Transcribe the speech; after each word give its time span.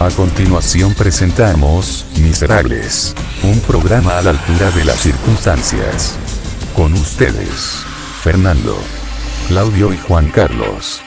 A 0.00 0.10
continuación 0.10 0.94
presentamos 0.94 2.06
Miserables, 2.20 3.16
un 3.42 3.58
programa 3.58 4.18
a 4.18 4.22
la 4.22 4.30
altura 4.30 4.70
de 4.70 4.84
las 4.84 5.00
circunstancias. 5.00 6.16
Con 6.76 6.92
ustedes, 6.92 7.82
Fernando, 8.22 8.78
Claudio 9.48 9.92
y 9.92 9.96
Juan 9.96 10.30
Carlos. 10.30 11.00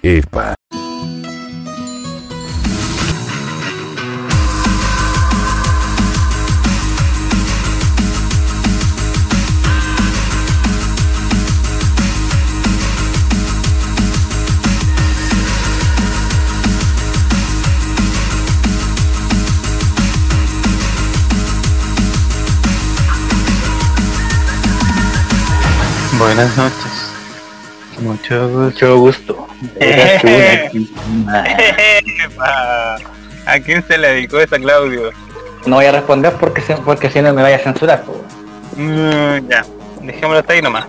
Epa. 0.00 0.54
Buenas 26.18 26.56
noches. 26.56 27.12
Mucho 28.00 28.48
gusto. 28.48 28.60
Mucho 28.60 28.98
gusto. 28.98 29.46
¿A 33.46 33.60
quién 33.60 33.86
se 33.86 33.98
le 33.98 34.08
dedicó 34.08 34.40
esa 34.40 34.58
Claudio? 34.58 35.12
No 35.66 35.76
voy 35.76 35.84
a 35.86 35.92
responder 35.92 36.32
porque, 36.34 36.60
porque 36.84 37.08
si 37.10 37.22
no 37.22 37.32
me 37.32 37.42
vaya 37.42 37.56
a 37.56 37.60
censurar. 37.60 38.04
Mm, 38.76 39.48
ya, 39.48 39.64
dejémoslo 40.02 40.40
hasta 40.40 40.52
ahí 40.52 40.60
nomás. 40.62 40.86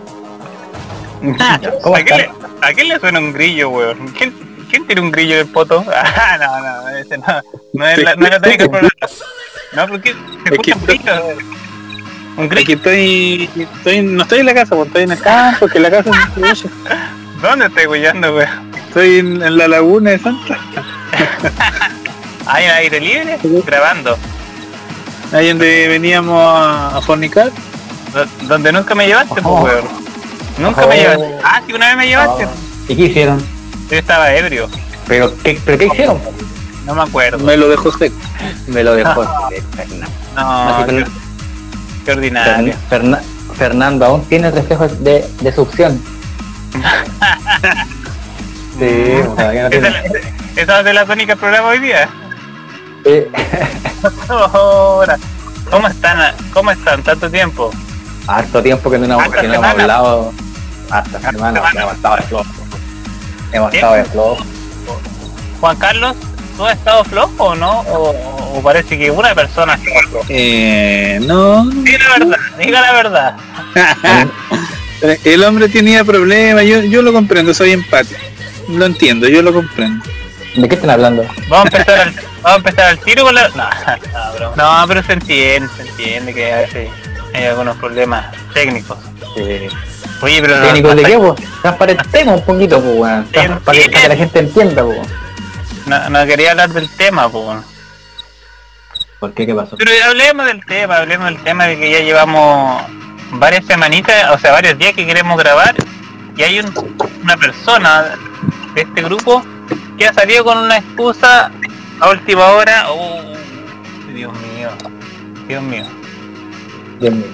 ¿Cómo 1.84 1.96
¿A, 1.96 2.02
quién 2.02 2.18
le, 2.18 2.24
están? 2.24 2.38
¿A 2.62 2.74
quién 2.74 2.90
le 2.90 3.00
suena 3.00 3.20
un 3.20 3.32
grillo, 3.32 3.70
weón? 3.70 4.10
¿Quién, 4.10 4.34
¿Quién 4.70 4.86
tiene 4.88 5.02
un 5.02 5.12
grillo 5.12 5.36
en 5.36 5.42
el 5.42 5.48
poto? 5.48 5.86
Ah, 5.94 6.38
no, 6.40 6.60
no, 6.60 6.90
ese 6.98 7.18
no. 7.18 7.26
No 7.74 7.88
es 7.88 8.00
la, 8.00 8.16
no 8.16 8.26
es 8.26 8.32
la 8.32 8.40
del 8.40 8.58
programa. 8.58 8.90
No, 9.74 9.88
porque 9.88 10.16
se 10.46 10.56
Aquí 12.40 12.74
estoy, 12.74 13.50
estoy, 13.58 14.02
no 14.02 14.24
estoy 14.24 14.40
en 14.40 14.46
la 14.46 14.54
casa, 14.54 14.76
pues 14.76 14.88
estoy 14.88 15.04
en 15.04 15.12
el 15.12 15.20
campo, 15.20 15.68
que 15.68 15.80
la 15.80 15.90
casa 15.92 16.12
es. 16.52 16.64
¿Dónde 17.42 17.66
estoy 17.68 17.88
huyendo, 17.88 18.36
weón? 18.36 18.50
Estoy 18.88 19.20
en, 19.20 19.42
en 19.42 19.58
la 19.58 19.68
laguna 19.68 20.12
de 20.12 20.20
Santa, 20.20 20.58
¿Hay 22.48 22.66
aire 22.66 23.00
libre? 23.00 23.38
Grabando. 23.66 24.18
ahí 25.32 25.50
donde 25.50 25.88
veníamos 25.88 26.40
a, 26.42 26.98
a 26.98 27.02
fornicar. 27.02 27.52
Do- 28.14 28.48
Donde 28.48 28.72
nunca 28.72 28.96
me 28.96 29.06
llevaste, 29.08 29.36
pues, 29.36 29.46
Ojo. 29.46 29.64
weón. 29.66 29.86
Nunca 30.58 30.88
me 30.88 30.98
llevaste. 30.98 31.36
Ah, 31.44 31.62
sí, 31.66 31.74
una 31.74 31.88
vez 31.90 31.98
me 31.98 32.08
llevaste. 32.08 32.48
¿Y 32.88 32.96
qué 32.96 33.02
hicieron? 33.04 33.46
Yo 33.92 33.98
estaba 33.98 34.34
ebrio. 34.34 34.68
¿Pero 35.08 35.32
qué, 35.44 35.60
¿pero 35.64 35.78
qué 35.78 35.86
hicieron? 35.86 36.20
No 36.86 36.96
me 36.96 37.04
acuerdo. 37.04 37.38
Me 37.46 37.56
lo 37.56 37.70
dejó 37.70 37.92
seco. 37.92 38.16
Me 38.68 38.84
lo 38.84 38.96
dejó. 38.96 39.24
Fernando. 39.76 40.08
No, 40.36 40.86
qué, 40.88 40.96
que- 40.96 41.29
qué 42.14 42.18
ordinario. 42.18 42.74
Ferna- 42.90 43.22
Fernando 43.56 44.06
aún 44.06 44.24
tiene 44.26 44.52
reflejos 44.52 45.04
de, 45.04 45.26
de 45.42 45.52
succión. 45.54 46.02
Sí, 48.80 49.14
todavía 49.36 49.64
no 49.64 49.70
¿Esa, 49.76 50.02
tiene. 50.04 50.20
es 50.56 50.58
esa 50.58 50.80
a 50.80 50.84
ser 50.84 50.96
la 50.96 51.06
tónica 51.06 51.34
del 51.34 51.38
programa 51.40 51.68
hoy 51.68 51.80
día? 51.80 52.08
Sí. 53.04 53.24
Ahora. 54.30 55.18
¿Cómo 55.70 55.88
están? 55.88 56.34
¿Cómo 56.54 56.72
están? 56.72 57.04
¿Tanto 57.04 57.30
tiempo? 57.30 57.72
Harto 58.26 58.64
tiempo 58.64 58.90
que 58.90 58.98
no, 58.98 59.06
hemos- 59.06 59.22
Harta 59.24 59.42
que 59.42 59.48
no 59.50 59.54
hemos 59.56 59.66
hablado. 59.68 60.34
Hasta 60.90 61.20
semana, 61.20 61.60
semana. 61.60 61.82
hemos 61.82 61.94
estado 61.96 62.16
de 62.16 62.22
flojo. 62.24 62.46
Hemos 63.52 63.74
estado 63.74 63.94
de 63.96 64.06
flojo. 64.06 64.46
Juan 65.60 65.76
Carlos, 65.76 66.16
¿tú 66.60 66.66
has 66.66 66.78
estado 66.78 67.06
flojo 67.06 67.46
o 67.46 67.56
no? 67.56 67.80
¿O, 67.88 68.62
parece 68.62 68.98
que 68.98 69.10
una 69.10 69.34
persona 69.34 69.76
está 69.76 70.10
flojo? 70.10 70.26
Eh, 70.28 71.18
no. 71.22 71.66
Diga 71.66 72.10
la 72.10 72.20
verdad, 72.20 72.38
diga 72.58 72.82
la 72.82 72.92
verdad. 72.92 73.36
El 75.24 75.42
hombre 75.46 75.70
tenía 75.70 76.04
problemas, 76.04 76.66
yo, 76.66 76.82
yo 76.82 77.02
lo 77.02 77.14
comprendo, 77.14 77.54
soy 77.54 77.72
empático. 77.72 78.20
Lo 78.68 78.86
entiendo, 78.86 79.30
yo 79.30 79.42
lo 79.42 79.54
comprendo. 79.54 80.04
¿De 80.58 80.68
qué 80.68 80.76
están 80.76 80.90
hablando? 80.90 81.24
Vamos 81.48 81.74
a 81.74 81.78
empezar 81.78 82.00
al, 82.02 82.14
vamos 82.42 82.52
a 82.52 82.56
empezar 82.58 82.86
al 82.88 83.00
tiro 83.00 83.24
con 83.24 83.36
la... 83.36 83.48
No, 83.48 83.56
no, 84.14 84.34
broma. 84.34 84.82
no, 84.82 84.88
pero 84.90 85.04
se 85.04 85.14
entiende, 85.14 85.70
se 85.78 85.84
entiende 85.84 86.34
que 86.34 86.52
a 86.54 86.58
veces 86.58 86.90
hay 87.34 87.46
algunos 87.46 87.78
problemas 87.78 88.36
técnicos. 88.54 88.98
Sí. 89.34 89.70
Oye, 90.22 90.42
pero 90.42 90.58
no- 90.58 90.66
¿Técnicos 90.66 90.96
de 90.98 91.04
qué, 91.04 91.18
pues? 91.18 91.42
Transparentemos 91.62 92.40
un 92.42 92.46
poquito, 92.46 92.82
pues, 92.82 93.26
Para 93.32 93.48
que, 93.48 93.62
para 93.64 93.80
que 93.80 94.08
la 94.10 94.16
gente 94.18 94.40
entienda, 94.40 94.84
pues. 94.84 95.00
No, 95.90 96.10
no 96.10 96.26
quería 96.26 96.52
hablar 96.52 96.70
del 96.70 96.90
tema, 96.90 97.30
pues. 97.30 97.58
¿Por 99.20 99.34
qué? 99.34 99.46
¿Qué 99.46 99.54
pasó? 99.54 99.76
Pero 99.78 99.92
hablemos 100.06 100.46
del 100.46 100.64
tema, 100.66 100.98
hablemos 100.98 101.26
del 101.28 101.44
tema 101.44 101.66
de 101.66 101.78
que 101.78 101.92
ya 101.92 102.00
llevamos 102.00 102.84
varias 103.32 103.66
semanitas, 103.66 104.32
o 104.32 104.38
sea, 104.40 104.52
varios 104.54 104.78
días 104.78 104.94
que 104.94 105.06
queremos 105.06 105.38
grabar 105.38 105.76
y 106.38 106.44
hay 106.44 106.60
un- 106.60 106.96
una 107.24 107.36
persona 107.38 108.16
de 108.74 108.82
este 108.82 109.02
grupo 109.02 109.44
que 109.98 110.08
ha 110.08 110.14
salido 110.14 110.46
con 110.46 110.58
una 110.58 110.78
excusa 110.78 111.52
a 112.00 112.10
última 112.10 112.46
hora. 112.48 112.86
Oh, 112.90 113.22
Dios 114.14 114.32
mío, 114.56 114.70
Dios 115.48 115.62
mío. 115.64 115.86
Dios 117.02 117.14
mío. 117.14 117.28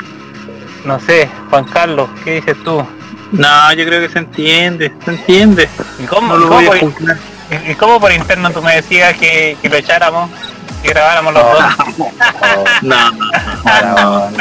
No 0.86 1.00
sé, 1.00 1.30
Juan 1.50 1.66
Carlos, 1.66 2.10
¿qué 2.24 2.36
dices 2.36 2.56
tú? 2.64 2.86
No, 3.32 3.74
yo 3.74 3.86
creo 3.86 4.02
que 4.02 4.10
se 4.12 4.20
entiende, 4.20 4.94
se 5.04 5.12
entiende. 5.12 5.70
¿Y 6.00 6.06
cómo, 6.06 6.34
No 6.34 6.38
lo 6.40 6.48
cómo 6.48 6.56
voy 6.62 6.66
a 6.66 6.70
por, 6.82 6.94
juzgar. 6.94 7.18
Y- 7.51 7.72
y 7.72 7.75
cómo 7.75 8.00
por 8.00 8.11
interno 8.11 8.50
tú 8.51 8.61
me 8.61 8.75
decías 8.75 9.16
que, 9.17 9.57
que 9.61 9.69
lo 9.69 9.75
echáramos, 9.78 10.29
que 10.81 10.89
grabáramos 10.89 11.33
los 11.33 11.44
dos? 11.44 11.63
No, 12.81 13.11
no, 13.11 13.22
ahora, 13.66 14.31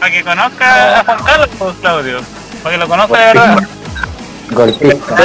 Para 0.00 0.10
que, 0.12 0.22
conozca 0.24 1.00
a 1.00 1.04
Juan 1.04 1.22
Carlos, 1.24 1.48
pues, 1.58 1.74
Claudio. 1.80 2.20
Para 2.62 2.74
que 2.74 2.78
lo 2.78 2.88
conozca 2.88 3.18
de 3.18 3.26
verdad. 3.26 3.58
Golpista. 4.50 5.16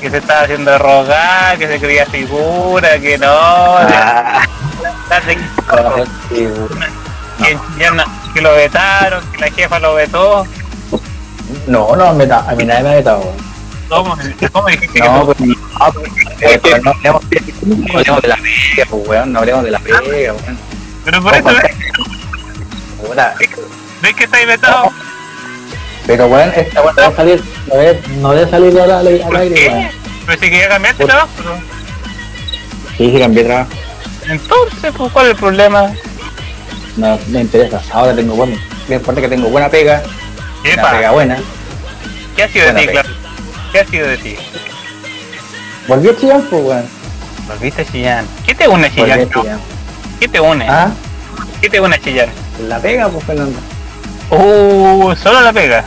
Que, 0.00 0.10
se 0.10 0.16
estaba 0.18 0.42
haciendo 0.42 0.78
rogar, 0.78 1.58
que 1.58 1.66
se 1.68 1.78
creía 1.80 2.06
figura, 2.06 2.98
que 3.00 3.18
no, 3.18 3.26
Ah, 3.28 4.42
que, 7.38 7.58
ya 7.78 7.90
no- 7.90 8.04
que 8.32 8.40
lo 8.40 8.52
vetaron, 8.54 9.24
que 9.32 9.38
la 9.38 9.50
jefa 9.50 9.78
lo 9.78 9.94
vetó. 9.94 10.46
No, 11.66 11.94
no, 11.96 12.12
me 12.14 12.26
da- 12.26 12.44
a 12.48 12.54
mí 12.54 12.64
nadie 12.64 12.82
me 12.82 12.90
ha 12.90 12.94
vetado. 12.94 13.32
¿Cómo, 13.88 14.16
¿Cómo 14.52 14.66
dijiste 14.68 14.98
No, 15.00 15.20
que 15.28 15.34
pues, 15.34 15.40
no, 15.40 15.92
pues, 15.92 16.08
eh, 16.40 16.60
pero 16.62 16.82
no 16.82 16.90
hablemos, 16.90 17.22
no 17.62 17.98
hablemos 17.98 18.22
de 18.22 18.28
la 18.28 18.36
pega, 18.36 18.86
pues, 18.90 19.08
weón, 19.08 19.32
no 19.32 19.38
hablemos 19.38 19.64
de 19.64 19.70
la 19.70 19.78
pega, 19.78 20.00
weón. 20.32 20.58
Pero 21.04 21.22
por 21.22 21.34
eso, 21.34 21.44
¿ves, 23.38 23.50
¿ves 24.02 24.14
que 24.16 24.24
está 24.24 24.44
vetado? 24.44 24.90
Pero, 26.06 26.26
weón, 26.26 26.52
esta 26.56 26.82
weón 26.82 26.96
no 26.96 27.02
debe 27.02 27.16
salir, 27.16 27.44
no 27.68 27.74
debe, 27.76 28.02
no 28.18 28.32
debe 28.32 28.50
salir 28.50 28.80
al, 28.80 28.90
al, 28.90 29.06
al 29.06 29.18
¿Por 29.20 29.36
aire, 29.36 29.68
weón. 29.68 29.88
Pero 30.26 30.40
si 30.40 30.50
quería 30.50 30.68
cambiarte 30.68 31.02
Por- 31.02 31.10
trabajo. 31.10 31.30
¿no? 31.44 31.54
Sí, 32.96 33.12
sí, 33.12 33.18
cambié 33.20 33.42
de 33.44 33.48
trabajo. 33.48 33.70
Entonces, 34.28 34.92
pues, 34.96 35.12
¿cuál 35.12 35.26
es 35.26 35.32
el 35.32 35.38
problema? 35.38 35.92
No, 36.96 37.18
me 37.28 37.40
interesa. 37.42 37.80
Ahora 37.92 38.14
tengo 38.16 38.34
buen, 38.34 38.58
me 38.88 38.96
importa 38.96 39.20
que 39.20 39.28
tengo 39.28 39.48
buena 39.48 39.68
pega, 39.68 40.02
una 40.64 40.82
pega 40.90 40.98
Epa, 41.00 41.10
buena. 41.12 41.38
¿qué 42.34 42.42
ha 42.42 42.48
sido 42.48 42.72
de 42.72 42.86
ti? 42.86 42.98
¿Qué 43.76 43.80
ha 43.82 43.86
sido 43.88 44.08
de 44.08 44.16
ti? 44.16 44.36
Volví 45.86 46.08
a 46.08 46.16
Chillán, 46.16 46.46
pues, 46.48 46.64
weón. 46.64 46.86
Volviste 47.46 47.82
a 47.82 47.84
Chillán. 47.84 48.26
¿Qué 48.46 48.54
te 48.54 48.66
une 48.66 48.86
a 48.86 48.88
Volví 48.88 49.02
a 49.02 49.16
Chillán? 49.18 49.30
Chillán. 49.30 49.60
¿Qué 50.18 50.28
te 50.28 50.40
une? 50.40 50.66
Ah, 50.66 50.88
¿Qué 51.60 51.68
te 51.68 51.78
une 51.78 51.94
a 51.94 52.00
Chillán? 52.00 52.30
la 52.66 52.78
pega, 52.78 53.06
pues, 53.10 53.22
Fernando. 53.26 53.58
Uh, 54.30 55.14
solo 55.22 55.42
la 55.42 55.52
pega. 55.52 55.84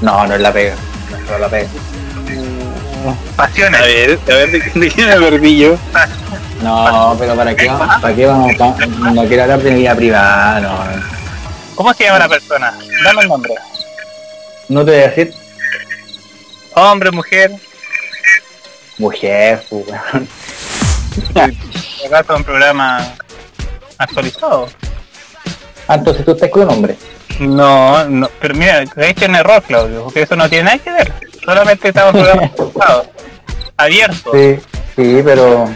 No, 0.00 0.26
no 0.26 0.34
es 0.34 0.40
la 0.40 0.52
pega. 0.52 0.74
No 1.12 1.16
es 1.18 1.26
solo 1.26 1.38
la 1.38 1.48
pega. 1.48 1.68
Pasiones. 3.36 3.80
A 3.80 3.84
ver, 3.84 4.18
a 4.24 4.34
ver, 4.34 4.50
¿de, 4.50 4.88
qué- 4.90 5.06
me 5.06 5.16
perdí 5.20 5.58
yo? 5.58 5.76
No, 6.64 7.14
pero 7.16 7.36
¿para 7.36 7.54
qué, 7.54 7.68
vamos- 7.68 8.00
¿para 8.02 8.12
qué 8.12 8.26
vamos? 8.26 8.52
no 9.14 9.24
quiero 9.28 9.42
hablar 9.44 9.62
de 9.62 9.70
mi 9.70 9.78
vida 9.82 9.94
privada, 9.94 10.58
no. 10.58 10.78
¿Cómo 11.76 11.94
se 11.94 12.02
llama 12.02 12.18
la 12.18 12.28
persona? 12.28 12.74
Dame 13.04 13.22
el 13.22 13.28
nombre. 13.28 13.54
No 14.68 14.84
te 14.84 14.90
voy 14.90 15.00
a 15.00 15.08
decir 15.10 15.45
Hombre, 16.78 17.10
mujer. 17.10 17.50
mujer, 18.98 19.64
pues, 19.70 19.86
weón. 19.88 20.28
¿Acaso 22.06 22.36
un 22.36 22.44
programa 22.44 23.14
actualizado? 23.96 24.68
Ah, 25.88 25.94
entonces 25.94 26.22
tú 26.26 26.32
estás 26.32 26.50
con 26.50 26.64
un 26.64 26.68
hombre. 26.70 26.98
No, 27.40 28.04
no, 28.04 28.28
pero 28.38 28.54
mira, 28.54 28.84
he 28.94 29.08
hecho 29.08 29.24
un 29.24 29.36
error, 29.36 29.62
Claudio, 29.62 30.04
porque 30.04 30.20
eso 30.22 30.36
no 30.36 30.50
tiene 30.50 30.64
nada 30.64 30.78
que 30.78 30.90
ver. 30.92 31.12
Solamente 31.42 31.88
estamos 31.88 32.14
en 32.14 32.20
programa 32.20 32.46
actualizado. 32.52 33.06
Abierto. 33.78 34.30
Sí, 34.34 34.58
sí, 34.96 35.22
pero 35.24 35.70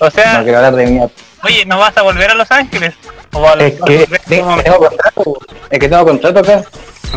O 0.00 0.10
sea, 0.10 0.38
no 0.38 0.42
quiero 0.42 0.58
hablar 0.58 0.74
de 0.74 0.86
mi 0.88 1.00
oye, 1.44 1.64
¿no 1.66 1.78
vas 1.78 1.96
a 1.96 2.02
volver 2.02 2.32
a 2.32 2.34
Los 2.34 2.50
Ángeles? 2.50 2.94
¿O 3.32 3.48
a 3.48 3.52
Es 3.54 3.80
que 3.80 4.08
tengo 4.28 4.56
contrato, 4.56 5.38
es 5.70 5.78
que 5.78 5.88
tengo 5.88 6.04
contrato 6.04 6.40
acá. 6.40 6.64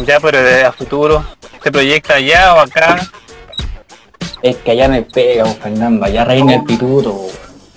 Ya, 0.05 0.19
pero 0.19 0.41
de 0.41 0.65
a 0.65 0.71
futuro, 0.71 1.23
¿se 1.63 1.71
proyecta 1.71 2.15
allá 2.15 2.53
o 2.55 2.59
acá? 2.59 2.97
Es 4.41 4.57
que 4.57 4.71
allá 4.71 4.91
hay 4.91 5.03
pega, 5.03 5.43
pues, 5.45 5.57
Fernando, 5.57 6.05
allá 6.05 6.25
reina 6.25 6.55
el 6.55 6.63
pituto. 6.63 7.27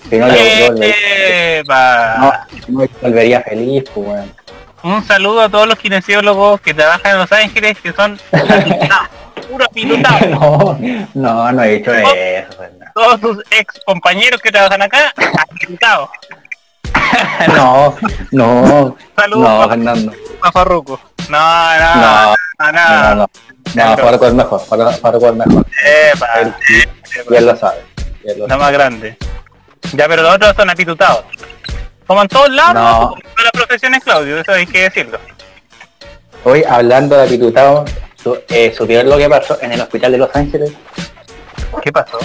Si 0.09 0.17
no, 0.17 0.27
le- 0.27 1.59
Epa. 1.59 2.15
no, 2.19 2.33
no 2.67 2.79
me 2.79 2.89
volvería 3.01 3.41
feliz, 3.41 3.83
pues, 3.93 4.07
weón. 4.07 4.33
Un 4.83 5.03
saludo 5.05 5.41
a 5.41 5.49
todos 5.49 5.67
los 5.67 5.77
kinesiólogos 5.77 6.61
que 6.61 6.73
trabajan 6.73 7.11
en 7.13 7.17
Los 7.19 7.31
Ángeles 7.31 7.77
que 7.81 7.91
son 7.93 8.19
puro 9.49 9.65
apilutados. 9.65 10.29
No, 10.29 10.77
no, 11.13 11.51
no 11.51 11.63
he 11.63 11.77
dicho 11.79 11.93
eso, 11.93 12.51
Fernando. 12.57 12.85
Todos 12.93 13.19
sus 13.21 13.37
ex 13.51 13.79
compañeros 13.85 14.41
que 14.41 14.51
trabajan 14.51 14.81
acá. 14.81 15.13
No, 17.55 17.95
no, 18.31 18.97
Saludos 19.15 19.49
no, 19.49 19.69
Fernando. 19.69 20.11
a 20.41 20.51
Farruko. 20.51 20.99
No, 21.29 21.79
no, 21.79 21.95
No, 22.59 22.71
no, 22.71 23.15
no. 23.15 23.27
no, 23.75 23.97
Farruko 23.97 24.27
es 24.27 24.33
mejor, 24.33 24.61
Farruko 24.65 25.27
es 25.29 25.35
mejor. 25.35 25.65
Epa, 26.13 26.27
Él, 26.41 26.53
y 27.29 27.35
él 27.35 27.45
lo 27.45 27.55
sabe. 27.55 27.83
y 28.23 28.29
él 28.31 28.39
lo 28.39 28.47
la 28.47 28.53
sabe. 28.55 28.63
más 28.63 28.71
grande. 28.73 29.17
Ya, 29.93 30.07
pero 30.07 30.21
los 30.23 30.35
otros 30.35 30.53
son 30.55 30.69
apitutados. 30.69 31.23
Como 32.05 32.21
en 32.23 32.27
todos 32.27 32.49
lados, 32.49 32.73
No. 32.73 33.09
todas 33.11 33.43
las 33.43 33.51
profesiones, 33.53 34.03
Claudio, 34.03 34.39
eso 34.39 34.51
hay 34.51 34.65
que 34.65 34.81
decirlo. 34.83 35.19
Hoy, 36.43 36.63
hablando 36.67 37.15
de 37.17 37.23
apitutado, 37.25 37.85
su- 38.21 38.39
eh, 38.49 38.73
¿supieron 38.75 39.09
lo 39.09 39.17
que 39.17 39.29
pasó 39.29 39.57
en 39.61 39.71
el 39.73 39.81
hospital 39.81 40.11
de 40.13 40.17
Los 40.17 40.35
Ángeles? 40.35 40.71
¿Qué 41.83 41.91
pasó? 41.91 42.17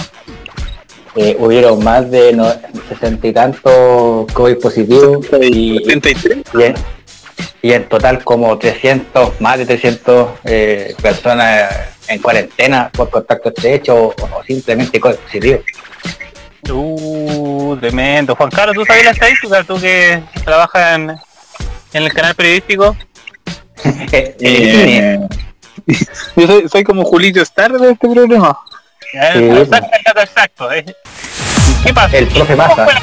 Eh, 1.15 1.35
hubieron 1.39 1.81
más 1.83 2.11
de 2.11 2.33
no, 2.33 2.45
60 2.89 3.27
y 3.27 3.31
tantos 3.31 4.31
COVID 4.33 4.57
positivos 4.59 5.25
y, 5.41 5.79
73. 5.85 6.43
y 6.53 6.63
en, 6.63 6.75
y 7.61 7.71
en 7.71 7.87
total 7.87 8.23
como 8.23 8.57
300, 8.57 9.39
más 9.39 9.57
de 9.57 9.65
300 9.65 10.29
eh, 10.43 10.93
personas 11.01 11.71
en 12.07 12.21
cuarentena 12.21 12.91
por 12.93 13.09
contacto 13.09 13.49
estrecho 13.49 13.95
o, 13.95 14.07
o 14.09 14.43
simplemente 14.45 14.99
COVID 14.99 15.15
positivo. 15.15 15.61
Uh, 16.69 17.77
tremendo. 17.79 18.35
Juan 18.35 18.49
Carlos, 18.49 18.75
¿tú 18.75 18.85
sabes 18.85 19.05
la 19.05 19.11
estadística? 19.11 19.63
Tú 19.63 19.79
que 19.79 20.21
trabajas 20.43 20.95
en, 20.97 21.11
en 21.93 22.03
el 22.03 22.13
canal 22.13 22.35
periodístico. 22.35 22.95
Eh, 24.11 24.35
Eh, 24.39 25.19
yo 26.35 26.47
soy, 26.47 26.69
soy 26.69 26.83
como 26.83 27.03
Julito 27.03 27.41
Star 27.41 27.71
de 27.73 27.91
este 27.91 28.09
programa. 28.09 28.57
Saca 29.21 29.97
el 29.97 30.03
dato 30.05 30.19
exacto. 30.21 30.71
¿eh? 30.71 30.85
¿Qué 31.83 31.93
pasó? 31.93 32.15
El 32.17 32.27
profe 32.27 32.55
¿Cómo 32.55 32.67
Maza. 32.67 32.83
fue 32.85 32.93
la- 32.93 33.01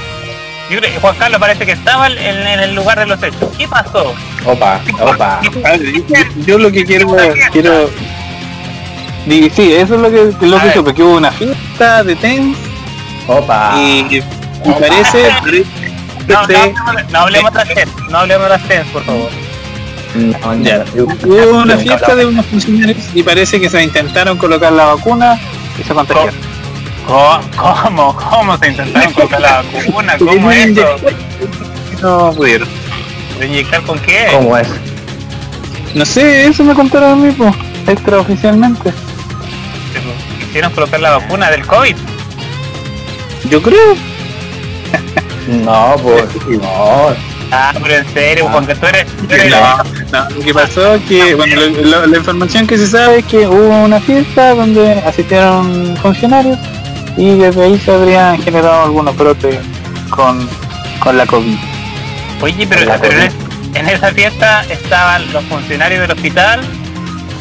Yo 0.71 0.79
creo 0.79 0.93
que 0.93 1.01
Juan 1.01 1.17
Carlos 1.17 1.41
parece 1.41 1.67
que 1.67 1.73
estaba 1.73 2.07
en, 2.07 2.19
en 2.19 2.61
el 2.61 2.75
lugar 2.75 2.99
de 2.99 3.07
los 3.07 3.23
hechos. 3.23 3.51
¿Qué 3.59 3.69
pasó? 3.69 4.15
Opa, 4.47 4.81
opa. 5.01 5.41
Ver, 5.63 5.81
yo, 6.47 6.59
lo 6.59 6.71
que 6.73 6.85
quiero 6.85 7.09
quiero 7.53 7.91
Di- 9.27 9.51
sí, 9.51 9.73
eso 9.75 9.95
es 9.95 10.01
lo 10.01 10.11
que 10.11 10.47
lo 10.47 10.61
que 10.61 10.73
supe, 10.73 10.95
que 10.95 11.03
hubo 11.03 11.17
una 11.17 11.31
fiesta 11.31 12.03
de 12.03 12.17
TENS 12.17 12.57
Opa. 13.29 13.73
y, 13.77 14.21
y 14.65 14.71
parece, 14.81 15.31
parece 15.41 15.65
No, 16.27 16.41
no, 16.43 16.47
que 16.49 16.57
hablemos 16.57 16.97
de- 16.97 17.05
no 17.13 17.19
hablemos 17.21 17.53
de 17.53 17.59
las 17.59 17.69
TENS, 17.69 17.93
no 18.11 18.19
hablemos 18.19 18.43
de 18.45 18.49
las 18.49 18.69
TENS, 18.69 18.87
por 18.89 19.05
favor. 19.05 19.31
No, 20.15 20.55
no, 20.55 21.07
hubo 21.25 21.59
una 21.63 21.77
fiesta 21.79 22.15
de 22.17 22.27
unos 22.27 22.45
funcionarios 22.47 22.99
y 23.15 23.23
parece 23.23 23.61
que 23.61 23.71
se 23.71 23.83
intentaron 23.83 24.37
colocar 24.39 24.73
la 24.73 24.87
vacuna 24.87 25.39
¿Cómo? 27.07 27.41
¿Cómo? 27.57 28.17
¿Cómo 28.17 28.59
se 28.59 28.69
intentaron 28.69 29.13
colocar 29.13 29.41
la 29.41 29.63
vacuna? 29.63 30.17
¿Cómo 30.19 30.51
eso? 30.51 30.87
No 32.01 32.33
pudieron. 32.33 32.69
¿De 33.39 33.47
inyectar 33.47 33.83
con 33.83 33.99
qué? 34.01 34.29
¿Cómo 34.33 34.57
es? 34.57 34.69
No 35.95 36.05
sé, 36.05 36.47
eso 36.47 36.65
me 36.65 36.75
contaron 36.75 37.13
a 37.13 37.17
mí, 37.17 37.33
pues, 37.33 37.55
extraoficialmente. 37.87 38.93
Quisieron 40.41 40.73
colocar 40.73 41.01
la 41.01 41.19
vacuna 41.19 41.51
del 41.51 41.67
COVID. 41.67 41.97
Yo 43.51 43.63
creo. 43.63 43.95
No, 45.49 45.97
pues, 46.01 46.47
no. 46.47 47.32
Ah, 47.55 47.73
pero 47.83 47.95
en 47.97 48.15
serio, 48.15 48.47
Ah. 48.49 48.53
porque 48.53 48.75
tú 48.75 48.87
eres... 48.87 49.07
tú 49.07 49.35
eres- 49.35 49.51
No, 49.51 49.77
no, 50.11 50.31
lo 50.31 50.41
que 50.41 50.55
pasó 50.55 50.95
es 50.95 51.03
que, 51.03 51.35
bueno, 51.35 51.55
lo- 51.57 51.69
lo- 51.83 52.07
la 52.07 52.17
información 52.17 52.67
que 52.67 52.79
se 52.79 52.87
sabe 52.87 53.19
es 53.19 53.25
que 53.27 53.47
hubo 53.47 53.85
una 53.85 54.01
fiesta 54.01 54.55
donde 54.55 54.93
asistieron 55.07 55.97
funcionarios 56.01 56.59
y 57.19 57.35
desde 57.37 57.63
ahí 57.65 57.79
se 57.79 57.93
habrían 57.93 58.41
generado 58.43 58.85
algunos 58.85 59.15
brotes 59.17 59.59
con, 60.09 60.49
con 61.01 61.19
la 61.19 61.27
COVID. 61.27 61.57
Oye, 62.41 62.67
pero, 62.67 62.91
pero 63.01 63.21
en, 63.75 63.89
esa 63.89 64.13
fiesta 64.13 64.65
estaban 64.71 65.31
los 65.33 65.45
funcionarios 65.45 66.01
del 66.01 66.11
hospital 66.13 66.61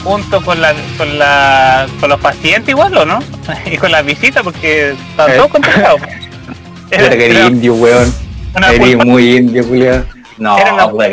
junto 0.04 0.42
con 0.44 0.60
la 0.62 0.74
con 0.98 1.18
la 1.20 1.86
con 2.00 2.10
los 2.10 2.20
pacientes 2.20 2.70
igual 2.70 2.98
o 2.98 3.06
no 3.06 3.20
y 3.72 3.78
con 3.78 3.92
las 3.92 4.04
visitas 4.06 4.44
porque 4.44 4.90
Eh. 4.92 4.96
todos 5.16 5.48
contagiados 5.48 6.02
que 6.90 6.96
eres 6.96 7.36
Era 7.36 7.46
indio, 7.48 7.74
weón. 7.76 8.14
Una 8.56 8.70
Eres 8.72 8.90
culpa- 8.96 9.06
muy 9.06 9.38
indio, 9.38 9.64
Julián. 9.64 10.08
No, 10.38 10.56
culpa. 10.90 11.06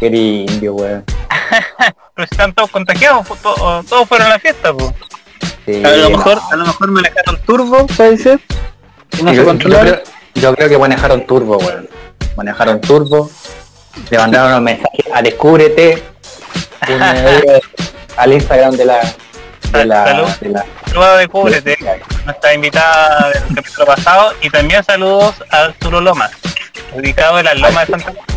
eres 0.00 0.20
indio. 0.50 0.74
Weón. 0.74 1.04
pero 2.14 2.28
si 2.28 2.34
están 2.34 2.52
todos 2.54 2.70
contagiados 2.70 3.26
pues, 3.26 3.40
to- 3.42 3.84
todos 3.88 4.08
fueron 4.08 4.26
a 4.26 4.30
la 4.30 4.38
fiesta 4.38 4.72
pues. 4.72 4.90
Sí, 5.64 5.84
A 5.84 5.90
lo 5.90 6.10
no. 6.10 6.16
mejor, 6.18 6.38
a 6.52 6.56
lo 6.56 6.66
mejor 6.66 6.90
manejaron 6.90 7.40
turbo, 7.44 7.86
puede 7.88 8.16
ser. 8.18 8.40
No 9.22 9.32
yo, 9.32 9.44
se 9.44 9.58
yo 9.58 9.68
creo, 9.80 10.02
yo 10.34 10.54
creo 10.54 10.68
que 10.68 10.78
manejaron 10.78 11.26
turbo, 11.26 11.56
weón. 11.58 11.88
Manejaron 12.36 12.80
turbo. 12.80 13.30
Le 14.10 14.18
mandaron 14.18 14.54
un 14.58 14.64
mensaje 14.64 15.04
a 15.12 15.22
Descúbrete. 15.22 16.02
al 18.16 18.32
Instagram 18.32 18.76
de 18.76 18.84
la. 18.84 19.00
De 19.72 19.84
la, 19.84 20.04
Salud. 20.04 20.28
de 20.40 20.48
la, 20.50 20.66
Saludos 20.86 21.18
de 21.18 21.28
Cúbrete, 21.28 21.76
nuestra 22.26 22.52
invitada 22.54 23.30
del 23.30 23.54
capítulo 23.54 23.86
pasado 23.86 24.32
y 24.42 24.50
también 24.50 24.84
saludos 24.84 25.34
a 25.50 25.64
Arturo 25.64 26.00
Lomas 26.00 26.32
ubicado 26.92 27.38
en 27.38 27.44
las 27.46 27.56
lomas 27.56 27.86
de 27.86 27.92
Santa 27.92 28.12
Cruz 28.12 28.36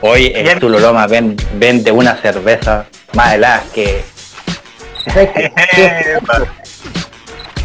Hoy 0.00 0.32
el 0.34 0.60
Tuloloma 0.60 1.08
ven, 1.08 1.36
vende 1.54 1.90
una 1.90 2.14
cerveza 2.16 2.86
más 3.14 3.34
helada 3.34 3.64
que. 3.74 4.04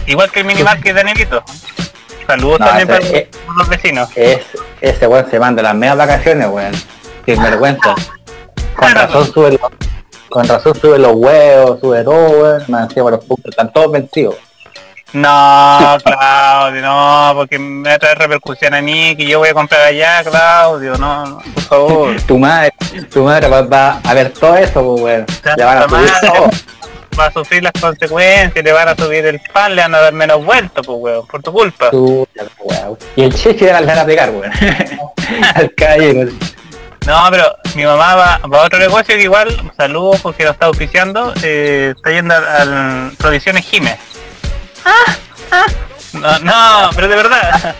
Igual 0.08 0.32
que 0.32 0.40
el 0.40 0.46
minimarket 0.48 0.84
de 0.84 0.94
Danielito. 0.94 1.44
Saludos 2.26 2.60
No, 2.60 2.66
también 2.66 2.88
para 2.88 3.00
los 3.56 3.70
vecinos. 3.70 4.10
Es, 4.16 4.40
ese 4.82 5.06
weón 5.06 5.30
se 5.30 5.40
manda 5.40 5.62
las 5.62 5.76
medias 5.76 5.96
vacaciones, 5.96 6.48
weón. 6.48 6.74
Sin 7.26 7.42
vergüenza. 7.42 7.94
Con 7.94 8.90
Claro. 8.92 9.02
razón 9.02 9.32
sube 9.32 9.52
los, 9.52 9.62
con 10.30 10.48
razón 10.48 10.74
sube 10.82 10.98
los 10.98 11.12
huevos, 11.14 11.80
sube 11.82 12.04
todo, 12.04 12.30
weón. 12.42 12.64
Me 12.68 12.80
encima 12.80 13.12
los 13.12 13.24
puntos, 13.26 13.52
están 13.52 13.72
todos 13.72 13.92
vencidos. 13.92 14.38
No, 15.14 15.98
Claudio, 16.04 16.82
no, 16.82 17.32
porque 17.36 17.60
me 17.60 17.88
va 17.90 17.96
a 17.96 18.00
traer 18.00 18.18
repercusión 18.18 18.74
a 18.74 18.82
mí, 18.82 19.16
que 19.16 19.26
yo 19.28 19.40
voy 19.40 19.50
a 19.50 19.54
comprar 19.54 19.82
allá, 19.82 20.24
Claudio, 20.24 20.98
no, 20.98 21.26
no, 21.28 21.38
por 21.54 21.64
favor. 21.64 22.22
Tu 22.28 22.38
madre, 22.40 22.74
tu 23.12 23.24
madre 23.24 23.48
va, 23.48 23.62
va 23.62 24.00
a 24.04 24.14
ver 24.16 24.32
todo 24.32 24.56
eso, 24.58 24.74
pues, 24.84 25.02
weón. 25.02 25.26
Le 25.56 25.64
van 25.66 25.78
a 25.78 25.88
subir 25.90 26.12
todo. 26.22 26.50
Va 27.20 27.28
a 27.28 27.32
sufrir 27.32 27.62
las 27.62 27.74
consecuencias, 27.80 28.66
le 28.66 28.72
van 28.72 28.88
a 28.88 28.96
subir 28.96 29.24
el 29.28 29.40
pan, 29.54 29.76
le 29.76 29.84
van 29.84 29.94
a 29.94 30.00
dar 30.00 30.14
menos 30.14 30.44
vueltas, 30.44 30.84
pues 30.84 30.98
weón, 31.00 31.28
por 31.28 31.44
tu 31.44 31.52
culpa. 31.54 31.92
Tu- 31.92 32.28
weón. 32.64 32.98
Y 33.16 33.22
el 33.26 33.36
cheche 33.36 33.66
le 33.66 33.72
van 33.86 34.00
a 34.00 34.04
pegar, 34.04 34.32
weón. 34.32 34.52
Al 35.56 35.72
calle, 35.76 36.30
No, 37.06 37.28
pero 37.30 37.56
mi 37.76 37.84
mamá 37.86 38.16
va, 38.16 38.40
va 38.52 38.62
a 38.64 38.66
otro 38.66 38.80
negocio 38.80 39.16
que 39.16 39.22
igual, 39.22 39.56
saludos 39.78 40.22
porque 40.22 40.44
lo 40.44 40.50
está 40.52 40.66
auspiciando, 40.66 41.36
eh, 41.44 41.94
está 41.96 42.10
yendo 42.10 42.34
al, 42.34 42.44
al 42.48 43.12
Provisiones 43.20 43.64
Jiménez. 43.64 44.00
No, 46.14 46.40
no, 46.40 46.90
pero 46.96 47.08
de 47.08 47.16
verdad. 47.16 47.76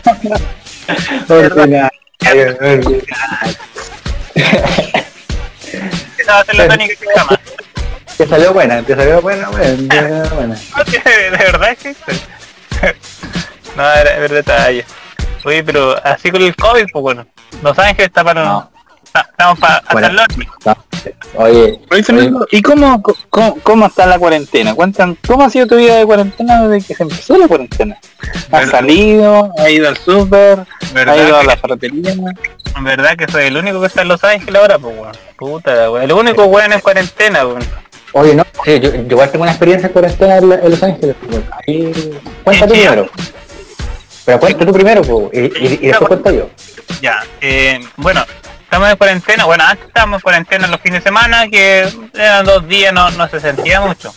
Esa 6.18 6.34
va 6.34 6.40
a 6.40 6.46
ser 6.46 6.56
la 6.56 6.68
tónica 6.68 6.94
que 6.96 7.06
llama. 7.16 7.40
Salió 8.30 8.54
buena, 8.54 8.82
te 8.84 8.96
salió 8.96 9.22
buena, 9.22 9.50
buena. 9.50 10.56
Que 10.86 11.00
de 11.10 11.38
verdad 11.38 11.70
existe. 11.72 12.14
No, 13.76 13.92
era, 13.92 14.12
era 14.16 14.28
detalle. 14.34 14.86
Oye, 15.46 15.64
pero 15.64 15.96
así 16.06 16.32
con 16.32 16.42
el 16.42 16.56
COVID, 16.56 16.86
pues 16.92 17.02
bueno. 17.02 17.26
Los 17.62 17.78
Ángeles 17.78 18.08
está 18.08 18.24
para... 18.24 18.44
No. 18.44 18.72
está- 19.04 19.28
Estamos 19.30 19.60
para 19.60 19.76
hasta 19.78 19.94
Bueno. 19.94 20.08
Oye, 21.36 21.80
¿y 22.52 22.62
cómo, 22.62 23.02
cómo, 23.30 23.58
cómo 23.64 23.86
está 23.88 24.06
la 24.06 24.20
cuarentena? 24.20 24.74
Cuentan, 24.76 25.18
¿cómo 25.28 25.44
ha 25.44 25.50
sido 25.50 25.68
tu 25.68 25.76
vida 25.78 25.96
de 25.98 26.06
cuarentena 26.06 26.68
desde 26.68 26.88
que 26.88 26.96
se 26.96 27.04
empezó 27.04 27.38
la 27.38 27.48
cuarentena? 27.48 27.98
¿Has 28.22 28.50
Verdad. 28.52 28.72
salido? 28.72 29.52
¿Has 29.58 29.70
ido 29.70 29.88
al 29.90 29.98
súper? 29.98 30.60
¿Has 30.82 30.94
¿Verdad 30.94 31.16
ido 31.28 31.38
a 31.38 31.42
que- 31.42 31.48
la 31.48 31.58
ferretería? 31.58 32.12
En 32.76 32.84
verdad 32.84 33.16
que 33.18 33.32
soy 33.32 33.46
el 33.46 33.58
único 33.58 33.80
que 33.82 33.88
está 33.88 34.02
en 34.02 34.08
Los 34.08 34.24
Ángeles 34.24 34.60
ahora, 34.62 34.80
pues 34.80 34.96
weón. 34.98 35.12
Puta 35.38 35.74
la 35.76 35.92
weón. 35.92 36.04
El 36.06 36.12
único 36.14 36.46
weón 36.46 36.72
en 36.74 36.80
cuarentena, 36.80 37.46
weón. 37.46 37.64
Oye, 38.14 38.36
no, 38.36 38.44
sí, 38.64 38.80
yo, 38.80 38.94
yo 38.94 39.02
igual 39.10 39.32
tengo 39.32 39.44
una 39.44 39.52
experiencia 39.52 39.88
en 39.88 39.94
cuarentena 39.94 40.38
en, 40.38 40.50
la- 40.50 40.56
en 40.56 40.70
Los 40.70 40.84
Ángeles. 40.84 41.16
pues. 41.28 41.42
Ahí, 41.68 41.94
sí. 41.94 42.64
primero. 42.70 43.10
Pero 44.26 44.40
cuenta 44.40 44.66
tú 44.66 44.72
primero, 44.72 45.02
pues, 45.02 45.30
y, 45.34 45.40
y- 45.40 45.80
y 45.82 45.88
después 45.88 46.08
cuento 46.08 46.32
yo. 46.32 46.50
Ya, 47.02 47.24
eh, 47.42 47.80
bueno, 47.98 48.24
estamos 48.74 48.90
en 48.90 48.98
cuarentena. 48.98 49.46
Bueno, 49.46 49.64
antes 49.68 49.86
estábamos 49.88 50.18
en 50.18 50.22
cuarentena 50.22 50.68
los 50.68 50.82
fines 50.82 51.04
de 51.04 51.10
semana, 51.10 51.48
que 51.48 51.88
eran 52.16 52.44
dos 52.44 52.68
días, 52.68 52.92
no, 52.92 53.12
no 53.12 53.28
se 53.30 53.40
sentía 53.40 53.80
mucho. 53.82 54.12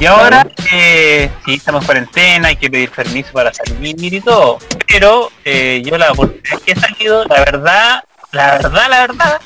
Y 0.00 0.06
ahora, 0.06 0.46
eh, 0.72 1.30
sí, 1.44 1.54
estamos 1.54 1.82
en 1.82 1.86
cuarentena, 1.86 2.48
hay 2.48 2.56
que 2.56 2.70
pedir 2.70 2.90
permiso 2.90 3.32
para 3.32 3.52
salir 3.52 3.94
y 4.02 4.20
todo. 4.22 4.58
Pero 4.88 5.30
eh, 5.44 5.82
yo 5.84 5.98
la 5.98 6.12
oportunidad 6.12 6.58
que 6.64 6.72
he 6.72 6.76
salido, 6.76 7.24
la 7.26 7.36
verdad, 7.40 8.04
la 8.32 8.52
verdad, 8.52 8.86
la 8.88 9.00
verdad, 9.00 9.40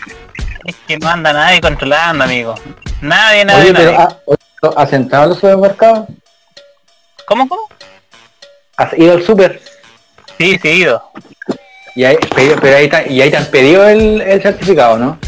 es 0.64 0.76
que 0.86 0.96
no 0.98 1.08
anda 1.08 1.32
nadie 1.32 1.60
controlando, 1.60 2.22
amigo. 2.22 2.54
Nadie, 3.00 3.44
nadie, 3.44 3.62
Oye, 3.62 3.72
nadie. 3.72 3.86
pero 3.86 4.00
¿ha- 4.00 4.16
oye, 4.26 4.74
¿has 4.76 4.92
entrado 4.92 5.24
a 5.24 5.26
los 5.28 5.40
supermercados? 5.40 6.08
¿Cómo, 7.26 7.48
cómo? 7.48 7.62
¿Has 8.76 8.96
ido 8.96 9.14
al 9.14 9.24
super? 9.24 9.60
Sí, 10.38 10.56
sí, 10.62 10.68
he 10.68 10.74
ido. 10.76 11.10
Y 12.00 12.04
ahí, 12.06 12.16
pero, 12.34 12.76
ahí, 12.78 12.88
te- 12.88 13.12
y 13.12 13.20
ahí 13.20 13.30
te 13.30 13.36
han 13.36 13.44
pedido 13.50 13.86
el, 13.86 14.22
el 14.22 14.40
certificado, 14.40 14.96
¿no? 14.96 15.18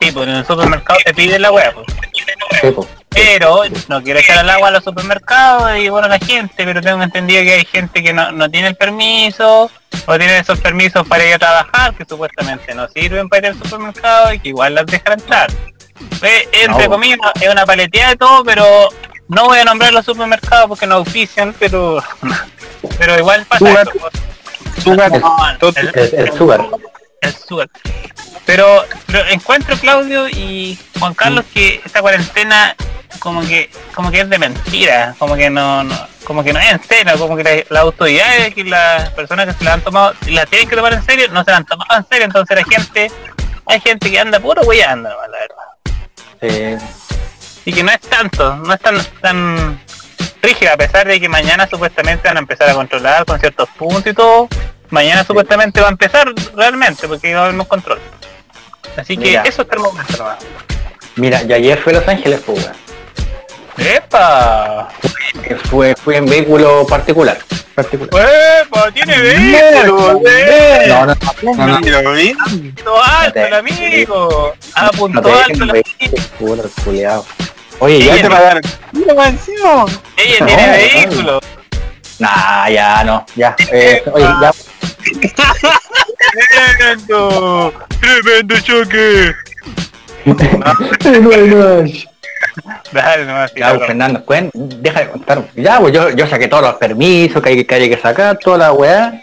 Sí, 0.00 0.10
pues 0.10 0.26
en 0.26 0.34
el 0.34 0.44
supermercado 0.44 0.98
te 1.04 1.14
piden 1.14 1.42
la 1.42 1.52
wea, 1.52 1.70
pues. 1.72 1.86
Sí, 2.60 2.70
po. 2.72 2.88
Pero 3.10 3.62
no 3.86 4.02
quiero 4.02 4.18
echar 4.18 4.38
al 4.38 4.50
agua 4.50 4.66
a 4.66 4.70
los 4.72 4.82
supermercados 4.82 5.78
y 5.78 5.88
bueno 5.88 6.08
la 6.08 6.18
gente, 6.18 6.64
pero 6.64 6.80
tengo 6.80 7.00
entendido 7.04 7.42
que 7.44 7.52
hay 7.52 7.64
gente 7.64 8.02
que 8.02 8.12
no, 8.12 8.32
no 8.32 8.50
tiene 8.50 8.66
el 8.66 8.74
permiso 8.74 9.70
o 10.06 10.18
tiene 10.18 10.38
esos 10.38 10.58
permisos 10.58 11.06
para 11.06 11.24
ir 11.24 11.34
a 11.34 11.38
trabajar 11.38 11.94
que 11.94 12.04
supuestamente 12.04 12.74
no 12.74 12.88
sirven 12.88 13.28
para 13.28 13.46
ir 13.48 13.52
al 13.54 13.62
supermercado 13.62 14.32
y 14.34 14.40
que 14.40 14.48
igual 14.48 14.74
las 14.74 14.86
dejan 14.86 15.20
entrar. 15.20 15.52
Eh, 16.22 16.48
entre 16.52 16.84
No. 16.86 16.90
comillas 16.90 17.18
es 17.40 17.48
una 17.48 17.64
paleteada 17.64 18.10
de 18.10 18.16
todo, 18.16 18.42
pero 18.44 18.88
no 19.28 19.44
voy 19.44 19.60
a 19.60 19.64
nombrar 19.64 19.92
los 19.92 20.04
supermercados 20.04 20.66
porque 20.66 20.86
no 20.88 20.96
auspician, 20.96 21.54
pero 21.60 22.02
pero 22.98 23.16
igual 23.16 23.44
pasa 23.48 23.82
eso. 23.82 23.90
pues. 24.00 24.12
Sugar, 24.80 25.12
el- 25.14 25.22
El, 25.76 26.14
el 26.14 26.32
súper. 26.32 27.68
Pero, 28.46 28.84
pero 29.06 29.26
encuentro 29.28 29.76
Claudio 29.76 30.28
y 30.28 30.78
Juan 30.98 31.14
Carlos 31.14 31.44
que 31.52 31.80
esta 31.84 32.00
cuarentena 32.00 32.74
como 33.18 33.40
que 33.42 33.70
como 33.94 34.10
que 34.10 34.20
es 34.20 34.28
de 34.30 34.38
mentira, 34.38 35.14
como 35.18 35.34
que 35.34 35.50
no, 35.50 35.82
no 35.84 35.94
como 36.24 36.44
que 36.44 36.52
no 36.52 36.60
es 36.60 36.70
en 36.72 36.82
serio, 36.82 37.18
como 37.18 37.36
que 37.36 37.44
la, 37.44 37.64
la 37.70 37.80
autoridad 37.80 38.52
que 38.54 38.64
las 38.64 39.10
personas 39.10 39.46
que 39.46 39.52
se 39.54 39.64
la 39.64 39.74
han 39.74 39.80
tomado 39.82 40.14
y 40.26 40.30
la 40.30 40.46
tienen 40.46 40.68
que 40.68 40.76
tomar 40.76 40.92
en 40.94 41.02
serio, 41.04 41.26
no 41.30 41.42
se 41.44 41.50
la 41.50 41.56
han 41.58 41.66
tomado 41.66 41.98
en 41.98 42.06
serio, 42.08 42.24
entonces 42.24 42.56
la 42.56 42.64
gente 42.64 43.10
hay 43.66 43.80
gente 43.80 44.10
que 44.10 44.18
anda 44.20 44.38
puro 44.40 44.62
anda 44.86 45.10
la 45.10 45.38
verdad. 45.38 46.78
Sí. 46.80 46.84
Y 47.64 47.72
que 47.72 47.82
no 47.82 47.90
es 47.90 48.00
tanto, 48.00 48.56
no 48.56 48.72
es 48.72 48.80
tan 48.80 48.96
tan 49.20 49.80
rígida, 50.42 50.74
a 50.74 50.76
pesar 50.76 51.06
de 51.06 51.20
que 51.20 51.28
mañana 51.28 51.68
supuestamente 51.68 52.28
van 52.28 52.36
a 52.36 52.40
empezar 52.40 52.70
a 52.70 52.74
controlar 52.74 53.24
con 53.24 53.38
ciertos 53.38 53.68
puntos 53.70 54.06
y 54.06 54.14
todo. 54.14 54.48
Mañana 54.90 55.24
supuestamente 55.24 55.80
va 55.80 55.88
a 55.88 55.90
empezar 55.90 56.32
realmente, 56.54 57.06
porque 57.06 57.34
va 57.34 57.42
a 57.42 57.44
haber 57.48 57.66
control. 57.66 58.00
Así 58.96 59.16
que 59.16 59.40
eso 59.44 59.66
momento 59.78 60.16
nomás. 60.16 60.38
Mira, 61.16 61.42
y 61.42 61.52
ayer 61.52 61.78
fue 61.78 61.92
Los 61.92 62.06
Ángeles, 62.08 62.40
pues. 62.46 62.68
¡Epa! 63.76 64.88
Fue, 65.64 65.94
fue 65.94 66.16
en 66.16 66.26
vehículo 66.26 66.86
particular. 66.86 67.38
particular. 67.74 68.28
¡Epa! 68.62 68.90
¡Tiene 68.92 69.18
vehículo! 69.18 70.20
No, 70.88 71.06
no, 71.06 71.06
no, 71.06 71.14
no. 71.14 71.28
¡Apuntó 71.28 71.72
alto 73.02 73.38
el 73.38 73.54
amigo! 73.54 74.54
no 74.64 74.74
¡Apuntó 74.74 75.34
alto 75.34 75.64
el 75.64 75.70
amigo! 75.70 77.26
Oye, 77.80 78.04
ya 78.04 78.16
te 78.16 78.28
pagaron. 78.28 78.62
Mira, 78.92 79.28
encima. 79.28 79.86
¡Ella 80.16 80.46
tiene 80.46 80.68
vehículo! 80.68 81.40
Nah, 82.18 82.68
ya 82.68 83.04
no, 83.04 83.24
ya. 83.36 83.54
Eh, 83.70 84.02
oye, 84.12 84.24
ya. 84.40 84.52
¡Tremendo! 86.76 87.72
¡Tremendo 88.00 88.60
choque! 88.60 89.32
Dale 92.92 93.24
nomás, 93.24 93.52
Ya, 93.54 93.78
Fernando, 93.78 94.24
cuen- 94.24 94.50
deja 94.52 95.00
de 95.00 95.08
contar. 95.10 95.44
Ya, 95.54 95.78
pues 95.80 95.92
yo, 95.94 96.10
yo 96.10 96.26
saqué 96.26 96.48
todos 96.48 96.62
los 96.64 96.74
permisos 96.74 97.40
que 97.42 97.48
hay, 97.50 97.64
que 97.64 97.74
hay 97.74 97.88
que 97.88 97.98
sacar, 97.98 98.36
toda 98.38 98.58
la 98.58 98.72
weá. 98.72 99.20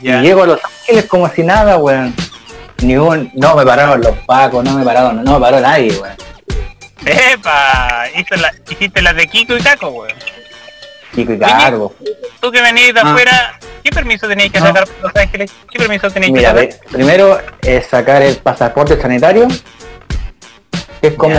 Y 0.00 0.10
llego 0.10 0.42
a 0.44 0.46
Los 0.46 0.60
Ángeles 0.64 1.06
como 1.06 1.28
si 1.28 1.42
nada, 1.42 1.76
weón. 1.78 2.14
Ni 2.82 2.96
un, 2.96 3.30
no 3.34 3.54
me 3.56 3.64
pararon 3.64 4.00
los 4.00 4.16
pacos, 4.26 4.64
no 4.64 4.72
me 4.78 4.84
pararon, 4.84 5.22
no 5.24 5.34
me 5.34 5.40
paró 5.40 5.60
nadie, 5.60 5.92
weón. 5.92 6.14
¡Epa! 7.04 8.06
Hizo 8.16 8.34
la, 8.36 8.52
hiciste 8.70 9.02
las 9.02 9.16
de 9.16 9.26
Kiko 9.26 9.56
y 9.56 9.60
Taco, 9.62 9.88
weón. 9.88 10.12
Chico 11.14 11.32
y 11.34 11.38
cargo. 11.38 11.94
Tú 12.40 12.50
que 12.50 12.62
venís 12.62 12.94
de 12.94 13.00
Ah. 13.00 13.10
afuera, 13.10 13.58
¿qué 13.82 13.90
permiso 13.90 14.26
tenéis 14.28 14.50
que 14.52 14.60
No. 14.60 14.66
sacar 14.66 14.86
por 14.86 15.02
Los 15.02 15.16
Ángeles? 15.16 15.50
¿Qué 15.70 15.78
permiso 15.78 16.10
tenéis 16.10 16.32
que 16.34 16.40
sacar? 16.40 16.54
ve, 16.56 16.76
primero 16.90 17.40
es 17.62 17.86
sacar 17.86 18.22
el 18.22 18.36
pasaporte 18.36 19.00
sanitario, 19.00 19.48
que 21.00 21.08
es 21.08 21.14
como 21.14 21.36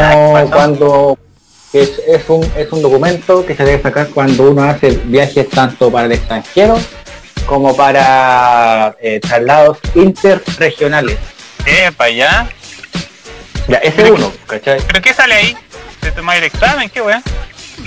cuando 0.51 1.17
es, 1.71 1.89
es 2.07 2.29
un, 2.29 2.43
es 2.55 2.71
un 2.71 2.81
documento 2.83 3.45
que 3.45 3.55
se 3.55 3.63
debe 3.63 3.81
sacar 3.81 4.09
cuando 4.09 4.51
uno 4.51 4.63
hace 4.63 4.89
viajes 5.05 5.49
tanto 5.49 5.91
para 5.91 6.05
el 6.05 6.11
extranjero 6.11 6.79
como 7.47 7.75
para 7.75 8.95
eh, 9.01 9.19
traslados 9.19 9.79
interregionales. 9.95 11.17
Epa, 11.65 12.09
ya. 12.09 12.47
Ya, 13.67 13.77
ese 13.77 14.03
es 14.03 14.09
uno, 14.11 14.31
¿cachai? 14.47 14.81
¿Pero 14.87 15.01
qué 15.01 15.13
sale 15.13 15.35
ahí? 15.35 15.57
¿Te 16.01 16.11
tomáis 16.11 16.39
el 16.41 16.47
examen? 16.47 16.89
¿Qué 16.89 17.01
weón? 17.01 17.23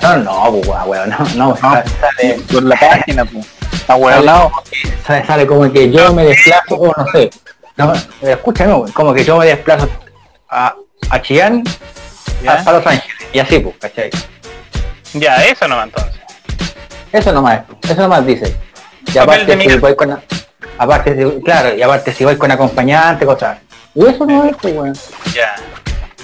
No, 0.03 0.17
no, 0.19 0.53
pues, 0.53 0.67
weón, 0.69 0.89
weón, 0.89 1.11
no, 1.11 1.19
no, 1.35 1.49
No. 1.49 1.57
sale, 1.57 1.85
Por 2.51 2.63
la 2.63 2.77
página, 2.77 3.25
pues. 3.25 3.47
Está 3.73 3.95
huevonado. 3.97 4.51
sale, 5.07 5.27
sale 5.27 5.47
como 5.47 5.71
que 5.73 5.91
yo 5.91 6.13
me 6.15 6.25
desplazo, 6.25 6.75
o 6.77 6.93
no 6.97 7.07
sé, 7.13 7.31
no, 7.77 7.95
eh, 7.95 8.01
escúchame, 8.33 8.73
weón, 8.75 8.93
como 8.93 9.13
que 9.15 9.25
yo 9.25 9.37
me 9.39 9.47
desplazo 9.47 9.89
a, 10.49 10.75
a 11.11 11.23
Chillán, 11.23 11.63
a, 12.47 12.53
a 12.53 12.73
Los 12.73 12.87
Ángeles, 12.87 13.17
y 13.33 13.39
así, 13.39 13.59
pues, 13.61 13.77
¿cachai? 13.79 14.11
Ya, 15.13 15.37
eso 15.45 15.69
no 15.69 15.83
entonces. 15.83 16.21
Eso 17.13 17.33
nomás, 17.33 17.61
eso 17.83 18.03
nomás 18.03 18.27
dice. 18.27 18.57
Y 19.15 19.19
aparte 19.19 19.59
si 19.61 19.77
voy 19.79 19.95
con 19.95 20.21
aparte 20.79 21.41
claro, 21.45 21.75
y 21.77 21.83
aparte 21.83 22.13
si 22.13 22.25
voy 22.25 22.37
con 22.37 22.51
acompañante, 22.51 23.25
cosas. 23.25 23.59
Y 23.97 24.07
eso 24.07 24.25
no 24.27 24.45
es 24.45 24.57
pues 24.61 24.75
weón. 24.75 24.95
Ya. 25.35 25.55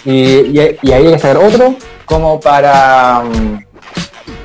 Y, 0.05 0.13
y, 0.59 0.79
y 0.83 0.93
ahí 0.93 1.07
hay 1.07 1.13
que 1.15 1.19
saber 1.19 1.39
otro 1.39 1.75
como 2.05 2.39
para, 2.41 3.21
mm, 3.25 3.65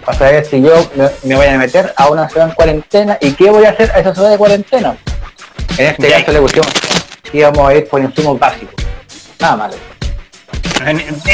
para 0.05 0.17
saber 0.17 0.46
si 0.46 0.62
yo 0.62 0.74
me, 0.96 1.10
me 1.24 1.36
voy 1.36 1.46
a 1.48 1.57
meter 1.57 1.93
a 1.98 2.07
una 2.10 2.29
ciudad 2.29 2.48
en 2.50 2.55
cuarentena 2.55 3.17
y 3.19 3.31
qué 3.34 3.50
voy 3.50 3.65
a 3.65 3.72
hacer 3.72 3.91
a 3.91 4.00
esa 4.00 4.13
ciudad 4.13 4.29
de 4.29 4.38
cuarentena. 4.38 4.98
En 5.77 5.88
este 5.88 6.10
Ya. 6.10 6.19
caso 6.19 6.31
le 6.31 6.41
pusimos 6.41 6.67
íbamos 7.34 7.69
a 7.69 7.74
ir 7.75 7.88
por 7.89 8.01
insumos 8.01 8.39
básicos. 8.39 8.74
Nada 9.39 9.57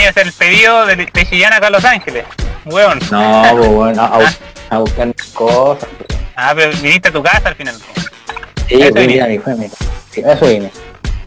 a 0.06 0.10
hacer 0.10 0.26
el 0.28 0.34
pedido 0.34 0.86
de, 0.88 0.96
de 0.96 1.26
Chillán 1.30 1.54
acá 1.54 1.68
a 1.68 1.70
Los 1.70 1.86
Ángeles. 1.86 2.26
Weón. 2.66 3.00
No, 3.12 3.44
pues 3.58 3.70
bueno, 3.70 4.02
a, 4.04 4.18
bus- 4.18 4.38
a 4.70 4.78
buscar 4.80 5.14
cosas. 5.34 5.88
pues. 5.98 6.20
Ah, 6.36 6.54
pero 6.56 6.72
viniste 6.82 7.10
a 7.10 7.12
tu 7.12 7.22
casa 7.22 7.50
al 7.50 7.56
final. 7.56 7.76
Sí, 8.68 8.78
venía. 8.92 9.06
mira, 9.08 9.28
mi- 9.28 9.38
fue 9.40 9.56
mi- 9.56 9.66
eso 10.16 10.46
vine. 10.48 10.72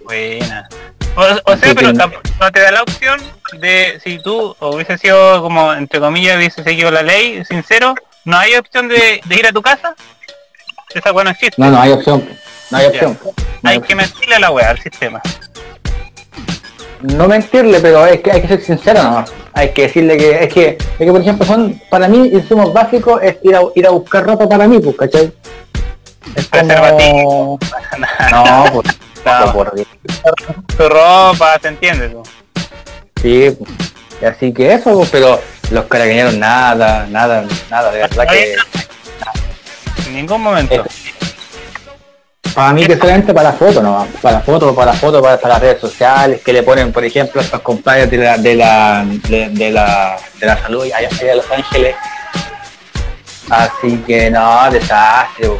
Buena. 0.06 0.68
O, 1.16 1.56
sea, 1.56 1.74
pero 1.74 1.92
no 1.92 2.52
te 2.52 2.60
da 2.60 2.70
la 2.70 2.82
opción 2.82 3.20
de 3.58 3.98
si 4.04 4.18
tú 4.18 4.54
hubiese 4.60 4.98
sido 4.98 5.42
como, 5.42 5.72
entre 5.72 5.98
comillas, 5.98 6.36
hubiese 6.36 6.62
seguido 6.62 6.90
la 6.90 7.02
ley, 7.02 7.42
sincero, 7.44 7.94
no 8.24 8.36
hay 8.36 8.54
opción 8.54 8.86
de, 8.88 9.20
de 9.24 9.34
ir 9.34 9.46
a 9.46 9.52
tu 9.52 9.62
casa. 9.62 9.96
Esa 10.94 11.12
weá 11.12 11.24
no 11.24 11.30
existe. 11.30 11.60
No, 11.60 11.70
no 11.70 11.80
hay 11.80 11.92
opción. 11.92 12.28
No 12.70 12.78
hay 12.78 12.86
opción. 12.86 13.18
No 13.62 13.70
hay 13.70 13.76
hay 13.76 13.82
que 13.82 13.94
mentirle 13.94 14.34
a 14.36 14.40
la 14.40 14.50
weá, 14.50 14.70
al 14.70 14.78
sistema. 14.78 15.20
no 17.00 17.26
mentirle, 17.26 17.80
pero 17.80 18.06
es 18.06 18.20
que 18.20 18.30
hay 18.30 18.42
que 18.42 18.48
ser 18.48 18.62
sincero 18.62 19.02
nomás. 19.02 19.32
Hay 19.54 19.70
que 19.70 19.82
decirle 19.82 20.16
que 20.18 20.44
es 20.44 20.52
que, 20.52 20.68
es 20.68 20.98
que 20.98 21.10
por 21.10 21.20
ejemplo 21.20 21.46
son, 21.46 21.80
para 21.90 22.08
mí 22.08 22.28
insumos 22.28 22.72
básicos 22.72 23.22
es 23.22 23.38
ir 23.42 23.56
a, 23.56 23.60
ir 23.74 23.86
a 23.86 23.90
buscar 23.90 24.24
ropa 24.24 24.46
para 24.48 24.68
mí, 24.68 24.78
pues, 24.80 24.96
¿cachai? 24.96 25.32
Es 26.34 26.46
como... 26.46 27.58
No, 28.30 28.64
pues, 28.72 28.98
No, 29.26 29.52
por 29.52 29.74
tu 29.74 30.88
ropa, 30.88 31.58
¿te 31.58 31.68
entiendes? 31.68 32.12
tú? 32.12 32.22
Sí, 33.20 33.58
así 34.24 34.52
que 34.52 34.72
eso, 34.74 35.04
pero 35.10 35.40
los 35.70 35.84
carabineros 35.86 36.34
nada, 36.34 37.06
nada, 37.10 37.44
nada, 37.68 37.90
de 37.90 37.98
verdad 37.98 38.28
que 38.28 38.54
En 40.06 40.14
ningún 40.14 40.40
momento. 40.40 40.84
para 42.54 42.72
mí 42.72 42.86
que 42.86 42.96
solamente 42.96 43.34
para 43.34 43.50
la 43.50 43.56
foto, 43.56 43.82
no, 43.82 44.06
para 44.22 44.36
la 44.36 44.40
foto, 44.42 44.74
para 44.74 44.92
la 44.92 44.98
foto, 44.98 45.20
para, 45.20 45.38
para 45.40 45.54
las 45.54 45.62
redes 45.62 45.80
sociales, 45.80 46.40
que 46.44 46.52
le 46.52 46.62
ponen, 46.62 46.92
por 46.92 47.04
ejemplo, 47.04 47.40
a 47.40 47.44
estos 47.44 47.60
compadres 47.62 48.08
de 48.08 48.18
la, 48.18 48.38
de 48.38 48.54
la, 48.54 49.04
de, 49.28 49.48
de 49.48 49.70
la, 49.72 50.16
de 50.38 50.46
la 50.46 50.56
salud 50.62 50.84
allá 50.84 51.08
de 51.08 51.34
Los 51.34 51.50
Ángeles. 51.50 51.96
Así 53.50 53.96
que 54.06 54.30
no, 54.30 54.70
desastre. 54.70 55.50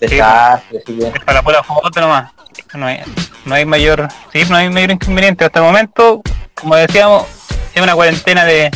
Desastre, 0.00 0.82
para 1.24 1.38
la 1.38 1.42
pura 1.42 1.62
foto 1.62 2.00
nomás. 2.00 2.32
No 2.74 2.86
hay, 2.86 3.00
no 3.44 3.54
hay 3.54 3.64
mayor, 3.64 4.08
sí, 4.32 4.42
no 4.48 4.56
hay 4.56 4.68
mayor 4.70 4.90
inconveniente. 4.90 5.44
Hasta 5.44 5.60
el 5.60 5.64
momento, 5.64 6.22
como 6.54 6.74
decíamos, 6.76 7.26
es 7.74 7.82
una 7.82 7.94
cuarentena 7.94 8.44
de, 8.44 8.70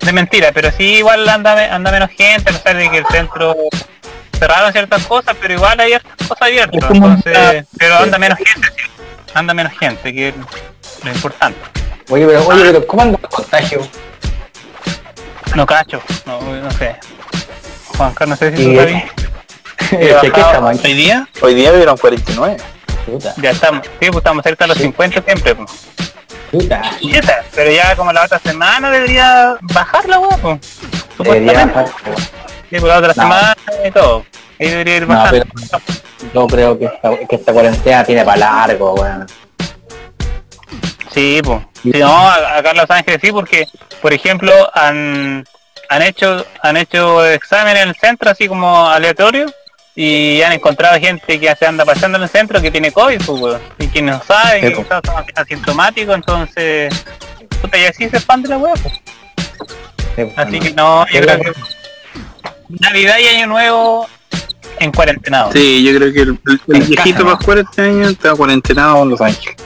de 0.00 0.12
mentira, 0.12 0.50
pero 0.52 0.70
sí 0.70 0.96
igual 0.96 1.28
anda, 1.28 1.74
anda 1.74 1.90
menos 1.90 2.10
gente, 2.10 2.50
a 2.50 2.52
pesar 2.52 2.76
de 2.76 2.90
que 2.90 2.98
el 2.98 3.06
centro 3.06 3.56
cerraron 4.38 4.72
ciertas 4.72 5.06
cosas, 5.06 5.36
pero 5.40 5.54
igual 5.54 5.78
hay 5.80 5.92
hartas 5.92 6.16
cosas 6.28 6.42
abiertas. 6.42 6.90
Entonces, 6.90 7.66
pero 7.78 7.96
anda 7.96 8.18
menos 8.18 8.38
gente, 8.38 8.68
sí. 8.76 8.90
anda 9.34 9.54
menos 9.54 9.72
gente, 9.78 10.12
que 10.12 10.28
es 10.28 10.34
lo 11.04 11.10
importante. 11.10 11.60
Oye, 12.10 12.26
pero, 12.26 12.46
oye, 12.46 12.64
pero 12.64 12.86
¿cómo 12.86 13.02
anda 13.02 13.18
el 13.22 13.28
contagio? 13.28 13.88
No 15.54 15.66
cacho, 15.66 16.02
no, 16.26 16.40
no 16.40 16.70
sé. 16.72 16.96
Juan 17.96 18.14
Carlos, 18.14 18.40
no 18.40 18.48
sé 18.48 18.56
si 18.56 18.64
tú 18.64 18.76
sabes. 18.76 19.04
¿De 19.90 20.30
qué 20.32 20.40
estamos? 20.40 20.84
Hoy 20.84 20.92
día, 20.94 21.28
hoy 21.40 21.54
día 21.54 21.72
vieron 21.72 21.96
49. 21.96 22.56
Chuta, 23.06 23.34
Ya 23.38 23.50
estamos, 23.50 23.84
sí, 23.86 23.90
pues 23.98 24.16
estamos 24.16 24.42
cerca 24.42 24.64
de 24.64 24.68
los 24.68 24.78
50 24.78 25.22
siempre. 25.22 25.54
Pues. 25.54 25.70
Pero 27.54 27.70
ya 27.70 27.96
como 27.96 28.12
la 28.12 28.24
otra 28.24 28.38
semana 28.38 28.90
debería 28.90 29.56
bajar 29.62 30.08
la 30.08 30.18
hueá, 30.18 30.36
pues. 30.38 30.60
Debería 31.18 31.52
Supuestamente. 31.66 31.74
bajar. 31.74 31.94
Sí, 32.70 32.76
por 32.80 32.88
la 32.88 32.98
otra 32.98 33.08
No. 33.08 33.14
semana 33.14 33.56
y 33.84 33.90
todo. 33.90 34.24
Ahí 34.60 34.68
debería 34.68 34.96
ir 34.98 35.08
No, 35.08 36.46
pero 36.46 36.46
creo 36.48 36.78
que 36.78 36.84
esta, 36.86 37.18
que 37.28 37.36
esta 37.36 37.52
cuarentena 37.52 38.04
tiene 38.04 38.24
para 38.24 38.36
largo, 38.38 38.94
weón. 38.94 39.26
Sí, 41.12 41.40
pues. 41.44 41.60
Si 41.82 41.90
no, 41.90 42.08
a- 42.16 42.58
acá 42.58 42.70
en 42.70 42.76
Los 42.76 42.90
Ángeles 42.90 43.20
sí, 43.22 43.32
porque, 43.32 43.66
por 44.00 44.12
ejemplo, 44.12 44.52
han, 44.74 45.44
han 45.88 46.02
hecho 46.02 46.46
han 46.62 46.76
hecho 46.76 47.26
exámenes 47.26 47.82
en 47.82 47.88
el 47.90 47.96
centro, 47.96 48.30
así 48.30 48.46
como 48.48 48.88
aleatorio, 48.88 49.46
y 49.94 50.40
han 50.42 50.52
encontrado 50.52 50.98
gente 50.98 51.38
que 51.38 51.54
se 51.56 51.66
anda 51.66 51.84
pasando 51.84 52.16
en 52.18 52.24
el 52.24 52.28
centro 52.30 52.60
que 52.60 52.70
tiene 52.70 52.90
COVID, 52.92 53.18
pues, 53.24 53.40
weón. 53.40 53.60
y 53.78 53.86
que 53.88 54.00
no 54.02 54.22
saben, 54.22 54.60
Sí, 54.62 54.68
que 54.68 54.74
pues. 54.76 54.86
quizás 54.86 55.00
son 55.04 55.24
asintomáticos, 55.34 56.14
entonces, 56.14 57.04
puta, 57.60 57.78
y 57.78 57.84
así 57.84 58.08
se 58.08 58.16
expande 58.16 58.48
la 58.48 58.58
hueá, 58.58 58.74
pues. 58.74 58.94
Sí, 60.16 60.22
Así 60.36 60.50
bueno. 60.50 60.60
que 60.64 60.70
no, 60.74 61.06
yo 61.06 61.12
Sí, 61.12 61.20
creo 61.20 61.40
que 61.40 61.52
Navidad 62.80 63.18
y 63.18 63.26
Año 63.28 63.46
Nuevo 63.48 64.08
en 64.78 64.92
cuarentena. 64.92 65.46
Sí, 65.52 65.82
yo 65.84 65.94
creo 65.98 66.12
que 66.12 66.20
el, 66.22 66.28
el- 66.46 66.60
el 66.74 66.82
viejito 66.82 67.18
casa, 67.18 67.24
¿no? 67.30 67.36
Pascual 67.36 67.58
este 67.58 67.82
año 67.82 68.08
está 68.08 68.34
cuarentenado 68.34 69.02
en 69.02 69.08
Los 69.10 69.20
Ángeles. 69.20 69.56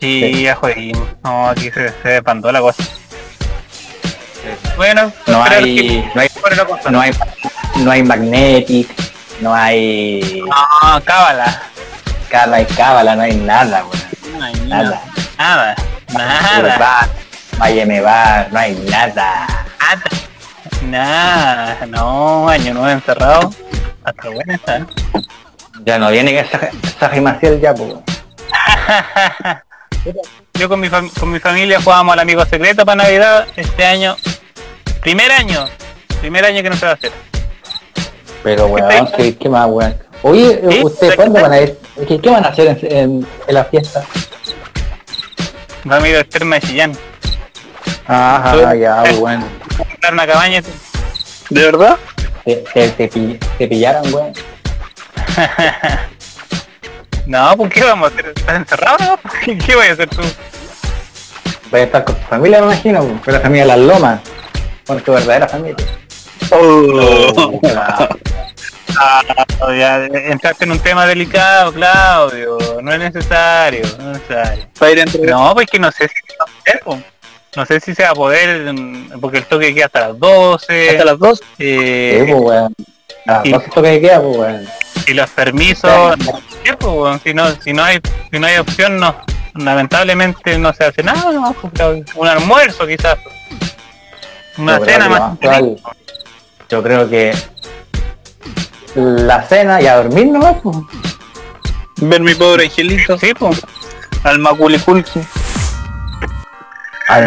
Y 0.00 0.42
ya 0.42 0.54
jodimos. 0.56 1.06
No, 1.22 1.48
aquí 1.50 1.70
se, 1.70 1.90
se 2.02 2.08
despandó 2.08 2.50
la 2.50 2.60
cosa. 2.60 2.82
Bueno, 4.76 5.12
No 5.26 5.44
hay, 5.44 5.76
que- 5.76 6.10
no 6.14 6.20
hay, 6.20 6.28
la 6.56 6.64
cosa. 6.64 6.90
no 6.90 7.00
hay, 7.00 7.12
no 7.80 7.90
hay 7.90 8.02
magnetic, 8.02 8.88
no 9.40 9.54
hay, 9.54 10.42
No, 10.46 11.02
cábala. 11.04 11.62
ca- 12.28 12.46
no 12.46 12.54
hay 12.54 12.64
cábala, 12.66 13.16
no 13.16 13.22
hay 13.22 13.34
nada, 13.36 13.84
weón. 13.84 14.38
No 14.38 14.44
hay 14.44 14.54
Nada. 14.68 15.02
Nada. 15.38 15.74
Nada. 16.12 16.78
Bar, 16.78 17.08
Miami 17.58 18.00
Bar, 18.00 18.48
no 18.52 18.58
hay 18.58 18.74
nada. 18.88 19.46
Nada. 19.78 20.02
Nada. 20.82 21.86
No, 21.86 22.48
año 22.48 22.74
nuevo 22.74 22.88
encerrado. 22.90 23.50
Hasta 24.04 24.28
buena 24.28 24.54
está. 24.54 24.86
Ya 25.84 25.98
no 25.98 26.10
viene 26.10 26.32
que 26.32 26.46
Saja 26.98 27.20
Maciel 27.20 27.60
ya, 27.60 27.74
pues. 27.74 27.94
Yo 30.54 30.68
con 30.68 30.80
mi, 30.80 30.88
con 30.90 31.30
mi 31.32 31.38
familia 31.38 31.80
jugábamos 31.82 32.12
al 32.14 32.18
amigo 32.20 32.44
secreto 32.44 32.84
para 32.84 33.02
Navidad 33.04 33.46
este 33.56 33.86
año. 33.86 34.16
Primer 35.00 35.32
año. 35.32 35.64
Primer 36.20 36.44
año 36.44 36.62
que 36.62 36.70
no 36.70 36.76
se 36.76 36.84
va 36.86 36.92
a 36.92 36.94
hacer. 36.94 37.12
Pero 38.42 38.66
weón, 38.66 39.08
¿qué, 39.16 39.36
qué 39.36 39.48
más, 39.48 39.66
weón? 39.68 39.94
Oye, 40.22 40.60
¿Sí? 40.70 40.84
¿ustedes 40.84 41.16
cuándo 41.16 41.40
van 41.40 41.52
a 41.52 41.60
ir? 41.60 41.78
¿Qué, 42.06 42.20
qué 42.20 42.30
van 42.30 42.44
a 42.44 42.48
hacer 42.48 42.68
en, 42.68 42.78
en- 42.96 43.26
en 43.46 43.54
la 43.54 43.64
fiesta? 43.64 44.04
Vamos 45.84 46.04
a 46.04 46.08
ir 46.08 46.16
al 46.16 46.26
terma 46.26 46.56
de 46.56 46.60
Chillán. 46.66 46.92
Ajá, 48.06 48.74
ya, 48.74 49.02
bueno. 49.18 49.44
Comprar 49.76 50.12
una 50.12 50.26
cabaña. 50.26 50.62
¿De 51.50 51.62
verdad? 51.64 51.96
Te, 52.44 52.56
te, 52.72 52.88
te, 52.90 53.08
pi- 53.08 53.38
te 53.58 53.66
pillaron, 53.68 54.12
weón. 54.14 54.32
No, 57.26 57.56
¿por 57.56 57.68
qué 57.68 57.84
vamos 57.84 58.10
a 58.10 58.14
hacer? 58.14 58.32
¿Estás 58.34 58.56
encerrado? 58.56 58.96
No? 59.00 59.18
¿Qué, 59.44 59.56
qué 59.58 59.76
voy 59.76 59.86
a 59.86 59.92
hacer 59.92 60.08
tú? 60.08 60.22
Voy 61.70 61.80
a 61.80 61.84
estar 61.84 62.04
con 62.04 62.16
tu 62.16 62.22
familia, 62.26 62.58
me 62.60 62.66
imagino, 62.66 63.00
weón. 63.00 63.18
con 63.18 63.32
la 63.34 63.40
familia 63.40 63.62
de 63.62 63.68
las 63.68 63.78
lomas. 63.78 64.20
Con 64.86 65.00
tu 65.00 65.12
verdadera 65.12 65.46
familia. 65.46 65.76
Oh. 66.50 67.60
Ah, 69.02 69.22
entraste 70.12 70.64
en 70.64 70.72
un 70.72 70.78
tema 70.80 71.06
delicado, 71.06 71.72
Claudio. 71.72 72.58
No 72.82 72.92
es 72.92 72.98
necesario, 72.98 73.82
no 73.98 74.12
es 74.12 74.20
necesario. 74.20 74.66
No, 75.30 75.54
pues 75.54 75.68
que 75.70 75.78
no 75.78 75.90
sé 75.90 76.08
si 76.08 76.14
va 76.38 76.44
a 76.44 76.46
poder, 76.46 76.80
po. 76.84 77.02
No 77.56 77.66
sé 77.66 77.80
si 77.80 77.94
se 77.94 78.02
va 78.02 78.10
a 78.10 78.14
poder, 78.14 78.74
porque 79.20 79.38
el 79.38 79.46
toque 79.46 79.74
queda 79.74 79.86
hasta 79.86 80.08
las 80.08 80.18
12. 80.18 80.90
Hasta 80.90 81.04
las 81.04 81.18
dos. 81.18 81.38
Sí, 81.38 81.64
eh, 81.66 82.26
pues, 82.28 82.42
weón. 82.42 82.74
A 83.26 83.32
las 83.32 83.44
y- 83.44 84.00
queda, 84.00 84.20
pues, 84.20 84.36
weón. 84.36 84.68
y 85.06 85.14
los 85.14 85.30
permisos, 85.30 86.14
¿qué, 86.62 86.74
po, 86.74 86.92
weón? 86.92 87.20
si 87.24 87.32
no, 87.32 87.50
si 87.62 87.72
no 87.72 87.82
hay, 87.84 88.00
si 88.30 88.38
no 88.38 88.46
hay 88.46 88.58
opción, 88.58 88.98
no, 88.98 89.16
lamentablemente 89.54 90.58
no 90.58 90.72
se 90.74 90.84
hace 90.84 91.02
nada, 91.02 91.32
no, 91.32 91.54
pues, 91.60 91.72
Claudio. 91.72 92.04
un 92.16 92.28
almuerzo 92.28 92.86
quizás, 92.86 93.16
una 94.58 94.78
cena 94.80 95.08
más. 95.08 95.38
Yo 96.70 96.82
creo 96.82 97.08
que 97.08 97.32
la 98.94 99.42
cena 99.42 99.80
y 99.82 99.86
a 99.86 99.96
dormir 99.96 100.28
nomás, 100.28 100.56
pues. 100.62 100.76
Ver 102.00 102.20
mi 102.22 102.34
pobre 102.34 102.64
angelito. 102.64 103.18
Sí, 103.18 103.32
pues. 103.38 103.60
Al 104.24 104.38
Maculiculki. 104.38 105.20
Al 107.08 107.24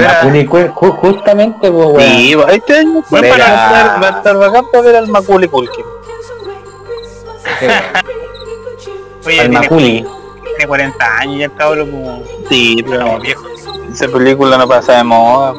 ju- 0.70 0.98
justamente, 0.98 1.70
pues, 1.70 1.88
weón. 1.88 2.02
Sí, 2.02 2.36
va- 2.36 2.52
este 2.54 2.78
año 2.78 3.00
a 3.00 3.10
para- 3.10 3.28
estar, 3.46 4.04
va 4.04 4.08
a 4.08 4.18
estar 4.18 4.38
bacán 4.38 4.66
para 4.72 4.84
ver 4.84 4.96
al. 4.96 5.06
Sí, 5.08 5.12
weón. 7.66 7.82
Oye, 9.26 9.40
Al 9.40 9.50
tiene, 9.50 9.60
Maculi. 9.60 10.06
tiene 10.44 10.68
40 10.68 11.18
años 11.18 11.40
ya 11.40 11.46
el 11.46 11.54
cabrón 11.54 11.92
como, 11.92 12.24
Sí, 12.50 12.84
pero 12.90 13.20
viejo. 13.20 13.44
esa 13.92 14.08
película 14.08 14.58
no 14.58 14.68
pasa 14.68 14.98
de 14.98 15.04
moda. 15.04 15.54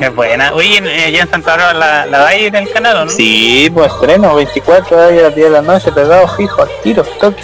Es 0.00 0.14
buena. 0.14 0.52
Oye, 0.54 0.80
eh, 0.84 1.12
ya 1.12 1.22
en 1.22 1.30
Santa 1.30 1.56
Bárbara 1.56 1.74
la, 1.74 2.06
la 2.06 2.18
dais 2.18 2.42
en 2.48 2.54
el 2.56 2.72
canal, 2.72 2.96
¿o 2.96 3.04
¿no? 3.04 3.10
Sí, 3.10 3.70
pues 3.72 3.92
estreno, 3.92 4.34
24 4.34 4.96
de 5.08 5.18
a 5.20 5.22
las 5.24 5.34
10 5.34 5.46
de 5.46 5.50
la 5.52 5.62
noche, 5.62 5.92
pegado 5.92 6.26
fijo, 6.28 6.62
al 6.62 6.68
tiro, 6.82 7.04
toque. 7.20 7.42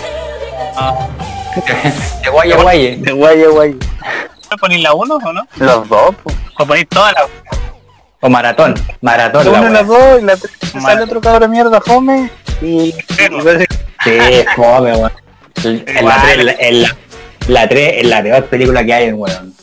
Ah, 0.76 0.94
De 2.24 2.30
guaya, 2.30 2.56
guaya. 2.56 2.96
De 2.96 3.12
guaya, 3.12 3.48
guaya. 3.48 3.74
¿No 4.50 4.56
ponéis 4.58 4.82
la 4.82 4.92
1 4.94 5.14
o 5.16 5.32
no? 5.32 5.46
Los 5.56 5.88
dos, 5.88 6.14
pues. 6.22 6.36
¿O 6.58 6.66
ponéis 6.66 6.88
toda 6.88 7.12
la 7.12 7.26
O 8.20 8.28
maratón. 8.28 8.74
Maratón, 9.00 9.44
La 9.46 9.52
la 9.52 9.60
uno 9.60 9.68
y 9.70 9.72
la 9.72 9.82
weón. 9.82 9.88
dos, 9.88 10.20
y 10.22 10.24
la 10.24 10.36
tres 10.36 10.74
Mal. 10.74 10.82
sale 10.84 11.02
otro 11.04 11.20
cabrón 11.20 11.42
de 11.42 11.48
mierda 11.48 11.80
fome. 11.80 12.30
Y, 12.62 12.92
Sí, 14.04 14.44
fome, 14.56 14.92
weón. 14.96 15.12
En 15.64 15.84
la 15.86 16.00
Igual. 16.00 16.20
3, 16.22 16.56
en 16.60 16.82
la, 16.82 16.96
la 17.48 17.68
3 17.68 17.92
es 17.98 18.06
la 18.06 18.22
peor 18.22 18.44
película 18.46 18.84
que 18.84 18.94
hay 18.94 19.04
en 19.08 19.14
weón. 19.18 19.54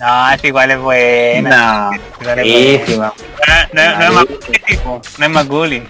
No, 0.00 0.30
es 0.30 0.44
igual 0.44 0.70
es 0.72 0.78
buena. 0.78 1.90
No, 1.90 2.00
Igual 2.20 2.38
es 2.40 2.86
buena. 2.96 3.12
No, 3.72 3.82
no, 3.82 3.98
no 3.98 4.04
es 4.04 5.30
Maculi, 5.30 5.88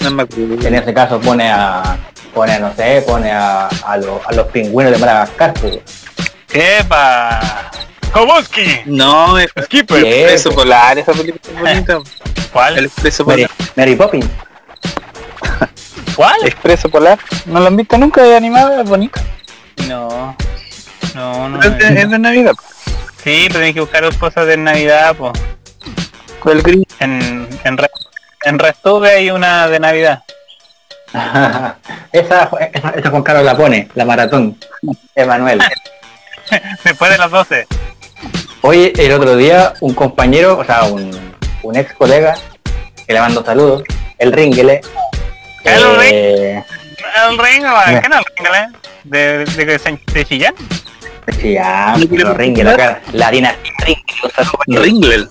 no 0.00 0.06
es 0.08 0.12
Maculi. 0.12 0.56
no. 0.56 0.66
En 0.66 0.74
ese 0.74 0.92
caso 0.94 1.20
pone 1.20 1.50
a, 1.50 1.96
pone, 2.34 2.58
no 2.58 2.74
sé, 2.74 3.02
pone 3.06 3.30
a, 3.30 3.66
a, 3.68 3.96
los- 3.96 4.26
a 4.26 4.32
los 4.32 4.46
pingüinos 4.48 4.92
de 4.92 4.98
Madagascar. 4.98 5.54
¡Epa! 6.52 7.70
¡Kowalski! 8.12 8.80
No, 8.86 9.38
es 9.38 9.50
¡Skipper! 9.64 10.00
Sí. 10.00 10.06
Expreso 10.08 10.50
Polar, 10.52 10.98
esa 10.98 11.12
película 11.12 11.40
es 11.72 11.86
bonita. 11.86 11.92
El 12.36 12.50
¿Cuál? 12.52 12.78
Expreso 12.84 13.24
Mary, 13.26 13.42
Polar. 13.46 13.70
Mary 13.76 13.96
Poppins. 13.96 14.26
¿Cuál? 16.16 16.36
Expreso 16.44 16.88
Polar. 16.88 17.18
¿No 17.46 17.60
lo 17.60 17.66
han 17.66 17.76
visto 17.76 17.98
nunca? 17.98 18.24
Es 18.26 18.36
animada, 18.36 18.80
es 18.82 18.88
bonita. 18.88 19.20
No. 19.86 20.34
No, 21.14 21.48
no. 21.48 21.60
Es 21.62 21.78
de, 21.78 22.00
es 22.02 22.10
de 22.10 22.18
Navidad. 22.18 22.54
Sí, 23.22 23.44
pero 23.48 23.60
tienes 23.60 23.74
que 23.74 23.80
buscar 23.80 24.02
dos 24.02 24.16
cosas 24.16 24.46
de 24.46 24.56
Navidad, 24.56 25.14
pues. 25.16 25.32
El 26.46 26.62
gris. 26.62 26.84
En, 27.00 27.46
en, 27.64 27.78
en 28.44 28.58
Restuve 28.58 29.10
hay 29.10 29.30
una 29.30 29.68
de 29.68 29.80
Navidad. 29.80 30.22
esa, 31.12 31.76
esa, 32.12 32.90
esa 32.96 33.10
Juan 33.10 33.22
Carlos 33.22 33.44
la 33.44 33.56
pone, 33.56 33.88
la 33.94 34.04
maratón. 34.04 34.56
Emanuel. 35.14 35.60
Después 36.84 37.10
de 37.10 37.18
las 37.18 37.30
12. 37.30 37.66
Oye, 38.62 38.92
el 38.96 39.12
otro 39.12 39.36
día 39.36 39.74
un 39.80 39.94
compañero, 39.94 40.58
o 40.58 40.64
sea, 40.64 40.84
un, 40.84 41.34
un 41.62 41.76
ex 41.76 41.92
colega, 41.94 42.34
que 43.06 43.12
le 43.12 43.20
mando 43.20 43.44
saludos, 43.44 43.82
el 44.18 44.32
Ringuele. 44.32 44.80
Hello, 45.64 46.00
eh, 46.02 46.64
El 47.28 47.38
ring, 47.38 47.62
Ya. 47.62 48.00
¿qué 48.00 48.08
no 48.08 48.16
el 48.18 48.24
ring, 48.36 48.46
eh? 48.54 48.68
¿De, 49.04 49.44
de, 49.44 49.64
de, 49.78 49.98
de 50.12 50.24
Chillán? 50.24 50.54
Sí, 51.32 51.52
ya, 51.54 51.94
¿No 51.96 52.08
quiere 52.08 52.24
los 52.24 52.36
Ringuele 52.36 52.70
acá, 52.70 53.00
la 53.12 53.30
dinastía 53.30 53.72
saludo. 54.34 54.82
Ringle. 54.82 55.28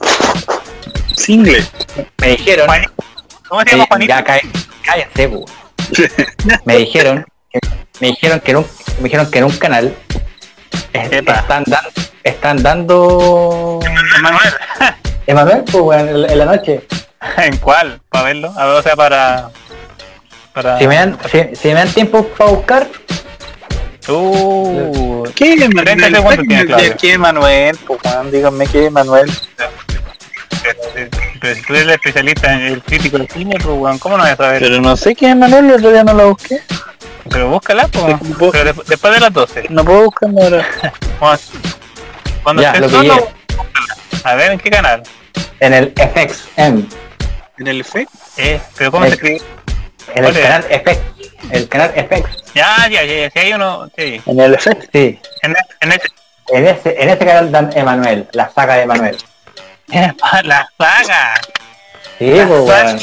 Single. 1.16 1.64
Me 2.18 2.28
dijeron. 2.30 2.70
¿Cómo 3.48 3.62
se 3.62 3.70
eh, 3.70 3.72
llama 3.72 3.86
Juanito? 3.88 4.10
ya 4.10 4.24
cae, 4.24 4.42
cállate, 4.84 5.28
bu. 5.28 5.46
me 6.66 6.78
dijeron, 6.78 7.26
me 8.00 8.08
dijeron 8.08 8.40
que 8.42 8.52
en 8.52 8.58
un, 8.58 8.66
me 8.98 9.04
dijeron 9.06 9.32
que 9.32 9.38
en 9.40 9.46
un 9.46 9.58
canal 9.58 9.96
Epa. 10.94 11.34
están 11.34 11.64
dando, 11.66 11.90
están 12.24 12.64
dando 12.64 13.80
Manuel. 14.22 14.54
Emanuel, 15.28 15.64
pues, 15.64 15.84
weón, 15.84 16.08
en, 16.08 16.32
en 16.32 16.38
la 16.40 16.46
noche. 16.46 16.88
¿En 17.38 17.58
cuál? 17.58 18.00
Para 18.10 18.26
verlo. 18.26 18.54
A 18.58 18.66
ver, 18.66 18.76
o 18.76 18.82
sea, 18.82 18.96
para... 18.96 19.50
Para... 20.54 20.80
Si 20.80 20.88
me 20.88 20.96
dan, 20.96 21.18
si, 21.30 21.56
si 21.56 21.68
me 21.68 21.74
dan 21.76 21.90
tiempo 21.90 22.24
para 22.30 22.52
buscar, 22.52 22.88
Uh, 24.10 25.24
¿Qué 25.36 25.56
30 25.70 26.10
segundos 26.10 26.46
tiene, 26.48 26.66
Claudio. 26.66 26.96
¿Qué 26.98 27.18
Manuel? 27.18 27.78
Pues 27.86 28.00
Juan, 28.02 28.32
díganme 28.32 28.66
qué 28.68 28.90
Manuel. 28.90 29.30
pero, 31.40 31.56
si 31.56 31.62
tú 31.64 31.74
eres 31.74 31.84
el 31.84 31.90
especialista 31.92 32.54
en 32.54 32.62
el 32.62 32.82
crítico 32.84 33.18
de 33.18 33.28
cine, 33.28 33.56
pues 33.62 34.00
¿cómo 34.00 34.18
no 34.18 34.24
vas 34.24 34.34
a 34.34 34.38
saber? 34.38 34.62
Pero 34.62 34.82
no 34.82 34.96
sé 34.98 35.16
quién 35.16 35.32
es 35.32 35.38
Manuel, 35.38 35.66
el 35.66 35.72
otro 35.76 35.92
día 35.92 36.04
no 36.04 36.14
la 36.14 36.24
busqué. 36.26 36.62
Pero 37.30 37.50
búscala, 37.50 37.88
pues. 37.90 38.16
Pero 38.52 38.64
de- 38.74 38.84
después 38.88 39.14
de 39.14 39.20
las 39.20 39.34
12. 39.34 39.66
No 39.70 39.84
puedo 39.84 40.06
buscarla 40.06 40.42
ahora. 41.20 41.40
Cuando- 42.44 42.62
Ya, 42.62 42.72
estés 42.72 42.82
lo 42.82 42.90
solo. 42.90 43.28
A 44.24 44.36
ver, 44.36 44.52
¿en 44.54 44.60
qué 44.60 44.70
canal? 44.70 45.04
En 45.60 45.74
el 45.74 45.94
FXM. 45.96 46.86
En 47.58 47.68
el 47.68 47.82
efecto. 47.82 48.18
Eh, 48.38 48.60
pero 48.78 48.92
¿cómo 48.92 49.06
se 49.06 49.14
escribe? 49.14 49.42
En 50.16 50.24
el 50.26 50.34
canal 50.34 50.64
FX. 50.64 50.98
El 51.52 51.68
canal 51.70 51.92
FX. 51.92 52.54
Ya, 52.54 52.88
ya, 52.90 53.04
ya, 53.04 53.30
si 53.30 53.40
hay 53.40 53.54
uno, 53.54 53.90
sí. 53.98 54.22
En 54.26 54.40
el 54.40 54.54
efecto. 54.56 54.86
Sí. 54.92 55.20
En, 55.44 55.52
e- 55.52 55.56
en 55.82 55.92
ese, 55.92 56.08
En 56.50 56.68
ese, 56.68 56.96
en 57.02 57.10
ese 57.10 57.20
canal 57.26 57.52
dan 57.52 57.70
Emanuel, 57.76 58.28
la 58.34 58.50
saga 58.50 58.76
de 58.76 58.82
Emanuel. 58.84 59.18
la 60.44 60.70
saga. 60.78 61.34
Sí, 62.20 62.32
La 62.32 62.48
pues 62.48 62.62
bueno. 62.62 63.00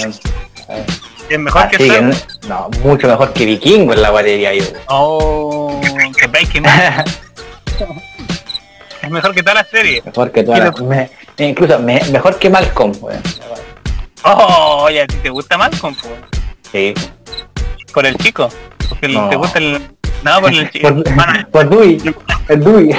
Es 1.30 1.38
mejor 1.38 1.62
Así 1.62 1.76
que 1.78 1.88
que 1.88 2.00
no, 2.48 2.68
mucho 2.82 3.06
mejor 3.08 3.32
que 3.32 3.46
Vikingo 3.46 3.94
en 3.94 4.02
la 4.02 4.10
batería 4.10 4.52
yo. 4.54 4.64
Oh, 4.88 5.80
que 6.18 6.26
Breaking. 6.26 6.64
Es 9.02 9.10
mejor 9.10 9.34
que 9.34 9.42
toda 9.42 9.54
la 9.54 9.64
serie. 9.64 10.02
mejor 10.04 10.32
que 10.32 10.42
todas 10.42 10.60
Y 10.60 10.62
las- 10.62 10.80
me- 10.80 11.10
incluso 11.38 11.78
me- 11.78 12.02
mejor 12.10 12.38
que 12.38 12.48
Malcolm, 12.48 12.92
weón. 13.00 13.22
Oh, 14.22 14.84
oye, 14.84 15.02
¿a 15.02 15.06
ti 15.06 15.16
te 15.16 15.28
gusta 15.30 15.58
Malcolm? 15.58 15.94
po? 15.94 16.08
Sí. 16.72 16.94
Por 17.94 18.04
el 18.06 18.16
chico. 18.16 18.48
Porque 18.88 19.08
No. 19.08 19.28
te 19.30 19.36
gusta 19.36 19.58
el... 19.58 19.80
No, 20.22 20.40
por 20.40 20.52
el 20.52 20.70
chico. 20.70 20.88
Por, 20.88 21.14
Bueno, 21.14 21.48
por 21.50 21.68
Dewey, 21.70 22.14
el 22.48 22.60
Dewey. 22.64 22.90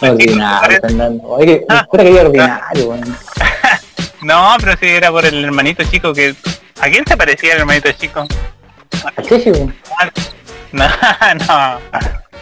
ordinario, 0.00 0.80
Fernando. 0.80 1.22
Oye, 1.28 1.64
Ah. 1.68 1.86
que 1.90 1.98
ordinario, 2.20 2.94
no, 4.22 4.54
pero 4.60 4.76
si 4.78 4.86
era 4.86 5.10
por 5.10 5.24
el 5.26 5.44
hermanito 5.44 5.82
chico 5.84 6.12
que... 6.12 6.34
¿A 6.80 6.88
quién 6.88 7.04
se 7.06 7.16
parecía 7.16 7.54
el 7.54 7.60
hermanito 7.60 7.90
chico? 7.92 8.26
A 9.16 9.22
Chechi, 9.22 9.50
weón. 9.50 9.74
No, 10.72 10.84
no. 11.48 11.78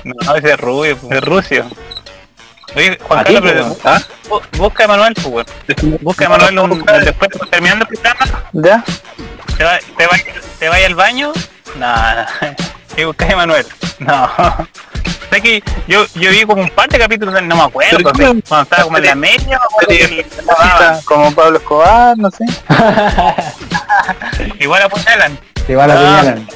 No, 0.05 0.35
ese 0.37 0.53
es 0.53 0.61
rubio, 0.61 0.97
pues, 0.97 1.19
es 1.19 1.25
rucio. 1.25 1.65
Oye, 2.77 2.99
Juan 3.03 3.25
Carlos, 3.25 3.43
pero, 3.45 3.67
pues, 3.69 3.87
¿ah? 3.87 4.01
Bu- 4.29 4.59
busca 4.59 4.85
a 4.85 4.89
Manuel, 4.89 5.15
pues. 5.15 5.47
Busca 6.01 6.27
a 6.27 6.29
Manuel 6.29 6.85
después, 7.05 7.31
terminando 7.51 7.87
el 7.91 7.99
programa, 7.99 8.45
¿Ya? 8.53 8.85
¿Te 9.61 9.65
va, 9.67 9.79
te 9.99 10.07
va, 10.07 10.13
te 10.59 10.69
vaya 10.71 10.87
al 10.87 10.95
baño? 10.95 11.33
No, 11.77 12.15
no. 12.15 12.25
Y 12.97 13.05
busca 13.05 13.27
a 13.31 13.37
Manuel. 13.37 13.67
No. 13.99 14.31
Sé 15.31 15.43
que 15.43 15.63
yo, 15.87 16.07
yo 16.15 16.31
vi 16.31 16.45
como 16.47 16.63
un 16.63 16.71
par 16.71 16.89
de 16.89 16.99
capítulos, 16.99 17.41
no 17.43 17.57
me 17.57 17.63
acuerdo, 17.63 17.99
Pero 17.99 18.11
de- 18.11 18.25
¿cómo? 18.27 18.41
cuando 18.49 18.63
estaba 18.63 18.83
como 18.85 18.97
en 18.97 19.05
la 19.05 19.15
media, 19.15 19.61
me 19.87 20.25
Como 21.05 21.33
Pablo 21.35 21.59
Escobar, 21.59 22.17
no 22.17 22.31
sé. 22.31 22.45
igual 24.61 24.83
apuñalan. 24.83 25.39
Se 25.67 25.77
va 25.77 25.87
la 25.87 25.95
Ah. 25.95 26.23
piñala. 26.23 26.47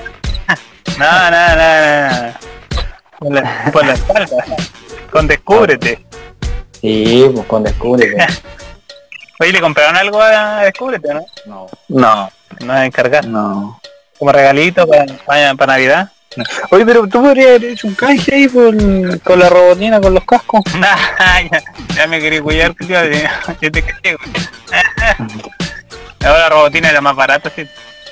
No, 0.99 1.31
no, 1.31 1.57
no, 1.57 2.27
no. 2.27 2.35
Por 3.19 3.33
la, 3.33 3.71
por 3.73 3.87
la 3.87 3.93
espalda. 3.93 4.29
Con 5.11 5.27
descúbrete. 5.29 6.05
Sí, 6.81 7.31
pues 7.35 7.47
con 7.47 7.63
descubre. 7.63 8.15
weón. 8.15 8.29
Oye, 9.41 9.53
¿le 9.53 9.61
compraron 9.61 9.97
algo 9.97 10.21
a 10.23 10.63
Descúbrete, 10.65 11.13
no? 11.15 11.25
No. 11.47 11.67
No, 11.89 12.31
No 12.61 12.73
a 12.73 12.87
encargar. 12.87 13.27
no. 13.27 13.81
Como 14.19 14.33
regalito 14.33 14.87
para, 14.87 15.07
para, 15.27 15.55
para 15.55 15.73
Navidad. 15.73 16.11
Oye, 16.71 16.85
pero 16.85 17.07
tú 17.07 17.23
podrías 17.23 17.49
haber 17.49 17.65
hecho 17.65 17.87
un 17.87 17.95
canje 17.95 18.35
ahí 18.35 18.49
por, 18.49 18.75
con 19.23 19.39
la 19.39 19.49
robotina, 19.49 20.01
con 20.01 20.15
los 20.15 20.25
cascos. 20.25 20.63
Nah, 20.79 21.41
ya, 21.51 21.63
ya 21.95 22.07
me 22.07 22.21
quería 22.21 22.43
cuidar, 22.43 22.75
tío. 22.75 22.97
Yo 23.61 23.73
te 23.73 23.83
creo. 23.83 24.19
Ahora 26.25 26.39
la 26.39 26.49
robotina 26.49 26.91
era 26.91 27.01
más 27.01 27.15
barata, 27.15 27.51
sí. 27.55 27.67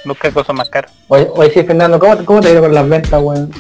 Busca 0.05 0.31
cosas 0.33 0.55
más 0.55 0.69
caras. 0.69 0.91
Oye, 1.09 1.29
oye, 1.33 1.51
sí, 1.53 1.63
Fernando, 1.63 1.99
¿cómo, 1.99 2.25
cómo 2.25 2.41
te 2.41 2.49
ha 2.49 2.53
ido 2.53 2.63
con 2.63 2.75
las 2.75 2.89
ventas, 2.89 3.21
weón? 3.23 3.51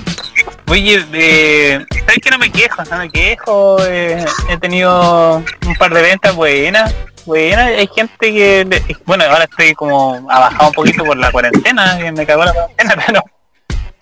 Oye, 0.68 1.04
eh, 1.12 1.84
¿sabes 2.00 2.18
que 2.22 2.30
no 2.30 2.38
me 2.38 2.50
quejo? 2.50 2.82
No 2.90 2.98
me 2.98 3.10
quejo. 3.10 3.76
eh, 3.86 4.24
he 4.48 4.56
tenido 4.58 5.36
un 5.66 5.74
par 5.78 5.94
de 5.94 6.02
ventas 6.02 6.34
buenas. 6.34 6.92
Buenas. 7.24 7.68
Hay 7.68 7.88
gente 7.94 8.32
que... 8.32 8.96
bueno, 9.04 9.24
ahora 9.24 9.44
estoy 9.44 9.74
como... 9.74 10.26
Ha 10.30 10.40
bajado 10.40 10.68
un 10.68 10.72
poquito 10.74 11.04
por 11.04 11.16
la 11.16 11.30
cuarentena. 11.30 11.98
que 11.98 12.12
Me 12.12 12.26
cagó 12.26 12.44
la 12.44 12.52
cuarentena, 12.52 12.96
pero... 13.06 13.22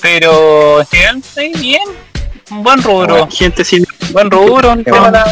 Pero 0.03 0.81
en 0.93 1.19
estoy 1.19 1.53
bien. 1.55 1.83
Un 2.51 2.63
buen 2.63 2.83
rubro. 2.83 3.29
Gente 3.31 3.65
sin... 3.65 3.87
Buen 4.13 4.31
rubro, 4.31 4.73
un 4.73 4.83
tema 4.85 5.01
bueno. 5.01 5.19
la- 5.19 5.25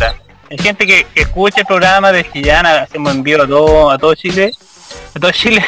la. 0.00 0.14
Hay 0.50 0.58
gente 0.58 0.84
que, 0.84 1.06
que 1.14 1.22
escucha 1.22 1.60
el 1.60 1.66
programa 1.66 2.10
de 2.10 2.28
Chillán, 2.28 2.66
hacemos 2.66 3.14
envío 3.14 3.40
a 3.40 3.46
todo, 3.46 3.90
a 3.92 3.96
todo 3.98 4.16
Chile, 4.16 4.50
a 5.14 5.20
todo 5.20 5.30
Chile, 5.30 5.64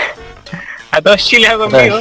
a 0.90 1.00
todo 1.00 1.16
Chile 1.16 1.46
hago 1.46 1.66
envío, 1.66 2.00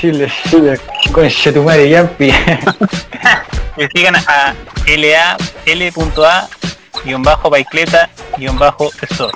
Chile, 0.00 0.32
Chile. 0.50 0.80
Con 1.12 1.28
Chetumare 1.28 1.86
y 1.86 1.90
Yampi. 1.90 2.32
que 3.76 3.88
sigan 3.94 4.16
a 4.16 4.54
LA, 4.86 5.36
L.A, 5.66 6.48
guion 7.04 7.22
bajo 7.22 7.50
bicicleta, 7.50 8.10
guion 8.36 8.58
bajo 8.58 8.90
store. 9.02 9.32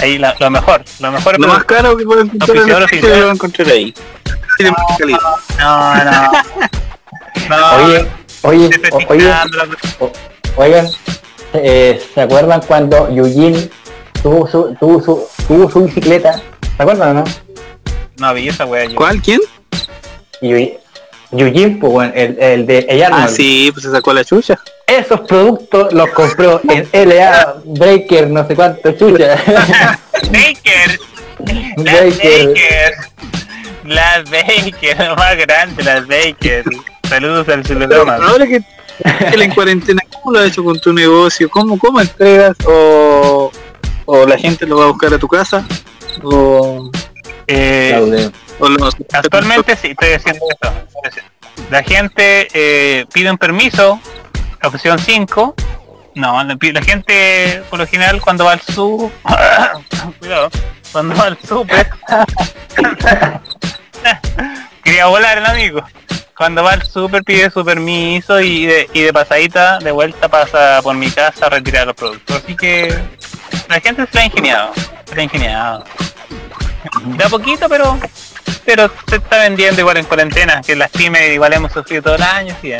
Ahí 0.00 0.18
la- 0.18 0.34
lo 0.38 0.50
mejor, 0.50 0.82
lo 1.00 1.12
mejor 1.12 1.38
Lo 1.40 1.48
más 1.48 1.64
caro 1.64 1.96
que 1.96 2.04
puedes 2.04 2.24
encontrar 2.24 2.56
lo 2.56 3.28
a 3.28 3.32
encontrar 3.32 3.68
ahí. 3.68 3.94
Calidad. 4.98 5.18
No, 5.58 6.04
no. 6.04 6.32
No, 7.48 7.56
Oye, 7.84 8.06
oye, 8.42 8.70
oye, 9.08 9.32
oigan, 10.56 10.86
eh, 11.54 12.00
¿se 12.14 12.20
acuerdan 12.20 12.60
cuando 12.66 13.08
Eugene 13.08 13.68
tuvo 14.22 14.46
su, 14.48 14.76
tuvo 14.78 15.02
su, 15.02 15.26
tuvo 15.48 15.68
su 15.68 15.84
bicicleta? 15.84 16.40
¿Se 16.76 16.82
acuerdan 16.82 17.16
o 17.16 17.20
no? 17.20 17.24
No 18.18 18.34
vi 18.34 18.48
esa 18.48 18.66
wea. 18.66 18.88
¿Cuál? 18.94 19.20
¿Quién? 19.20 19.40
Eugene, 21.32 21.76
pues, 21.80 21.92
bueno, 21.92 22.12
el, 22.14 22.36
el 22.40 22.66
de 22.66 22.78
el 22.88 23.02
Ah, 23.04 23.28
sí, 23.28 23.70
pues 23.72 23.84
se 23.84 23.90
sacó 23.92 24.12
la 24.12 24.24
chucha. 24.24 24.58
Esos 24.86 25.20
productos 25.20 25.92
los 25.92 26.10
compró 26.10 26.60
en 26.68 26.88
LA 26.92 27.56
Breaker, 27.64 28.28
no 28.30 28.46
sé 28.46 28.56
cuánto 28.56 28.90
chucha. 28.92 29.36
Baker. 30.32 30.98
Las 31.76 32.16
Baker. 32.18 32.48
Baker. 32.48 32.94
Las 33.84 34.24
Baker, 34.30 35.08
lo 35.08 35.16
más 35.16 35.36
grande, 35.36 35.82
las 35.84 36.06
Baker. 36.06 36.64
Saludos 37.08 37.48
al 37.48 37.62
Pero 37.62 37.80
Zuludoma. 37.80 38.16
ahora 38.16 38.46
que 38.46 38.60
que 39.02 39.42
en 39.44 39.54
cuarentena, 39.54 40.02
¿cómo 40.12 40.32
lo 40.34 40.40
has 40.40 40.48
hecho 40.48 40.62
con 40.62 40.78
tu 40.80 40.92
negocio? 40.92 41.48
¿Cómo, 41.48 41.78
cómo 41.78 42.00
entregas? 42.00 42.54
¿O, 42.66 43.50
¿O 44.04 44.26
la 44.26 44.36
gente 44.36 44.66
lo 44.66 44.76
va 44.78 44.84
a 44.84 44.88
buscar 44.88 45.14
a 45.14 45.18
tu 45.18 45.26
casa? 45.28 45.64
¿O, 46.22 46.90
Eh, 47.46 47.92
Claudio. 47.96 48.32
Actualmente 49.12 49.76
sí, 49.76 49.88
estoy 49.88 50.12
haciendo 50.12 50.44
haciendo. 51.04 51.30
La 51.70 51.82
gente 51.82 52.48
eh, 52.52 53.06
pide 53.12 53.30
un 53.30 53.38
permiso, 53.38 54.00
opción 54.62 54.98
5. 54.98 55.54
No, 56.16 56.42
la, 56.42 56.82
gente 56.82 57.62
por 57.70 57.78
lo 57.78 57.86
general 57.86 58.20
cuando 58.20 58.44
va 58.44 58.52
al 58.52 58.60
sur, 58.60 59.10
cuidado, 60.18 60.50
cuando 60.90 61.14
va 61.14 61.26
al 61.26 61.38
super, 61.38 61.88
quería 64.82 65.06
volar 65.06 65.38
el 65.38 65.46
amigo. 65.46 65.82
Cuando 66.36 66.64
va 66.64 66.72
al 66.72 66.82
super 66.82 67.22
pide 67.22 67.50
su 67.50 67.64
permiso 67.64 68.40
y 68.40 68.66
de, 68.66 68.88
y 68.92 69.02
de 69.02 69.12
pasadita, 69.12 69.78
de 69.78 69.92
vuelta 69.92 70.28
pasa 70.28 70.80
por 70.82 70.96
mi 70.96 71.10
casa 71.10 71.46
a 71.46 71.50
retirar 71.50 71.86
los 71.86 71.94
productos. 71.94 72.42
Así 72.42 72.56
que 72.56 72.98
la 73.68 73.78
gente 73.80 74.06
se 74.06 74.14
la 74.14 74.22
ha 74.22 74.24
ingeniado, 74.24 74.72
se 75.04 75.14
la 75.14 75.20
ha 75.20 75.24
ingeniado. 75.24 75.84
De 77.04 77.24
a 77.24 77.28
poquito, 77.28 77.68
pero 77.68 77.98
pero 78.64 78.90
se 79.08 79.16
está 79.16 79.38
vendiendo 79.38 79.80
igual 79.80 79.96
en 79.98 80.04
cuarentena, 80.04 80.62
que 80.62 80.76
las 80.76 80.90
pymes 80.90 81.32
igual 81.32 81.52
hemos 81.52 81.72
sufrido 81.72 82.02
todo 82.02 82.14
el 82.16 82.22
año, 82.22 82.56
sí, 82.60 82.72
¿eh? 82.72 82.78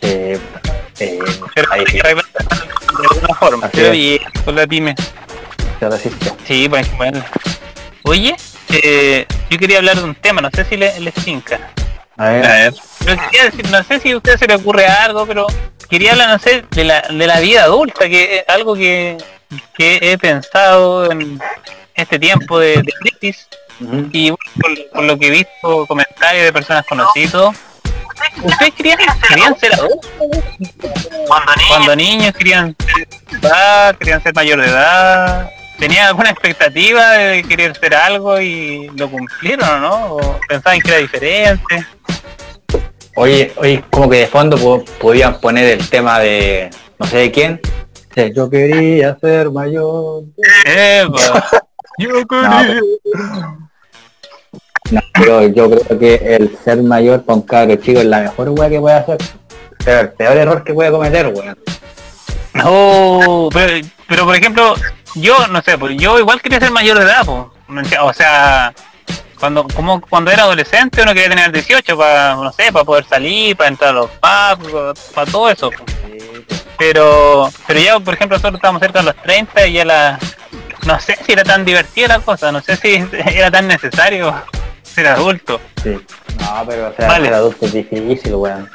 Eh, 0.00 0.38
eh, 1.00 1.18
Pero 1.54 1.72
ahí 1.72 1.84
sí, 1.86 1.98
de 1.98 2.08
alguna 2.08 3.34
forma. 3.34 3.66
Así 3.66 3.76
Pero 3.76 3.90
bien, 3.92 4.20
con 4.44 4.56
la 4.56 4.66
pyme. 4.66 4.94
Sí, 6.46 6.68
pues 6.68 6.96
bueno. 6.96 7.24
Oye, 8.02 8.34
eh, 8.70 9.26
yo 9.50 9.58
quería 9.58 9.78
hablar 9.78 9.96
de 9.96 10.04
un 10.04 10.14
tema, 10.14 10.40
no 10.40 10.50
sé 10.50 10.64
si 10.64 10.76
les 10.76 10.98
le 11.00 11.12
finca. 11.12 11.60
A 12.16 12.30
ver, 12.30 12.46
A 12.46 12.48
ver. 12.48 12.74
Pero 13.04 13.22
quería 13.22 13.44
decir, 13.44 13.70
no 13.70 13.82
sé 13.84 14.00
si 14.00 14.10
a 14.10 14.16
usted 14.16 14.36
se 14.38 14.46
le 14.46 14.56
ocurre 14.56 14.86
algo, 14.86 15.26
pero 15.26 15.46
quería 15.88 16.12
hablar, 16.12 16.30
no 16.30 16.38
sé, 16.38 16.64
de 16.70 16.84
la, 16.84 17.02
de 17.02 17.26
la 17.26 17.40
vida 17.40 17.64
adulta, 17.64 18.08
que 18.08 18.38
es 18.38 18.44
algo 18.48 18.74
que, 18.74 19.18
que 19.76 19.98
he 20.02 20.18
pensado 20.18 21.10
en 21.10 21.40
este 21.94 22.18
tiempo 22.18 22.58
de, 22.58 22.82
de 22.82 22.92
crisis. 23.00 23.48
Y 24.12 24.30
bueno, 24.30 24.36
por, 24.60 24.90
por 24.92 25.04
lo 25.04 25.18
que 25.18 25.26
he 25.28 25.30
visto 25.30 25.86
comentarios 25.86 26.44
de 26.44 26.52
personas 26.52 26.84
conocidas 26.86 27.54
¿ustedes 28.42 28.74
querían, 28.74 28.98
querían 29.28 29.58
ser 29.58 29.72
adultos? 29.74 30.10
cuando 31.68 31.94
niños. 31.96 32.32
Querían 32.34 32.74
ser 32.78 33.08
de 33.08 33.38
edad, 33.48 33.96
querían 33.96 34.22
ser 34.22 34.34
mayor 34.34 34.60
de 34.60 34.66
edad. 34.68 35.48
Tenían 35.78 36.06
alguna 36.08 36.30
expectativa 36.30 37.10
de 37.12 37.44
querer 37.44 37.76
ser 37.78 37.94
algo 37.94 38.40
y 38.40 38.88
lo 38.96 39.08
cumplieron 39.08 39.68
o 39.68 39.78
no 39.78 40.04
o 40.16 40.40
pensaban 40.48 40.80
que 40.80 40.88
era 40.88 40.98
diferente 40.98 41.86
Oye, 43.14 43.52
oye, 43.56 43.84
como 43.90 44.08
que 44.10 44.16
de 44.18 44.26
fondo 44.26 44.56
po- 44.58 44.84
podían 45.00 45.40
poner 45.40 45.78
el 45.78 45.88
tema 45.88 46.18
de 46.18 46.70
no 46.98 47.06
sé 47.06 47.18
de 47.18 47.30
quién, 47.32 47.60
yo 48.34 48.50
quería 48.50 49.16
ser 49.20 49.50
mayor. 49.52 50.24
Yo 51.98 52.26
quería- 52.26 52.48
No, 52.48 53.67
pero 55.12 55.46
yo 55.48 55.70
creo 55.70 55.98
que 55.98 56.14
el 56.36 56.56
ser 56.64 56.82
mayor 56.82 57.24
con 57.24 57.42
cabro 57.42 57.76
chico 57.76 58.00
es 58.00 58.06
la 58.06 58.20
mejor 58.20 58.50
weá 58.50 58.68
que 58.68 58.80
puede 58.80 58.96
hacer. 58.96 59.18
El 59.86 60.10
peor 60.12 60.36
error 60.36 60.64
que 60.64 60.74
puede 60.74 60.90
cometer, 60.90 61.26
weón. 61.28 61.58
No, 62.54 63.48
pero, 63.52 63.86
pero 64.06 64.24
por 64.24 64.36
ejemplo, 64.36 64.74
yo 65.14 65.46
no 65.48 65.62
sé, 65.62 65.78
pues 65.78 65.96
yo 65.96 66.18
igual 66.18 66.40
quería 66.40 66.60
ser 66.60 66.70
mayor 66.70 66.98
de 66.98 67.04
edad, 67.04 67.24
pues. 67.24 67.38
No 67.68 67.82
O 68.06 68.12
sea, 68.12 68.72
cuando 69.38 69.66
como 69.68 70.00
cuando 70.00 70.30
era 70.30 70.44
adolescente 70.44 71.02
uno 71.02 71.12
quería 71.12 71.28
tener 71.28 71.52
18 71.52 71.96
para, 71.96 72.34
no 72.34 72.52
sé, 72.52 72.72
para 72.72 72.84
poder 72.84 73.04
salir, 73.04 73.56
para 73.56 73.68
entrar 73.68 73.90
a 73.90 73.92
los 73.92 74.10
pubs, 74.10 75.00
para 75.14 75.30
todo 75.30 75.50
eso. 75.50 75.70
pues. 75.70 75.92
Pero 76.78 77.50
pero 77.66 77.80
ya, 77.80 78.00
por 78.00 78.14
ejemplo, 78.14 78.36
nosotros 78.36 78.58
estábamos 78.58 78.80
cerca 78.80 79.00
de 79.00 79.06
los 79.06 79.16
30 79.16 79.66
y 79.66 79.72
ya 79.74 79.84
la... 79.84 80.18
No 80.86 80.98
sé 81.00 81.18
si 81.24 81.32
era 81.32 81.44
tan 81.44 81.64
divertida 81.64 82.08
la 82.08 82.20
cosa, 82.20 82.50
no 82.50 82.62
sé 82.62 82.76
si 82.76 83.04
era 83.12 83.50
tan 83.50 83.68
necesario 83.68 84.34
ser 84.98 85.06
adulto. 85.08 85.60
Sí. 85.82 85.96
No, 86.40 86.64
pero 86.68 86.88
o 86.88 86.92
sea, 86.94 87.08
Vale. 87.08 87.24
ser 87.26 87.34
adulto 87.34 87.66
es 87.66 87.72
difícil, 87.72 88.34
weón. 88.34 88.70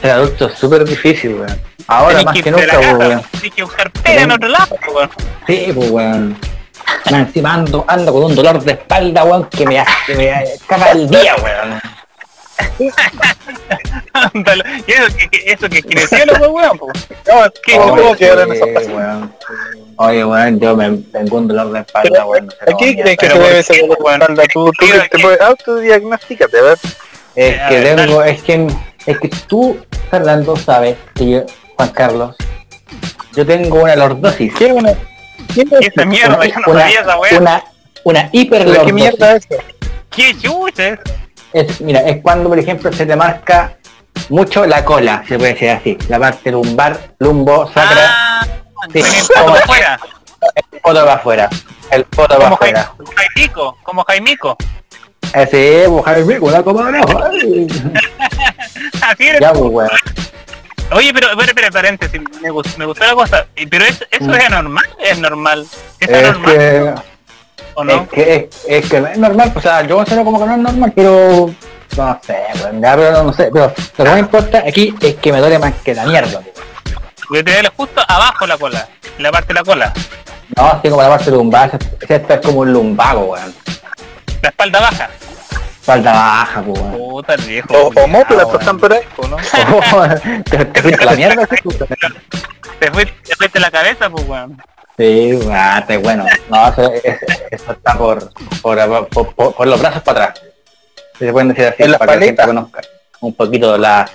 Ser 0.00 0.10
adulto 0.12 0.46
es 0.46 0.54
súper 0.58 0.84
difícil, 0.84 1.34
weón. 1.34 1.60
Ahora 1.86 2.08
Tenés 2.18 2.24
más 2.24 2.42
que 2.42 2.50
nunca, 2.50 2.78
weón. 2.80 3.22
tenés 3.32 3.54
que 3.54 3.62
buscar 3.62 3.90
pega 3.90 4.22
en 4.22 4.32
otro 4.32 4.48
lado, 4.48 4.76
weón. 4.94 5.10
Sí, 5.46 5.72
pues 5.74 5.90
weón. 5.90 6.38
Encima 7.06 7.54
ando, 7.54 7.84
ando 7.88 8.12
con 8.12 8.24
un 8.24 8.34
dolor 8.34 8.62
de 8.62 8.72
espalda, 8.72 9.24
weón, 9.24 9.44
que 9.46 9.66
me, 9.66 9.84
que 10.06 10.14
me 10.14 10.44
caga 10.66 10.90
el 10.92 11.08
día, 11.08 11.34
weón. 11.42 11.80
Y 12.78 12.86
eso 14.92 15.16
que, 15.16 15.28
eso 15.46 15.68
que 15.68 15.82
creció 15.82 16.26
los 16.26 16.38
weón. 16.48 16.78
No. 17.26 17.78
Oh, 17.78 18.16
weón. 18.18 19.34
Oye, 19.96 20.24
weón, 20.24 20.60
yo 20.60 20.76
me 20.76 20.90
tengo 21.12 21.36
un 21.38 21.48
dolor 21.48 21.72
de 21.72 21.80
espalda, 21.80 22.26
weón. 22.26 22.46
no 22.46 22.52
sé 22.52 22.58
¿A 22.62 22.66
cómo 22.66 22.78
qué 22.78 22.96
crees 22.96 23.16
que 23.16 23.26
te 23.28 23.34
¿por 23.34 23.42
debe 23.42 23.62
ser 23.62 23.76
la 23.88 23.94
weón? 23.96 24.20
espalda? 24.22 24.42
Tú, 24.52 24.70
tú, 24.78 24.86
te 25.10 25.18
puedes 25.18 25.40
autodiagnostícate, 25.40 26.58
a 26.58 26.62
ver. 26.62 26.78
Es 27.36 27.60
que 27.68 27.80
tengo, 27.96 28.22
es 28.22 28.42
que, 28.42 28.66
es 29.06 29.18
que 29.18 29.28
tú, 29.48 29.78
Fernando, 30.10 30.56
sabes 30.56 30.96
que 31.14 31.30
yo, 31.30 31.42
Juan 31.76 31.88
Carlos, 31.90 32.36
yo 33.34 33.46
tengo 33.46 33.82
una 33.82 33.96
lordosis. 33.96 34.54
¿Qué 34.54 34.66
una? 34.72 34.92
¿Qué 35.54 35.62
es 35.62 35.70
¿Qué 35.70 35.86
esa 35.86 36.04
mierda? 36.04 36.36
Una, 36.36 36.46
Yo 36.46 36.60
no 36.60 36.72
una, 36.72 36.80
sabía 36.82 37.00
esa 37.00 37.18
weá. 37.18 37.38
una, 37.40 37.64
una 38.04 38.20
¿Pero 38.20 38.30
¿Qué 38.32 38.38
hiperlordosis. 38.38 38.94
mierda 38.94 39.36
es 39.36 39.46
eso? 39.50 39.62
¿Qué 40.10 40.36
chucha 40.38 40.98
es? 41.54 41.70
Es, 41.70 41.80
mira, 41.80 42.00
es 42.00 42.20
cuando, 42.22 42.48
por 42.48 42.58
ejemplo, 42.58 42.92
se 42.92 43.06
te 43.06 43.16
marca 43.16 43.76
mucho 44.28 44.66
la 44.66 44.84
cola, 44.84 45.24
se 45.28 45.38
puede 45.38 45.52
decir 45.54 45.70
así. 45.70 45.98
La 46.08 46.18
parte 46.18 46.50
lumbar, 46.50 47.14
lumbo, 47.18 47.66
sacra, 47.72 48.10
Ah, 48.10 48.46
Sí. 48.92 49.02
Como- 49.34 49.54
afuera. 49.54 49.98
el 50.72 50.80
poto 50.80 51.06
va 51.06 51.14
afuera. 51.14 51.48
El 51.90 52.04
poto 52.04 52.38
va 52.38 52.48
afuera. 52.48 52.92
Jaim- 52.98 53.14
Jaimico, 53.34 53.76
como 53.82 54.04
Jaimico. 54.04 54.56
Ese, 55.32 55.84
pues, 55.88 56.04
Jaime, 56.04 56.38
con 56.38 56.52
la 56.52 56.62
copa 56.62 56.88
abajo. 56.88 57.18
Así 59.02 59.26
eres 59.26 59.40
Ya, 59.40 59.52
tú. 59.52 59.72
pues. 59.72 59.90
Oye, 60.92 61.12
pero, 61.14 61.28
pero, 61.36 61.52
pero, 61.54 61.70
paréntesis, 61.70 62.20
me, 62.42 62.50
gustó, 62.50 62.78
me 62.78 62.84
gustó 62.84 63.04
la 63.06 63.14
cosa. 63.14 63.46
Pero 63.70 63.84
eso, 63.84 64.04
eso 64.10 64.24
Mm. 64.26 64.34
es 64.34 64.44
anormal, 64.46 64.84
es 65.02 65.18
normal. 65.18 65.66
Es 66.00 66.08
Es 66.08 66.24
anormal, 66.28 66.52
que, 66.52 66.94
¿o 67.74 67.84
no? 67.84 67.92
es 67.92 68.08
que, 68.08 68.50
es, 68.68 68.90
que 68.90 69.00
no 69.00 69.08
es 69.08 69.18
normal, 69.18 69.52
o 69.54 69.60
sea, 69.60 69.82
yo 69.86 69.96
considero 69.96 70.24
como 70.24 70.38
que 70.38 70.46
no 70.46 70.52
es 70.54 70.58
normal, 70.58 70.92
pero 70.94 71.50
no 71.96 72.20
sé, 72.22 72.36
weón, 72.62 72.82
ya, 72.82 72.96
pero 72.96 73.22
no 73.22 73.32
sé, 73.32 73.50
pero 73.52 73.72
lo 73.98 74.04
que 74.04 74.10
me 74.10 74.18
importa 74.18 74.62
aquí 74.66 74.94
es 75.00 75.14
que 75.16 75.32
me 75.32 75.38
duele 75.40 75.58
más 75.58 75.74
que 75.84 75.94
la 75.94 76.04
mierda. 76.06 76.40
Porque 77.28 77.44
te 77.44 77.52
duele 77.52 77.70
justo 77.76 78.02
abajo 78.06 78.46
la 78.46 78.58
cola, 78.58 78.88
la 79.18 79.30
parte 79.30 79.48
de 79.48 79.54
la 79.54 79.64
cola. 79.64 79.92
No, 80.56 80.66
así 80.66 80.88
como 80.88 81.02
la 81.02 81.08
parte 81.08 81.30
lumbar, 81.30 81.78
ese 82.00 82.24
es 82.28 82.40
como 82.40 82.60
un 82.60 82.72
lumbago, 82.72 83.24
weón. 83.26 83.54
La 84.42 84.48
espalda 84.48 84.80
baja. 84.80 85.10
Espalda 85.80 86.12
baja, 86.12 86.62
pues, 86.62 86.80
weón. 86.80 86.98
Puta 86.98 87.34
el 87.34 87.42
viejo. 87.42 87.74
O, 87.74 88.02
homóplatos 88.02 88.60
están 88.60 88.78
por 88.78 88.92
ahí, 88.92 89.02
¿o 89.16 89.26
¿no? 89.28 89.36
te, 90.44 90.64
te 90.64 90.82
fuiste 90.82 91.04
la 91.04 91.12
mierda. 91.12 91.46
Te 91.46 91.56
fuiste, 92.90 93.14
te 93.22 93.36
fuiste 93.36 93.60
la 93.60 93.70
cabeza, 93.70 94.10
pues 94.10 94.28
weón. 94.28 94.60
Sí, 94.96 95.38
ah, 95.50 95.82
te- 95.86 95.96
bueno, 95.96 96.24
no, 96.48 96.68
eso, 96.68 96.92
es- 96.92 97.18
eso 97.50 97.72
está 97.72 97.96
por, 97.98 98.30
por, 98.62 99.08
por, 99.08 99.34
por- 99.34 99.54
por 99.54 99.66
los 99.66 99.80
brazos 99.80 100.02
para 100.02 100.24
atrás. 100.26 100.42
Se 101.18 101.32
pueden 101.32 101.48
decir 101.48 101.66
así, 101.66 101.82
¿En 101.82 101.90
las 101.92 101.98
para 101.98 102.12
que 102.12 102.18
la 102.20 102.24
gente 102.26 102.42
paletas? 102.42 102.46
conozca 102.46 102.80
un 103.20 103.34
poquito 103.34 103.76
la... 103.78 104.08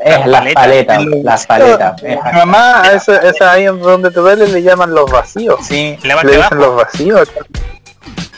Es 0.00 0.26
Las 0.26 0.44
las 0.44 0.52
paletas, 0.54 1.04
las 1.22 1.46
paletas. 1.46 2.02
Mi 2.02 2.12
exacto. 2.12 2.38
mamá, 2.38 2.82
esa, 2.92 3.18
esa 3.18 3.52
ahí 3.52 3.66
en 3.66 3.80
donde 3.80 4.10
te 4.10 4.18
duele 4.18 4.48
le 4.48 4.60
llaman 4.62 4.92
los 4.92 5.08
vacíos. 5.10 5.60
Sí, 5.64 5.96
la 6.02 6.16
Le 6.16 6.22
dicen 6.22 6.40
abajo. 6.42 6.54
los 6.56 6.76
vacíos. 6.76 7.28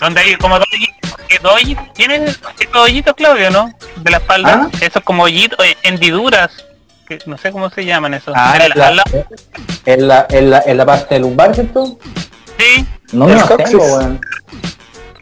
Donde 0.00 0.20
hay 0.20 0.36
como 0.36 0.58
dos 0.58 0.68
hoyitos. 0.72 1.16
¿Qué 1.26 1.38
dos 1.38 1.52
hoyitos? 1.54 1.92
¿Tienes 1.94 2.38
estos 2.60 2.76
hoyitos, 2.82 3.14
Claudio, 3.14 3.50
no? 3.50 3.72
De 3.96 4.10
la 4.10 4.18
espalda. 4.18 4.68
¿Ah? 4.70 4.78
Esos 4.82 5.02
como 5.02 5.22
hoyitos, 5.22 5.58
eh, 5.64 5.74
hendiduras. 5.84 6.50
Que 7.08 7.18
no 7.26 7.38
sé 7.38 7.50
cómo 7.50 7.70
se 7.70 7.84
llaman 7.86 8.12
esos. 8.14 8.34
Ah, 8.36 8.58
En 8.60 8.78
la- 8.78 8.90
la, 8.90 9.02
en 9.86 10.08
la, 10.08 10.26
en 10.28 10.50
la, 10.50 10.62
en 10.66 10.76
la 10.76 10.84
parte 10.86 11.18
lumbar, 11.18 11.54
¿cierto? 11.54 11.98
Sí, 12.58 12.86
No 13.12 13.24
me 13.26 13.32
El 13.32 13.38
los 13.38 13.56
tengo, 13.56 13.78
weón. 13.82 14.20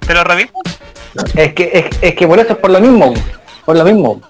te 0.07 0.14
lo 0.14 0.25
reviso. 0.25 0.53
Es 1.35 1.55
que, 1.55 1.70
es, 1.72 1.96
es 2.03 2.14
que 2.14 2.27
por 2.27 2.38
eso 2.40 2.53
es 2.55 2.59
por 2.59 2.70
lo 2.70 2.81
mismo, 2.81 3.14
por 3.64 3.77
lo 3.77 3.85
mismo. 3.85 4.20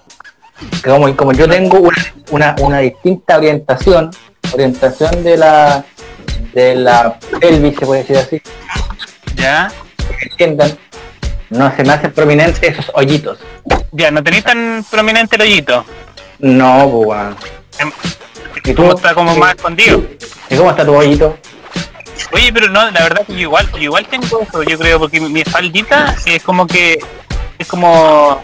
Que 0.83 0.89
como, 0.89 1.15
como 1.17 1.31
yo 1.33 1.47
tengo 1.49 1.79
una, 1.79 2.13
una, 2.31 2.55
una 2.59 2.79
distinta 2.79 3.37
orientación, 3.37 4.11
orientación 4.53 5.23
de 5.23 5.37
la 5.37 5.83
de 6.53 6.75
la 6.75 7.17
pelvis, 7.39 7.75
se 7.77 7.85
puede 7.85 8.01
decir 8.01 8.17
así, 8.17 8.41
Ya. 9.35 9.71
entiendan, 10.21 10.77
no 11.49 11.75
se 11.75 11.83
me 11.83 11.93
hacen 11.93 12.11
prominentes 12.13 12.61
esos 12.63 12.89
hoyitos. 12.93 13.39
Ya, 13.91 14.09
no 14.11 14.23
tenéis 14.23 14.43
tan 14.43 14.83
prominente 14.89 15.35
el 15.35 15.41
hoyito. 15.43 15.85
No, 16.39 16.89
pues 16.91 17.07
weón. 17.07 17.35
Em, 17.79 17.91
¿Y 18.63 18.73
Como 18.73 18.93
está 18.93 19.13
como 19.13 19.35
más 19.35 19.55
escondido. 19.55 20.03
¿Y 20.49 20.55
cómo 20.55 20.69
está 20.71 20.85
tu 20.85 20.95
hoyito? 20.95 21.37
Oye, 22.33 22.51
pero 22.51 22.67
no, 22.69 22.89
la 22.91 23.03
verdad 23.03 23.25
que 23.25 23.33
yo 23.33 23.39
igual, 23.39 23.69
yo 23.73 23.79
igual 23.79 24.05
tengo 24.07 24.41
eso, 24.41 24.63
yo 24.63 24.77
creo, 24.77 24.99
porque 24.99 25.19
mi, 25.21 25.41
espaldita 25.41 26.15
es 26.25 26.43
como 26.43 26.67
que, 26.67 26.99
es 27.57 27.67
como, 27.67 28.43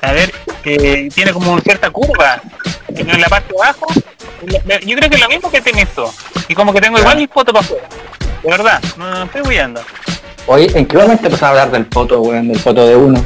a 0.00 0.12
ver, 0.12 0.32
que 0.62 1.08
tiene 1.14 1.32
como 1.32 1.52
una 1.52 1.60
cierta 1.60 1.90
curva 1.90 2.40
en 2.88 3.20
la 3.20 3.28
parte 3.28 3.52
de 3.52 3.62
abajo. 3.62 3.86
Yo 4.86 4.96
creo 4.96 5.10
que 5.10 5.16
es 5.16 5.20
lo 5.20 5.28
mismo 5.28 5.50
que 5.50 5.60
tiene 5.60 5.82
esto. 5.82 6.12
Y 6.48 6.54
como 6.54 6.72
que 6.72 6.80
tengo 6.80 6.98
igual 6.98 7.18
mis 7.18 7.28
fotos 7.28 7.52
para 7.52 7.64
afuera. 7.64 7.88
De 8.42 8.50
verdad, 8.50 8.82
no, 8.96 9.10
no 9.10 9.24
estoy 9.24 9.42
huyendo. 9.42 9.80
Oye, 10.46 10.70
¿en 10.74 10.86
qué 10.86 10.96
momento 10.96 11.26
empezó 11.26 11.46
a 11.46 11.48
hablar 11.50 11.70
del 11.70 11.84
foto, 11.86 12.20
weón, 12.20 12.48
del 12.48 12.58
foto 12.58 12.86
de 12.86 12.96
uno? 12.96 13.24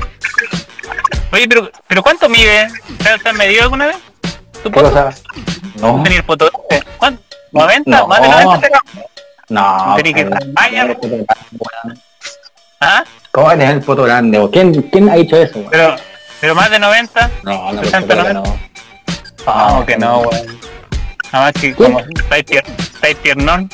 Oye, 1.32 1.48
pero, 1.48 1.70
pero 1.88 2.02
¿cuánto 2.02 2.28
mide? 2.28 2.68
¿Te, 3.02 3.28
has 3.28 3.34
medido 3.34 3.62
alguna 3.62 3.86
vez? 3.86 3.96
¿Tu 4.62 4.70
¿Qué 4.70 4.80
cosa? 4.80 5.10
No, 5.76 6.02
¿Tenía 6.02 6.18
el 6.18 6.24
foto? 6.24 6.50
¿Cuánto? 6.98 7.22
¿90? 7.52 7.82
No. 7.86 8.06
¿Más 8.06 8.22
de 8.22 8.28
90 8.28 8.60
será? 8.60 8.80
no. 9.48 9.94
Tenía 9.96 10.14
que-. 10.14 11.26
¿Ah? 12.80 13.04
¿Cómo 13.30 13.50
eres 13.50 13.70
el 13.70 13.82
foto 13.82 14.02
grande? 14.02 14.46
¿Quién, 14.52 14.74
¿Quién 14.82 15.08
ha 15.08 15.14
dicho 15.14 15.36
eso? 15.36 15.58
weón? 15.58 15.70
Pero, 15.70 15.96
pero 16.40 16.54
más 16.54 16.70
de 16.70 16.78
90? 16.78 17.30
No, 17.44 17.72
no, 17.72 17.82
60, 17.82 18.14
creo 18.14 18.26
que 18.26 18.34
no. 18.34 18.42
No, 19.46 19.86
que 19.86 19.96
no, 19.96 20.18
weón. 20.18 20.60
Nada 21.32 21.46
más 21.46 21.52
que 21.54 21.74
como 21.74 22.00
estáis 22.00 22.44
tier, 22.44 22.64
estáis 22.78 23.16
tiernón. 23.22 23.70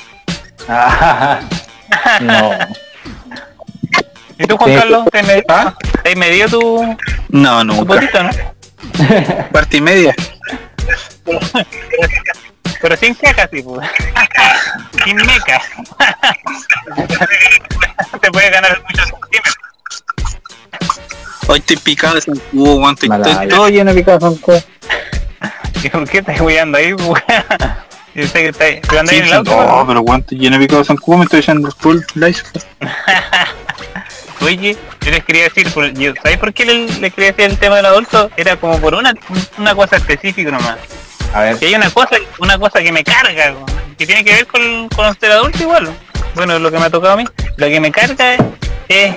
Ah, 0.69 1.41
no. 2.21 2.51
¿Y 4.39 4.47
tú, 4.47 4.57
Juan. 4.57 4.75
Carlos? 4.77 5.09
¿Te 5.11 5.19
has 5.19 5.27
medido, 5.27 5.45
¿Ah? 5.49 5.75
¿te 6.05 6.17
medido 6.17 6.49
tu, 6.49 6.97
No, 7.29 7.65
nunca. 7.65 8.23
no? 8.23 8.31
Parte 9.53 9.77
y 9.77 9.81
media. 9.81 10.15
Pero 12.81 12.97
sin 12.97 13.15
caca, 13.15 13.49
sí, 13.53 13.63
pues. 13.63 13.89
sin 15.05 15.17
meca. 15.17 15.61
Te 18.21 18.31
puede 18.31 18.51
ganar 18.51 18.81
muchos 18.89 19.09
centímetros. 19.09 19.57
Hoy 21.49 21.59
estoy 21.59 21.77
picado 21.79 22.15
de 22.15 22.21
zancudo, 22.21 22.77
weón. 22.77 22.95
Estoy, 22.95 23.11
estoy 23.31 23.49
todo 23.49 23.69
lleno 23.69 23.93
de 23.93 23.99
picado 24.01 24.19
de 24.19 24.27
zancudo. 24.37 24.63
¿Y 25.83 25.89
por 25.89 26.09
qué 26.09 26.19
estás 26.19 26.41
huyendo 26.41 26.79
ahí, 26.79 26.95
pues? 26.95 27.23
Yo 28.15 28.27
sé 28.27 28.33
que 28.43 28.49
estáis... 28.49 28.81
¿Pero 28.89 29.01
andáis 29.01 29.19
Sí, 29.19 29.25
en 29.25 29.29
el 29.29 29.33
auto? 29.35 29.51
no, 29.51 29.75
weón? 29.75 29.87
pero 29.87 30.01
weón, 30.01 30.21
estoy 30.21 30.39
lleno 30.39 30.59
de 30.59 30.65
picado 30.67 30.83
de 30.83 30.87
zancudo. 30.87 31.19
Me 31.19 31.25
estoy 31.25 31.41
echando 31.41 31.71
full 31.73 31.99
lice. 32.15 32.43
Oye, 34.41 34.77
yo 35.05 35.11
les 35.11 35.25
quería 35.25 35.45
decir, 35.45 35.71
por- 35.73 35.93
yo- 35.95 36.13
¿sabéis 36.23 36.39
por 36.39 36.53
qué 36.53 36.65
le, 36.65 36.87
le 37.01 37.11
quería 37.11 37.33
decir 37.33 37.51
el 37.51 37.59
tema 37.59 37.77
del 37.77 37.87
adulto? 37.87 38.31
Era 38.37 38.57
como 38.57 38.79
por 38.81 38.95
una, 38.95 39.13
una 39.59 39.75
cosa 39.75 39.97
específica 39.97 40.51
nomás. 40.51 40.77
A 41.35 41.41
ver, 41.41 41.59
Que 41.59 41.67
hay 41.67 41.75
una 41.75 41.91
cosa, 41.91 42.17
una 42.39 42.59
cosa 42.59 42.81
que 42.81 42.93
me 42.93 43.03
carga, 43.05 43.55
que 43.99 44.07
tiene 44.07 44.25
que 44.25 44.33
ver 44.33 44.47
con, 44.47 44.89
con 44.91 45.19
ser 45.19 45.33
adulto 45.33 45.63
igual. 45.63 45.93
Bueno, 46.35 46.59
lo 46.59 46.71
que 46.71 46.79
me 46.79 46.87
ha 46.87 46.91
tocado 46.91 47.15
a 47.15 47.17
mí. 47.17 47.25
Lo 47.57 47.67
que 47.67 47.81
me 47.81 47.91
carga 47.91 48.37
es 48.89 49.17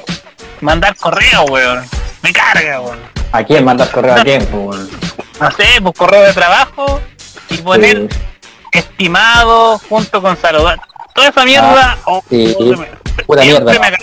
mandar 0.60 0.96
correo, 0.96 1.44
weón. 1.46 1.86
Me 2.24 2.34
carga, 2.34 2.82
weón. 2.82 3.00
¿a 3.32 3.44
quién 3.44 3.64
mandas 3.64 3.90
correo 3.90 4.14
a 4.16 4.24
quién? 4.24 4.46
pues, 4.48 4.54
weón? 4.78 4.90
No 5.40 5.52
sé, 5.52 5.66
pues 5.82 5.96
correo 5.98 6.22
de 6.24 6.34
trabajo 6.34 7.00
y 7.50 7.58
poner 7.60 8.08
Sí. 8.12 8.18
estimado 8.72 9.78
junto 9.88 10.22
con 10.22 10.36
saludar. 10.38 10.80
Toda 11.14 11.28
esa 11.30 11.46
mierda, 11.46 11.98
oh, 12.06 12.24
sí. 12.30 12.56
oh, 12.60 12.76
Pura 13.26 13.44
mierda. 13.44 13.72
me 13.80 13.98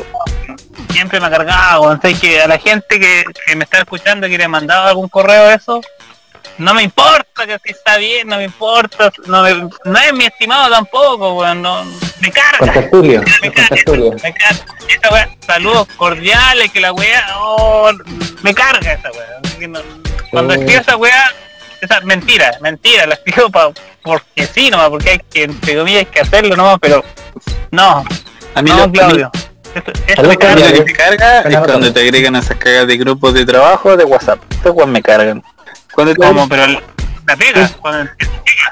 siempre 0.98 1.20
me 1.20 1.26
ha 1.26 1.30
cargado. 1.30 1.98
Sé 2.02 2.14
que 2.18 2.42
a 2.42 2.48
la 2.48 2.58
gente 2.58 2.98
que, 2.98 3.24
que 3.46 3.54
me 3.56 3.64
está 3.64 3.78
escuchando 3.78 4.26
y 4.26 4.30
que 4.30 4.38
le 4.38 4.44
he 4.44 4.48
mandado 4.48 4.88
algún 4.88 5.08
correo 5.08 5.46
de 5.46 5.54
eso, 5.54 5.80
no 6.58 6.74
me 6.74 6.82
importa 6.82 7.46
que 7.46 7.56
si 7.64 7.70
está 7.70 7.96
bien, 7.98 8.26
no 8.26 8.36
me 8.36 8.44
importa, 8.44 9.12
no, 9.26 9.42
me- 9.42 9.68
no 9.84 9.98
es 9.98 10.12
mi 10.12 10.24
estimado 10.24 10.68
tampoco, 10.70 11.34
weón, 11.34 11.62
no, 11.62 11.84
me 12.20 12.32
carga. 12.32 12.58
Con 12.58 12.72
tertulio. 12.72 13.22
Me 13.42 13.52
Con 13.52 13.64
carga, 13.64 14.16
me 14.24 14.34
carga. 14.34 14.64
Esa 14.88 15.12
weá, 15.12 15.28
saludos 15.46 15.86
cordiales, 15.96 16.72
que 16.72 16.80
la 16.80 16.92
weá, 16.92 17.24
oh, 17.38 17.90
me 18.42 18.52
carga 18.54 18.92
esa 18.94 19.10
weá. 19.12 19.80
Cuando 20.30 20.54
Sí. 20.54 20.60
escribo 20.60 20.80
esa 20.80 20.96
weá, 20.96 21.32
esa 21.80 22.00
mentira, 22.00 22.58
mentira, 22.60 23.06
la 23.06 23.14
escribo 23.14 23.50
pa, 23.50 23.70
porque 24.02 24.46
sí 24.52 24.68
nomás, 24.68 24.88
porque 24.90 25.10
hay 25.10 25.18
que, 25.30 25.44
entre 25.44 25.76
comillas, 25.76 26.00
hay 26.00 26.06
que 26.06 26.20
hacerlo 26.20 26.56
nomás, 26.56 26.78
pero 26.80 27.04
no, 27.70 28.04
A 28.56 28.62
mí 28.62 28.70
no, 28.70 28.78
lo 28.86 28.90
Claudio. 28.92 29.30
Eso 29.32 29.47
Saludos 30.16 30.28
me 30.28 30.36
carga. 30.36 30.70
lo 30.70 30.84
que 30.84 30.92
carga 30.92 31.40
es 31.40 31.58
cuando 31.58 31.92
te 31.92 32.00
agregan 32.00 32.36
a 32.36 32.40
esas 32.40 32.56
cagas 32.56 32.86
de 32.86 32.96
grupos 32.96 33.34
de 33.34 33.44
trabajo 33.46 33.96
de 33.96 34.04
WhatsApp. 34.04 34.40
Estos 34.50 34.72
weas 34.74 34.88
me 34.88 35.02
cargan. 35.02 35.42
Cuando 35.92 36.14
te 36.14 36.18
Como, 36.18 36.48
pero 36.48 36.66
la 37.26 37.36
pega, 37.36 37.70
cuando- 37.80 38.10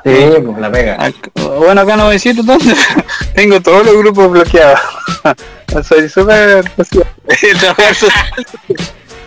Sí, 0.05 0.27
pues 0.45 0.59
la 0.59 0.71
pega. 0.71 1.13
Bueno, 1.35 1.81
acá 1.81 1.97
no 1.97 2.09
decir 2.11 2.39
entonces, 2.39 2.79
tengo 3.35 3.61
todos 3.61 3.85
los 3.85 3.97
grupos 3.97 4.31
bloqueados. 4.31 4.81
Soy 5.87 6.09
súper 6.09 6.65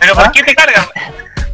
pero 0.00 0.14
¿por 0.14 0.32
qué 0.32 0.42
te 0.42 0.54
carga? 0.54 0.88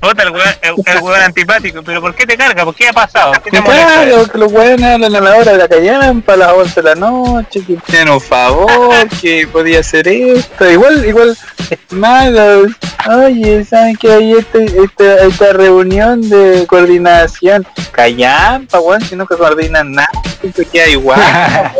Puta, 0.08 0.22
el 0.22 0.30
weón, 0.30 0.48
el, 0.62 0.74
el 0.86 1.02
weón 1.02 1.20
antipático, 1.20 1.82
pero 1.82 2.00
¿por 2.00 2.14
qué 2.14 2.26
te 2.26 2.36
carga? 2.36 2.64
¿Por 2.64 2.74
qué 2.76 2.88
ha 2.88 2.92
pasado? 2.92 3.32
¿Qué 3.42 3.50
te 3.50 3.60
claro, 3.62 4.28
que 4.30 4.38
los 4.38 4.52
weones 4.52 4.84
hablan 4.84 5.16
a 5.16 5.20
la 5.20 5.36
hora 5.36 5.52
de 5.52 5.58
la 5.58 5.68
cañana 5.68 6.22
para 6.24 6.38
las 6.38 6.52
11 6.52 6.74
de 6.74 6.82
la 6.82 6.94
noche, 6.94 7.64
que 7.66 7.76
tienen 7.76 8.10
un 8.10 8.20
favor, 8.20 9.08
que 9.20 9.48
podía 9.48 9.80
hacer 9.80 10.06
esto, 10.06 10.70
igual, 10.70 11.04
igual, 11.04 11.36
estimados, 11.68 12.70
oye, 13.08 13.64
¿saben 13.64 13.96
que 13.96 14.12
hay 14.12 14.32
este, 14.34 14.64
esta, 14.64 15.24
esta 15.24 15.52
reunión 15.52 16.20
de 16.28 16.66
coordinación? 16.68 17.66
Callan, 17.90 18.66
pa 18.66 18.78
weón, 18.78 19.02
si 19.02 19.16
nunca 19.16 19.36
coordinan 19.36 19.90
nada, 19.90 20.08
esto 20.40 20.62
queda 20.70 20.86
igual, 20.88 21.20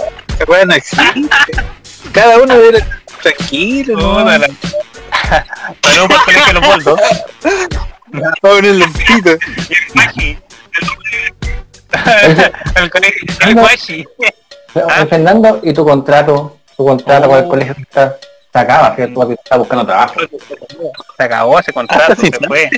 weá 0.49 0.65
no 0.65 0.75
existe. 0.75 1.23
Cada 2.13 2.39
uno 2.39 2.57
debe 2.59 2.85
tranquilo, 3.23 3.97
¿no? 4.01 4.19
Puta 4.25 4.39
la- 4.39 4.49
Saludos 5.83 6.23
por 6.25 6.35
el 6.35 6.61
colegio 6.61 6.97
Pobre 8.41 8.73
lentito. 8.73 9.31
Y 9.31 9.73
el 9.73 9.93
Guachi. 9.95 10.39
El 12.77 12.91
colegio, 12.91 13.23
el 13.47 13.55
Guachi. 13.55 14.05
Fernando, 15.09 15.61
¿y 15.63 15.73
tu 15.73 15.85
contrato? 15.85 16.59
Tu 16.77 16.85
contrato 16.85 17.29
con 17.29 17.39
el 17.39 17.49
colegio 17.49 17.75
está, 17.79 18.17
se 18.53 18.59
acaba, 18.59 18.95
¿cierto? 18.95 19.31
Estás 19.33 19.59
buscando 19.59 19.87
trabajo. 19.87 20.15
Se 21.17 21.23
acabó 21.23 21.59
ese 21.59 21.73
contrato, 21.73 22.15
se 22.15 22.31
fue. 22.47 22.69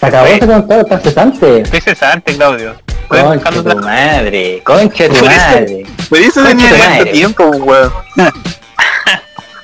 Se 0.00 0.06
acabó 0.06 0.26
ese 0.26 0.46
contrato, 0.46 0.80
está 0.82 0.98
cesante. 0.98 1.60
Estoy 1.60 1.80
cesante, 1.80 2.34
Claudio. 2.34 2.74
Concha 3.08 3.50
tu 3.50 3.76
madre, 3.78 4.60
concha 4.64 5.08
tu 5.08 5.24
madre. 5.24 5.86
Por 6.08 6.18
eso 6.18 6.44
tenía 6.44 6.76
tanto 6.76 7.04
tiempo, 7.06 7.44
weón. 7.46 7.92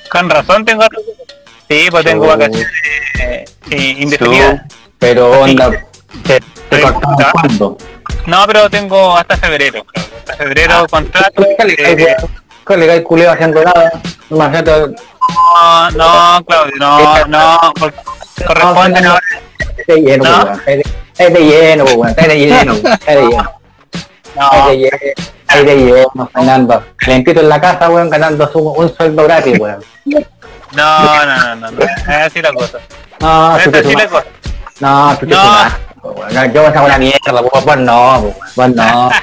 Con 0.09 0.29
razón 0.29 0.63
tengo 0.65 0.83
Sí, 1.69 1.87
pues 1.91 2.05
tengo 2.05 2.25
Oh. 2.25 2.27
vacaciones 2.27 2.67
eh, 3.19 3.45
indefinidas. 3.99 4.61
Pero 5.05 5.41
onda, 5.41 5.69
te, 6.23 6.39
te 6.69 6.75
Sí. 6.77 6.81
cortamos 6.81 7.21
Ah. 7.23 7.31
cuándo. 7.31 7.77
No, 8.25 8.47
pero 8.47 8.69
tengo 8.71 9.15
hasta 9.15 9.37
febrero. 9.37 9.85
Hasta 9.95 10.33
Ah. 10.33 10.35
febrero 10.37 10.87
contrato. 10.89 11.43
eh, 11.59 12.15
Colega, 12.63 12.95
el 12.95 13.03
culeo 13.03 13.31
haciendo 13.31 13.63
nada. 13.63 13.91
Imagínate, 14.31 14.71
no, 14.71 15.91
no, 15.91 16.45
Claudio, 16.45 16.75
no, 16.77 17.25
no, 17.27 17.59
porque 17.79 17.99
corresponde 18.47 19.01
no. 19.01 19.15
es 19.77 19.85
de 19.87 19.95
lleno, 20.01 20.23
¿No? 20.23 20.53
Es 20.65 21.33
de- 21.33 21.39
lleno, 21.45 21.83
weón. 21.85 22.09
Es 22.17 22.27
de 22.27 22.39
lleno. 22.39 22.73
Es 22.73 22.81
de 22.83 23.15
lleno. 23.29 23.51
Es 24.35 24.65
de 24.67 24.77
lleno. 24.77 24.97
Es 25.47 25.65
de 25.65 25.75
lleno, 25.75 26.29
Fernando. 26.33 26.83
Limpito 27.05 27.39
en 27.41 27.49
la 27.49 27.61
casa, 27.61 27.89
weón, 27.91 28.09
ganando 28.09 28.51
su- 28.51 28.59
un 28.71 28.95
sueldo 28.95 29.23
gratis, 29.25 29.59
weón. 29.59 29.83
no, 30.73 30.99
no, 31.03 31.25
no, 31.25 31.55
no, 31.57 31.71
no. 31.71 31.83
Es 31.83 32.07
así 32.09 32.41
la 32.41 32.51
cosa. 32.51 32.79
No, 33.19 33.57
Es 33.57 33.67
así 33.67 33.93
la 33.93 34.07
cosa. 34.07 34.25
No, 34.79 35.15
chucha 35.19 35.35
No. 36.03 36.09
weón. 36.11 36.33
No, 36.33 36.45
Yo 36.53 36.69
me 36.71 36.79
una 36.81 36.97
mierda. 36.97 37.41
Vos 37.41 37.77
no. 37.77 38.33
Vos 38.55 38.69
no. 38.69 39.09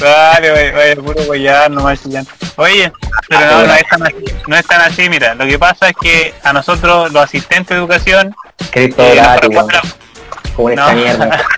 Vale, 0.00 0.50
vaya, 0.50 0.72
vaya, 0.72 0.96
puro 0.96 1.22
guayar, 1.26 1.70
nomás 1.70 2.02
chillando. 2.02 2.30
Oye, 2.56 2.90
pero 3.28 3.40
Ah, 3.44 3.50
no, 3.52 3.66
no 3.66 3.74
es, 3.74 3.86
tan 3.88 4.02
así, 4.02 4.24
no 4.48 4.56
es 4.56 4.66
tan 4.66 4.80
así, 4.80 5.08
mira, 5.08 5.34
lo 5.36 5.46
que 5.46 5.58
pasa 5.58 5.88
es 5.90 5.96
que 6.00 6.34
a 6.42 6.52
nosotros, 6.52 7.12
los 7.12 7.22
asistentes 7.22 7.68
de 7.68 7.76
educación, 7.76 8.34
Cristo 8.72 9.02
eh, 9.02 9.14
gratis, 9.14 9.50
Como 10.56 10.70
esta 10.70 10.88
No. 10.92 10.94
mierda. 10.94 11.40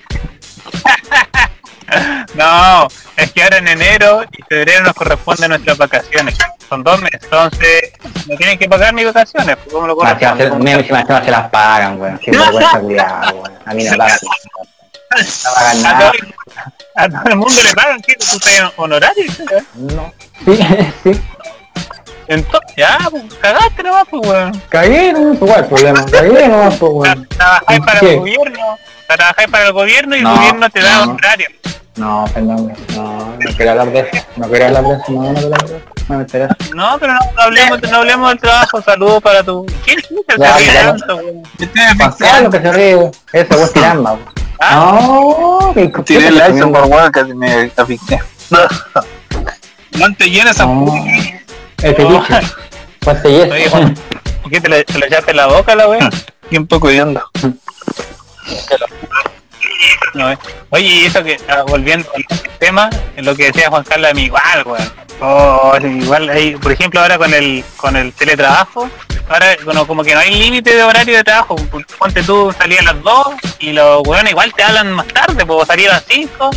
No, 2.35 2.89
es 3.17 3.33
que 3.33 3.43
ahora 3.43 3.59
en 3.59 3.69
enero 3.69 4.23
y 4.31 4.43
febrero 4.43 4.85
nos 4.85 4.93
corresponden 4.95 5.49
nuestras 5.51 5.79
vacaciones. 5.79 6.37
Son 6.69 6.83
dos 6.83 7.01
meses, 7.01 7.21
entonces 7.23 7.93
no 8.27 8.37
tienen 8.37 8.59
que 8.59 8.69
pagar 8.69 8.93
mis 8.93 9.07
vacaciones, 9.07 9.57
pues 9.57 9.73
como 9.73 9.87
lo 9.87 9.97
Más 9.97 10.15
corresponde. 10.15 10.59
me- 10.59 10.83
que 10.85 11.25
se 11.25 11.31
las 11.31 11.51
pagan, 11.51 12.01
weón. 12.01 12.21
Sin 12.23 12.33
vergüenza, 12.39 12.81
cuidado, 12.81 13.37
weón. 13.37 13.59
A 13.65 13.75
mí 13.75 13.85
no 13.85 13.97
pagan. 13.97 14.19
No 14.25 15.53
pagan 15.55 15.83
nada. 15.83 15.99
todo, 16.13 16.13
a 16.97 17.09
todo 17.09 17.31
el 17.31 17.37
mundo 17.37 17.63
le 17.63 17.73
pagan, 17.75 18.01
¿qué? 18.03 18.15
¿Tú 18.15 18.25
estás 18.37 18.53
en 18.59 18.71
honorario? 18.77 19.33
No. 19.75 20.13
Sí, 20.45 20.59
sí. 21.05 21.21
Entonces, 22.29 22.75
ya, 22.77 22.99
pues, 23.09 23.23
cagaste 23.41 23.83
nomás, 23.85 24.05
pues, 24.11 24.27
weón. 24.29 24.63
Cagué, 24.69 25.13
no, 25.13 25.35
pues, 25.35 25.53
¿cuál 25.53 25.67
problema? 25.69 26.05
Cagué 26.07 26.49
nomás, 26.49 26.75
pues, 26.77 26.93
weón. 26.93 27.29
Trabajáis 27.29 27.81
para 27.81 28.01
el 28.01 28.17
gobierno, 28.19 28.79
trabajáis 29.07 29.49
para 29.49 29.67
el 29.69 29.73
gobierno 29.73 30.17
y 30.17 30.19
el 30.19 30.27
gobierno 30.27 30.71
te 30.71 30.81
da 30.81 30.97
no. 30.97 31.03
honorario. 31.13 31.47
No, 31.97 32.27
Fernando, 32.27 32.73
no, 32.95 33.37
no 33.39 33.51
quiero 33.57 33.71
hablar 33.71 33.91
de 33.91 34.01
eso. 34.01 34.27
No 34.37 34.49
quiero 34.49 34.67
hablar 34.67 34.85
de 34.85 34.93
eso, 34.95 35.03
no, 35.09 35.23
no 35.23 35.33
quiero 35.33 35.47
hablar 35.47 35.69
de 35.69 35.77
eso. 35.77 35.85
No 36.09 36.15
me 36.17 36.23
interesa. 36.23 36.57
No, 36.75 36.97
pero 37.01 37.15
no, 37.15 37.19
no 37.35 37.43
hablemos, 37.43 37.83
no 37.83 37.97
hablemos 37.97 38.29
del 38.31 38.39
trabajo, 38.39 38.83
saludos 38.83 39.23
para 39.23 39.43
tu... 39.43 39.65
¿Quién 39.85 39.99
chucha 40.03 40.35
se 40.37 40.43
Ya, 40.43 40.57
ríe 40.59 40.67
ya. 40.75 40.85
tanto, 40.87 41.17
weón? 41.17 41.43
Pasar 41.99 42.43
lo 42.43 42.51
que 42.51 42.61
se 42.61 42.73
ríe. 42.73 43.11
Eso, 43.33 43.59
vos 43.59 43.73
tirando, 43.73 44.03
weón. 44.13 44.21
¿Ah? 44.61 44.99
No, 45.01 45.73
que 45.75 45.89
Tiré 46.05 46.29
el 46.29 46.35
Lyson 46.37 46.73
por 46.73 46.85
weón, 46.85 47.11
casi 47.13 47.35
me 47.35 47.71
asfixié. 47.77 48.21
No 49.99 50.15
te 50.15 50.29
llenas 50.29 50.61
a... 50.61 50.67
No. 50.67 50.95
El 51.83 51.95
fetiche. 51.95 52.41
Ponte 53.01 53.33
yeso. 53.33 53.55
Oye, 53.55 53.71
Juan, 53.71 53.95
¿por 54.43 54.51
qué 54.51 54.61
te 54.61 54.69
le, 54.69 54.85
te 54.85 54.99
le 54.99 55.07
echaste 55.07 55.31
en 55.31 55.39
la 55.39 55.47
boca 55.47 55.75
la 55.75 55.89
wea? 55.89 56.11
Bien 56.51 56.67
poco 56.67 56.91
hediondo. 56.91 57.23
No, 60.15 60.31
eh. 60.31 60.39
Oye, 60.71 60.87
y 60.87 61.05
eso 61.05 61.23
que, 61.23 61.39
ah, 61.49 61.63
volviendo 61.67 62.09
al 62.15 62.25
tema, 62.59 62.91
en 63.17 63.25
lo 63.25 63.35
que 63.35 63.47
decía 63.47 63.69
Juan 63.69 63.85
Carlos, 63.85 64.11
a 64.11 64.15
mí 64.15 64.25
igual, 64.25 64.63
weón. 64.65 64.93
Oh, 65.21 65.75
igual, 65.83 66.29
ahí, 66.29 66.57
por 66.57 66.73
ejemplo, 66.73 67.01
ahora 67.01 67.17
con 67.17 67.33
el 67.33 67.65
con 67.77 67.97
el 67.97 68.13
teletrabajo, 68.13 68.91
ahora 69.29 69.57
bueno, 69.65 69.87
como 69.87 70.03
que 70.05 70.13
no 70.15 70.21
hay 70.21 70.31
límite 70.35 70.75
de 70.75 70.83
horario 70.83 71.17
de 71.17 71.25
trabajo. 71.25 71.57
Ponte 71.99 72.23
tú, 72.23 72.55
salías 72.59 72.81
a 72.81 72.93
las 72.93 73.03
2 73.03 73.27
y 73.61 73.73
los 73.73 74.07
weones 74.07 74.33
igual 74.33 74.53
te 74.53 74.63
hablan 74.63 74.93
más 74.93 75.07
tarde, 75.09 75.47
pues 75.47 75.67
salías 75.67 75.91
a 75.93 75.95
las 75.97 76.05
5. 76.07 76.51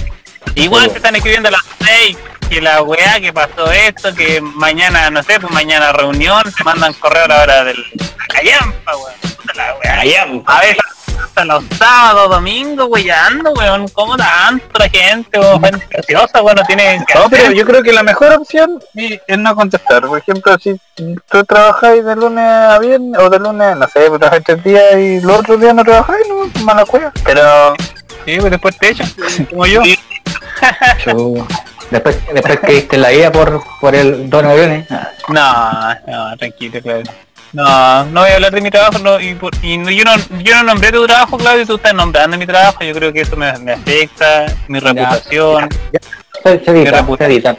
Igual 0.56 0.84
Sí. 0.86 0.90
te 0.90 0.98
están 0.98 1.16
escribiendo 1.16 1.48
a 1.50 1.52
las 1.54 1.62
6, 1.86 2.18
que 2.50 2.60
la 2.62 2.82
weá, 2.82 3.20
que 3.22 3.32
pasó 3.32 3.72
esto, 3.72 4.14
que 4.14 4.42
mañana, 4.42 5.10
no 5.10 5.24
sé, 5.24 5.40
pues 5.40 5.54
mañana 5.54 5.92
reunión, 5.94 6.44
te 6.58 6.64
mandan 6.64 6.94
correo 6.94 7.26
a 7.26 7.28
la 7.28 7.42
hora 7.44 7.64
del 7.64 7.86
callampa, 8.28 8.96
weón. 8.98 9.14
La 9.56 9.76
weá. 9.76 10.28
A 10.46 10.60
veces 10.62 10.78
hasta 11.24 11.46
los 11.46 11.64
sábados, 11.78 12.30
domingos, 12.30 12.88
weyando, 12.90 13.52
weón. 13.52 13.88
¿Cómo 13.90 14.18
tanto 14.18 14.66
la 14.80 14.90
gente, 14.90 15.40
weón? 15.40 15.64
Gente 15.64 15.86
preciosa, 15.88 16.42
weón, 16.42 16.58
no 16.58 16.64
tiene 16.64 17.04
que 17.08 17.14
No, 17.20 17.30
pero 17.30 17.44
hacer. 17.44 17.56
yo 17.56 17.66
creo 17.66 17.84
que 17.84 17.94
la 17.94 18.04
mejor 18.04 18.34
opción 18.34 18.80
es 18.96 19.38
no 19.38 19.56
contestar. 19.56 20.06
Por 20.08 20.20
ejemplo, 20.20 20.58
si 20.60 20.80
tú 21.30 21.44
trabajáis 21.46 22.04
de 22.06 22.16
lunes 22.16 22.46
a 22.46 22.80
viernes, 22.80 23.20
o 23.20 23.30
de 23.30 23.40
lunes, 23.40 23.78
no 23.78 23.88
sé, 23.88 24.08
pues 24.08 24.20
trabajáis 24.20 24.44
tres 24.46 24.64
días 24.64 24.84
y 24.98 25.20
los 25.22 25.40
otros 25.40 25.60
días 25.62 25.74
no 25.76 25.84
trabajáis, 25.84 26.26
no, 26.28 26.64
mala 26.64 26.86
cueva. 26.86 27.12
Pero 27.24 27.74
Sí, 28.26 28.38
pues 28.40 28.52
después 28.52 28.78
te 28.78 28.90
echan, 28.90 29.08
como 29.50 29.66
yo. 29.66 29.82
Después, 31.90 32.18
después 32.34 32.60
que 32.60 32.72
diste 32.74 32.98
la 32.98 33.10
vida 33.10 33.32
por, 33.32 33.64
por 33.82 33.96
el 33.96 34.30
don 34.30 34.46
aviones. 34.46 34.86
No, 35.30 35.96
no, 36.06 36.38
tranquilo, 36.38 36.80
Claudio. 36.82 37.12
No, 37.54 38.06
no 38.06 38.22
voy 38.22 38.30
a 38.32 38.36
hablar 38.36 38.52
de 38.52 38.62
mi 38.62 38.70
trabajo, 38.70 39.00
no, 39.00 39.20
y, 39.20 39.34
por- 39.34 39.54
y 39.64 39.78
no- 39.78 39.90
yo, 39.90 40.04
no, 40.06 40.12
yo 40.40 40.56
no 40.56 40.64
nombré 40.64 40.92
tu 40.92 41.06
trabajo, 41.08 41.38
Claudio, 41.38 41.66
tú 41.66 41.76
estás 41.76 41.94
nombrando 41.94 42.38
mi 42.38 42.46
trabajo, 42.46 42.84
yo 42.84 42.94
creo 42.94 43.12
que 43.12 43.22
eso 43.22 43.36
me, 43.36 43.52
me 43.60 43.74
afecta, 43.74 44.46
mi 44.68 44.80
reputación. 44.80 45.70
Se 46.44 46.54
edita, 46.54 46.92
reputa- 46.92 47.26
se 47.26 47.32
edita. 47.34 47.58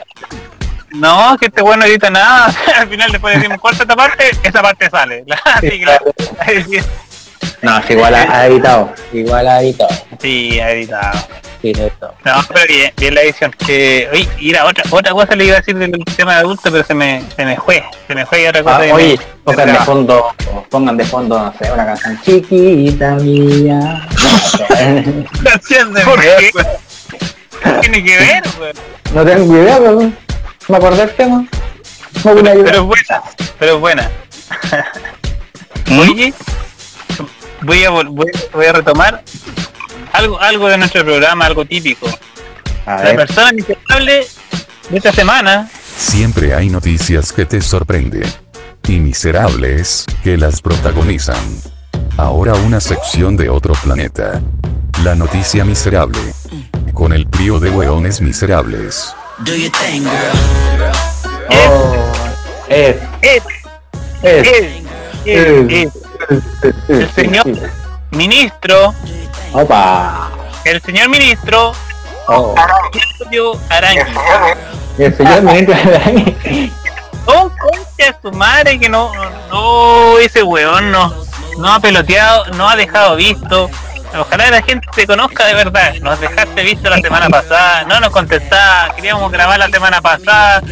No, 0.90 1.36
que 1.38 1.46
este 1.46 1.62
bueno 1.62 1.84
no 1.84 1.86
edita 1.86 2.10
nada, 2.10 2.46
al 2.78 2.88
final 2.88 3.10
después 3.12 3.36
decimos 3.36 3.60
corta 3.60 3.82
esta 3.82 3.96
parte, 3.96 4.30
esa 4.42 4.62
parte 4.62 4.90
sale. 4.90 5.24
No, 7.62 7.78
es 7.78 7.90
igual 7.90 8.14
ha, 8.14 8.22
ha 8.40 8.46
editado. 8.46 8.92
Igual 9.12 9.46
ha 9.48 9.60
editado. 9.62 9.90
Sí, 10.20 10.58
editado. 10.58 11.18
Sí, 11.60 11.72
esto. 11.76 12.14
No, 12.24 12.32
pero 12.48 12.66
bien, 12.68 12.90
bien 12.96 13.14
la 13.14 13.20
edición. 13.22 13.50
Que, 13.66 14.08
oye, 14.12 14.26
y 14.38 14.50
era 14.50 14.64
otra, 14.64 14.82
otra 14.90 15.12
cosa 15.12 15.36
le 15.36 15.44
iba 15.44 15.56
a 15.56 15.58
decir 15.58 15.76
del 15.76 15.92
tema 16.16 16.34
de 16.34 16.40
adulto, 16.40 16.70
pero 16.72 16.82
se 16.84 16.94
me, 16.94 17.22
se 17.36 17.44
me 17.44 17.56
fue. 17.58 17.84
Se 18.06 18.14
me 18.14 18.24
fue 18.24 18.42
y 18.42 18.46
otra 18.46 18.62
cosa. 18.62 18.76
Ah, 18.82 18.94
oye, 18.94 19.18
me- 19.18 19.52
pongan 19.52 19.66
de 19.72 19.78
fondo, 19.80 20.34
pongan 20.70 20.96
de 20.96 21.04
fondo, 21.04 21.38
no 21.38 21.54
sé, 21.58 21.70
una 21.70 21.84
canción 21.84 22.18
chiquita 22.22 23.14
mía. 23.16 24.08
Canción 25.44 25.92
de 25.92 26.00
¿Por 26.02 26.20
qué? 26.20 26.50
Tiene 27.82 28.04
que 28.04 28.16
ver, 28.18 28.42
weón. 28.58 28.72
no 29.14 29.24
tengo 29.24 29.56
idea, 29.56 29.76
pero 29.78 30.12
me 30.68 30.76
acordé 30.76 30.96
del 31.06 31.14
tema. 31.16 31.44
No 32.24 32.30
ayudar. 32.30 32.56
Pero 32.64 32.76
es 32.76 32.80
buena, 32.82 33.22
pero 33.58 33.74
es 33.74 33.80
buena. 33.80 34.10
Oye, 36.00 36.32
voy 37.62 37.84
a, 37.84 37.90
vol- 37.90 38.08
voy, 38.10 38.30
voy 38.52 38.66
a 38.66 38.72
retomar 38.72 39.22
algo, 40.12 40.40
algo 40.40 40.68
de 40.68 40.78
nuestro 40.78 41.04
programa, 41.04 41.46
algo 41.46 41.64
típico. 41.64 42.06
A 42.86 42.96
La 42.96 43.02
ver, 43.02 43.16
persona 43.16 43.52
miserable 43.52 44.26
de 44.88 44.96
esta 44.96 45.12
semana 45.12 45.68
Siempre 45.96 46.54
hay 46.54 46.68
noticias 46.70 47.32
que 47.32 47.44
te 47.44 47.60
sorprenden. 47.60 48.24
Y 48.88 48.98
miserables, 48.98 50.06
que 50.24 50.36
las 50.38 50.62
protagonizan. 50.62 51.36
Ahora 52.16 52.54
una 52.54 52.80
sección 52.80 53.36
de 53.36 53.50
otro 53.50 53.74
planeta. 53.74 54.40
La 55.04 55.14
noticia 55.14 55.64
miserable. 55.64 56.18
Con 56.94 57.12
el 57.12 57.28
trío 57.28 57.60
de 57.60 57.70
hueones 57.70 58.20
miserables. 58.20 59.14
Do 59.44 59.54
your 59.54 59.70
thing, 59.72 60.02
girl. 60.02 60.92
oh, 61.50 61.94
es, 62.68 62.96
es, 63.22 63.42
es, 64.22 64.46
es, 64.46 64.82
es, 65.26 65.72
es 65.86 65.88
el 66.88 67.10
señor. 67.14 67.44
ministro, 68.10 68.94
Opa. 69.52 70.30
el 70.64 70.80
señor 70.82 71.08
ministro 71.08 71.72
Oh. 72.32 72.54
Claudio 73.18 73.52
Arangui. 73.70 74.02
El 74.98 75.16
señor 75.16 75.42
ministro 75.42 75.74
la 75.74 76.00
Oh, 77.26 77.50
concha 77.50 78.16
su 78.22 78.30
madre 78.32 78.78
que 78.78 78.88
no, 78.88 79.10
no, 79.50 80.18
ese 80.18 80.42
weón 80.42 80.90
no, 80.92 81.12
no 81.58 81.72
ha 81.72 81.80
peloteado, 81.80 82.44
no 82.56 82.68
ha 82.68 82.76
dejado 82.76 83.16
visto. 83.16 83.68
Ojalá 84.18 84.50
la 84.50 84.62
gente 84.62 84.86
te 84.94 85.06
conozca 85.06 85.44
de 85.46 85.54
verdad. 85.54 85.94
Nos 86.00 86.20
dejaste 86.20 86.62
visto 86.62 86.88
la 86.90 86.98
semana 86.98 87.28
pasada, 87.28 87.84
no 87.84 88.00
nos 88.00 88.10
contestaba, 88.10 88.94
queríamos 88.94 89.30
grabar 89.30 89.58
la 89.58 89.68
semana 89.68 90.00
pasada. 90.00 90.62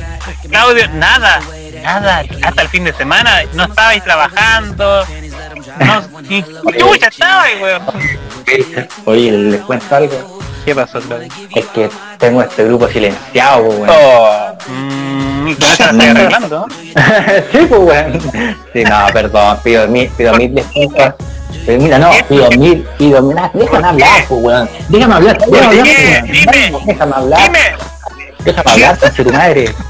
Claudio, 0.49 0.89
nada, 0.91 1.41
nada, 1.83 2.23
hasta 2.43 2.63
el 2.63 2.69
fin 2.69 2.85
de 2.85 2.93
semana, 2.95 3.43
no 3.55 3.65
estabais 3.65 4.03
trabajando. 4.03 5.05
No, 5.79 6.21
ni 6.23 6.43
chucha 6.79 7.09
estaba 7.09 7.43
ahí, 7.43 7.61
weón. 7.63 7.83
Oye, 9.05 9.33
les 9.33 9.61
cuento 9.63 9.95
algo. 9.95 10.39
¿Qué 10.65 10.75
pasó, 10.75 11.01
Claudio? 11.01 11.29
Es 11.55 11.65
que 11.67 11.89
tengo 12.19 12.43
este 12.43 12.65
grupo 12.65 12.89
silenciado, 12.89 13.65
pues, 13.65 13.79
weón. 13.79 13.91
Oh, 13.91 14.53
mm, 14.69 15.53
con 15.55 15.63
eso 15.63 15.85
la 15.85 15.91
estoy 15.91 16.07
arreglando. 16.09 16.67
¿no? 16.67 16.75
sí, 17.53 17.59
pues, 17.69 17.81
weón. 17.81 18.21
Sí, 18.73 18.85
no, 18.85 19.07
perdón, 19.13 19.59
pido 19.63 19.89
mil, 19.89 20.09
pido 20.11 20.35
mil 20.35 20.55
disculpas. 20.55 21.15
Pero 21.65 21.83
mira, 21.83 21.99
no, 21.99 22.11
pido 22.29 22.51
mil, 22.53 22.87
pido 22.99 23.23
mil, 23.23 23.37
déjame 23.55 23.89
hablar, 23.89 24.25
pues, 24.29 24.43
weón. 24.43 24.71
Déjame 24.89 25.15
hablar, 25.15 25.39
déjame 25.39 25.67
hablar, 25.67 25.85
Dime, 25.85 26.21
pues, 26.21 26.33
dime. 26.33 26.71
weón. 26.73 26.87
Déjame 26.87 27.15
hablar, 27.15 27.41
Dime, 27.45 27.61
déjame 28.45 28.71
hablar, 28.73 28.99
con 28.99 29.13
tu 29.13 29.33
madre. 29.33 29.75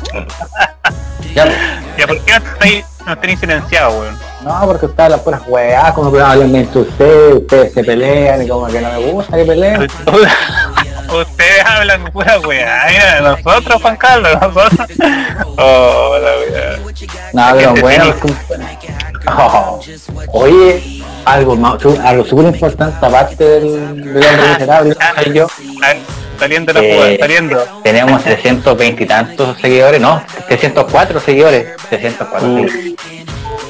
Ya, 1.35 2.07
¿por 2.07 2.19
qué 2.25 2.33
no 2.33 2.39
estáis, 2.39 2.85
no 3.07 3.19
tenéis 3.19 3.41
silenciado, 3.41 4.01
weón? 4.01 4.19
No, 4.49 4.67
porque 4.67 4.87
ustedes 4.87 5.11
las 5.11 5.21
puras 5.21 5.43
weas, 5.47 5.93
como 5.93 6.13
que 6.13 6.21
hablan 6.21 6.55
entre 6.57 6.81
ustedes, 6.81 7.35
ustedes 7.35 7.73
se 7.73 7.85
pelean 7.85 8.43
y 8.43 8.49
como 8.49 8.67
que 8.67 8.81
no 8.81 8.93
me 8.93 9.13
gusta 9.13 9.37
que 9.37 9.45
peleen. 9.45 9.87
Ustedes 11.09 11.65
hablan 11.65 12.05
pura 12.13 12.39
weá, 12.41 12.83
mira, 12.91 13.21
nosotros, 13.23 13.81
Juan 13.81 13.97
Carlos, 13.97 14.31
nosotros. 14.41 14.89
Oh, 15.61 16.17
la 16.21 16.31
weá. 16.39 16.79
No, 17.33 17.57
pero 17.57 17.75
bueno, 17.81 18.15
Oh, 19.27 19.81
oye, 20.33 21.03
algo 21.25 21.57
más, 21.57 21.79
algo 22.05 22.25
súper 22.25 22.47
importante 22.47 23.05
aparte 23.05 23.43
del, 23.45 24.03
del 24.05 24.17
hombre 24.17 24.49
miserable, 24.53 24.97
soy 25.23 25.33
yo. 25.33 25.47
Ah, 25.83 25.95
Saliendo 26.39 26.73
la 26.73 26.81
Eh, 26.81 26.95
jugada, 26.95 27.17
saliendo. 27.19 27.65
Tenemos 27.83 28.23
320 28.23 29.03
y 29.03 29.07
tantos 29.07 29.59
seguidores, 29.61 30.01
no, 30.01 30.23
304 30.47 31.21
seguidores, 31.21 31.77
304. 31.89 32.49
Uh. 32.49 32.69
sí. 32.69 33.18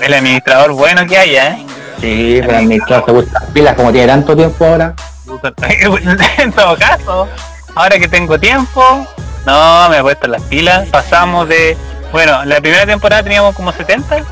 El 0.01 0.15
administrador 0.15 0.73
bueno 0.73 1.07
que 1.07 1.19
haya, 1.19 1.49
¿eh? 1.51 1.67
Sí, 2.01 2.39
pero 2.41 2.59
administrar 2.59 3.05
se 3.05 3.13
gusta 3.13 3.41
las 3.41 3.51
pilas 3.51 3.75
como 3.75 3.91
tiene 3.93 4.07
tanto 4.07 4.37
tiempo 4.37 4.65
ahora. 4.65 4.95
en 6.39 6.53
todo 6.53 6.77
caso, 6.79 7.29
ahora 7.75 7.99
que 7.99 8.09
tengo 8.09 8.39
tiempo, 8.39 9.07
no, 9.45 9.89
me 9.89 9.99
he 9.99 10.03
puesto 10.03 10.27
las 10.29 10.43
pilas. 10.43 10.89
Pasamos 10.89 11.49
de, 11.49 11.77
bueno, 12.13 12.45
la 12.45 12.61
primera 12.61 12.87
temporada 12.87 13.23
teníamos 13.23 13.55
como 13.55 13.73
70, 13.73 14.25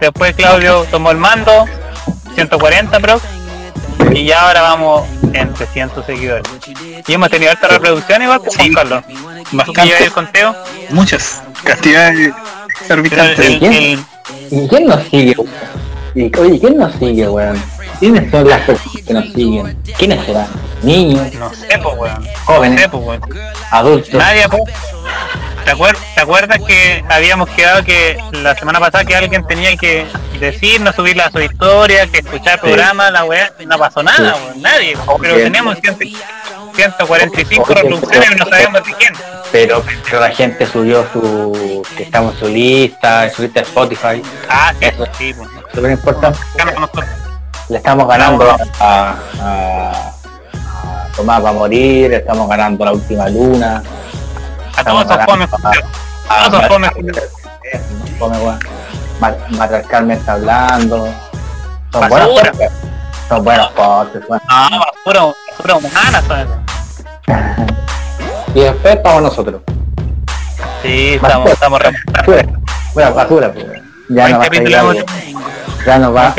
después 0.00 0.34
Claudio 0.34 0.84
tomó 0.90 1.10
el 1.10 1.18
mando, 1.18 1.66
140 2.34 2.98
pro, 3.00 3.20
y 4.12 4.24
ya 4.26 4.46
ahora 4.48 4.62
vamos 4.62 5.06
en 5.32 5.52
300 5.52 6.04
seguidores. 6.06 6.44
Y 7.06 7.12
hemos 7.12 7.30
tenido 7.30 7.50
alta 7.52 7.68
reproducción 7.68 8.22
igual 8.22 8.40
que 8.42 8.50
Juan 8.50 8.66
Sí. 8.66 8.74
Carlos. 8.74 9.04
¿Tú 9.06 9.12
que 9.50 9.56
Bastante. 9.58 10.04
el 10.04 10.12
conteo? 10.12 10.56
Muchas. 10.90 11.42
Cantidades 11.62 12.18
el, 12.18 12.34
exorbitantes. 12.80 13.38
el- 13.38 13.58
¿Quién? 13.60 13.72
el- 13.72 14.04
¿Y 14.50 14.68
quién 14.68 14.86
nos 14.86 15.02
sigue? 15.04 15.34
weón? 15.36 15.50
Y, 16.14 16.36
oye, 16.38 16.58
¿quién 16.60 16.76
nos 16.78 16.94
sigue, 16.94 17.28
weón? 17.28 17.62
¿Quiénes 17.98 18.30
son 18.30 18.48
las 18.48 18.60
personas 18.62 19.02
que 19.06 19.14
nos 19.14 19.24
siguen? 19.32 19.78
¿Quiénes 19.98 20.24
serán? 20.26 20.46
Niños, 20.82 21.32
no 21.34 21.52
sé, 21.54 21.66
weón. 21.76 22.22
No 22.24 22.30
jóvenes, 22.44 22.80
sé, 22.82 22.88
pues, 22.88 23.04
weón. 23.04 23.20
adultos. 23.70 24.14
Nadie, 24.14 24.48
pues. 24.48 24.62
¿Te, 25.64 25.72
acuer- 25.72 25.96
¿Te 26.14 26.20
acuerdas 26.20 26.58
que 26.64 27.04
habíamos 27.08 27.48
quedado 27.50 27.82
que 27.84 28.16
la 28.32 28.54
semana 28.54 28.78
pasada 28.78 29.04
que 29.04 29.16
alguien 29.16 29.44
tenía 29.48 29.76
que 29.76 30.06
decirnos, 30.38 30.94
subir 30.94 31.20
a 31.20 31.30
su 31.30 31.40
historia, 31.40 32.06
que 32.06 32.18
escuchar 32.18 32.54
el 32.54 32.60
programa, 32.60 33.10
la 33.10 33.24
weá? 33.24 33.52
No 33.66 33.76
pasó 33.76 34.02
nada, 34.02 34.34
Sí. 34.34 34.40
weón, 34.46 34.62
nadie. 34.62 34.96
Pero 35.20 35.34
Bien. 35.34 35.46
teníamos 35.46 35.78
100 35.80 35.96
145 36.76 37.62
Oye, 37.64 37.74
reproducciones 37.82 38.30
y 38.30 38.34
no 38.36 38.46
sabíamos 38.46 38.84
de 38.84 38.92
quién. 38.94 39.12
Pero, 39.52 39.82
pero 40.04 40.20
la 40.20 40.30
gente 40.30 40.66
subió 40.66 41.04
su... 41.12 41.82
que 41.96 42.02
estamos 42.04 42.34
en 42.34 42.40
su 42.40 42.48
lista, 42.48 43.24
en 43.26 43.32
su 43.32 43.42
lista 43.42 43.60
de 43.60 43.66
Spotify. 43.66 44.22
Ah, 44.48 44.72
sí, 44.78 44.86
Eso. 44.86 45.04
sí, 45.18 45.34
pues. 45.34 45.48
Súper 45.74 45.90
importante. 45.92 46.38
Le 47.68 47.78
estamos 47.78 48.06
ganando 48.08 48.50
a, 48.50 48.56
a, 48.80 49.14
a 49.40 50.12
Tomás 51.16 51.44
va 51.44 51.48
a 51.48 51.52
morir, 51.52 52.10
le 52.10 52.16
estamos 52.16 52.48
ganando 52.48 52.84
la 52.84 52.92
última 52.92 53.28
luna. 53.28 53.82
A 54.76 54.84
todos 54.84 55.04
esos 55.04 55.24
fomes, 55.24 55.48
a, 56.28 56.50
todos 56.50 56.62
esos 56.64 56.68
fomes. 56.68 56.90
Fome, 58.18 58.36
weón. 58.38 58.58
Mar- 59.20 59.38
Matriarcal 59.50 60.06
me 60.06 60.14
está 60.14 60.32
hablando. 60.34 61.08
Son 61.92 62.00
Basura. 62.08 62.52
Son 63.28 63.42
buenos 63.44 63.68
podcasts, 63.72 64.28
weón. 64.28 64.42
No, 64.70 64.78
basura, 64.78 65.34
basura 65.50 65.74
humana, 65.76 66.22
¿sabes? 66.28 66.46
Y 68.54 68.60
después 68.60 68.94
estamos 68.94 69.22
nosotros. 69.22 69.62
Sí, 70.82 71.14
estamos, 71.14 71.50
estamos 71.50 71.80
remontando. 71.80 72.12
Basura. 72.18 72.46
Bueno, 72.94 73.14
basura, 73.14 73.52
pues. 73.52 73.66
Ya 74.08 74.28
no 74.28 74.38
va 74.38 74.44
a 74.44 74.46
capítulo 74.46 74.70
salir 74.70 74.76
hemos 74.76 74.96
algo. 74.96 75.06
Ya 75.84 75.98
nos 75.98 76.14
va 76.14 76.34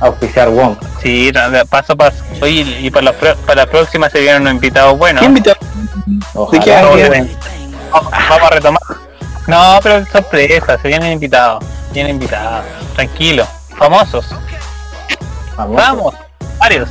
a 0.00 0.06
auspiciar 0.06 0.48
Wong. 0.48 0.76
Sí, 1.02 1.30
no, 1.34 1.50
de 1.50 1.64
paso 1.66 1.92
a 1.92 1.96
paso. 1.96 2.24
Oye, 2.40 2.62
y 2.80 2.90
para 2.90 3.04
la, 3.04 3.12
para 3.12 3.64
la 3.64 3.66
próxima 3.66 4.08
se 4.08 4.20
vienen 4.20 4.42
unos 4.42 4.54
invitados 4.54 4.96
buenos. 4.96 5.20
¿Qué 5.20 5.26
invitado? 5.26 5.56
Ojalá 6.34 6.64
qué 6.64 6.74
hablan? 6.74 7.30
Vamos 7.92 8.10
vamos 8.10 8.42
a 8.42 8.54
retomar. 8.54 8.82
No, 9.46 9.78
pero 9.82 10.06
sorpresa, 10.06 10.78
se 10.80 10.88
vienen 10.88 11.12
invitados. 11.12 11.62
Vienen 11.92 12.14
invitados. 12.14 12.64
Tranquilo. 12.94 13.46
Famosos. 13.76 14.26
Vamos. 15.60 15.76
Vamos. 15.76 16.14
Varios. 16.58 16.88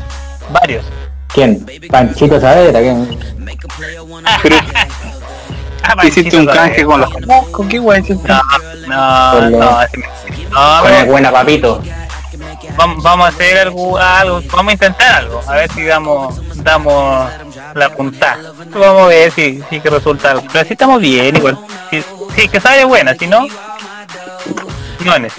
Varios. 0.52 0.86
¿Quién? 1.34 1.66
Panchito 1.90 2.40
Saavedra, 2.40 2.80
¿quién? 2.80 3.20
Ah, 5.82 6.06
Hiciste 6.06 6.38
un 6.38 6.46
canje 6.46 6.84
con 6.86 7.02
los 7.02 7.10
conozco, 7.12 7.68
qué 7.68 7.80
guay. 7.80 8.02
No, 8.04 8.42
no, 8.88 9.32
Con 9.32 9.52
los- 9.52 9.60
no. 9.60 9.80
No, 10.52 10.82
Con 10.84 10.94
el 10.94 11.06
buena 11.08 11.32
papito. 11.32 11.82
vamos, 12.78 13.02
vamos 13.04 13.26
a 13.26 13.30
hacer 13.30 13.58
algo, 13.58 13.98
algo, 13.98 14.42
vamos 14.54 14.70
a 14.70 14.74
intentar 14.74 15.16
algo, 15.16 15.42
a 15.48 15.54
ver 15.54 15.72
si 15.72 15.84
damos, 15.86 16.36
damos 16.64 17.28
la 17.74 17.90
punta. 17.90 18.38
Vamos 18.68 19.02
a 19.04 19.08
ver 19.08 19.32
si, 19.32 19.64
si 19.70 19.80
que 19.80 19.90
resulta 19.90 20.32
algo. 20.32 20.44
Pero 20.52 20.66
si 20.66 20.74
estamos 20.74 21.02
bien 21.02 21.36
igual. 21.36 21.58
Si, 21.90 22.04
si 22.36 22.48
que 22.48 22.60
sale 22.60 22.84
buena, 22.86 23.16
si 23.16 23.26
no, 23.26 23.48
no 25.06 25.16
es. 25.16 25.34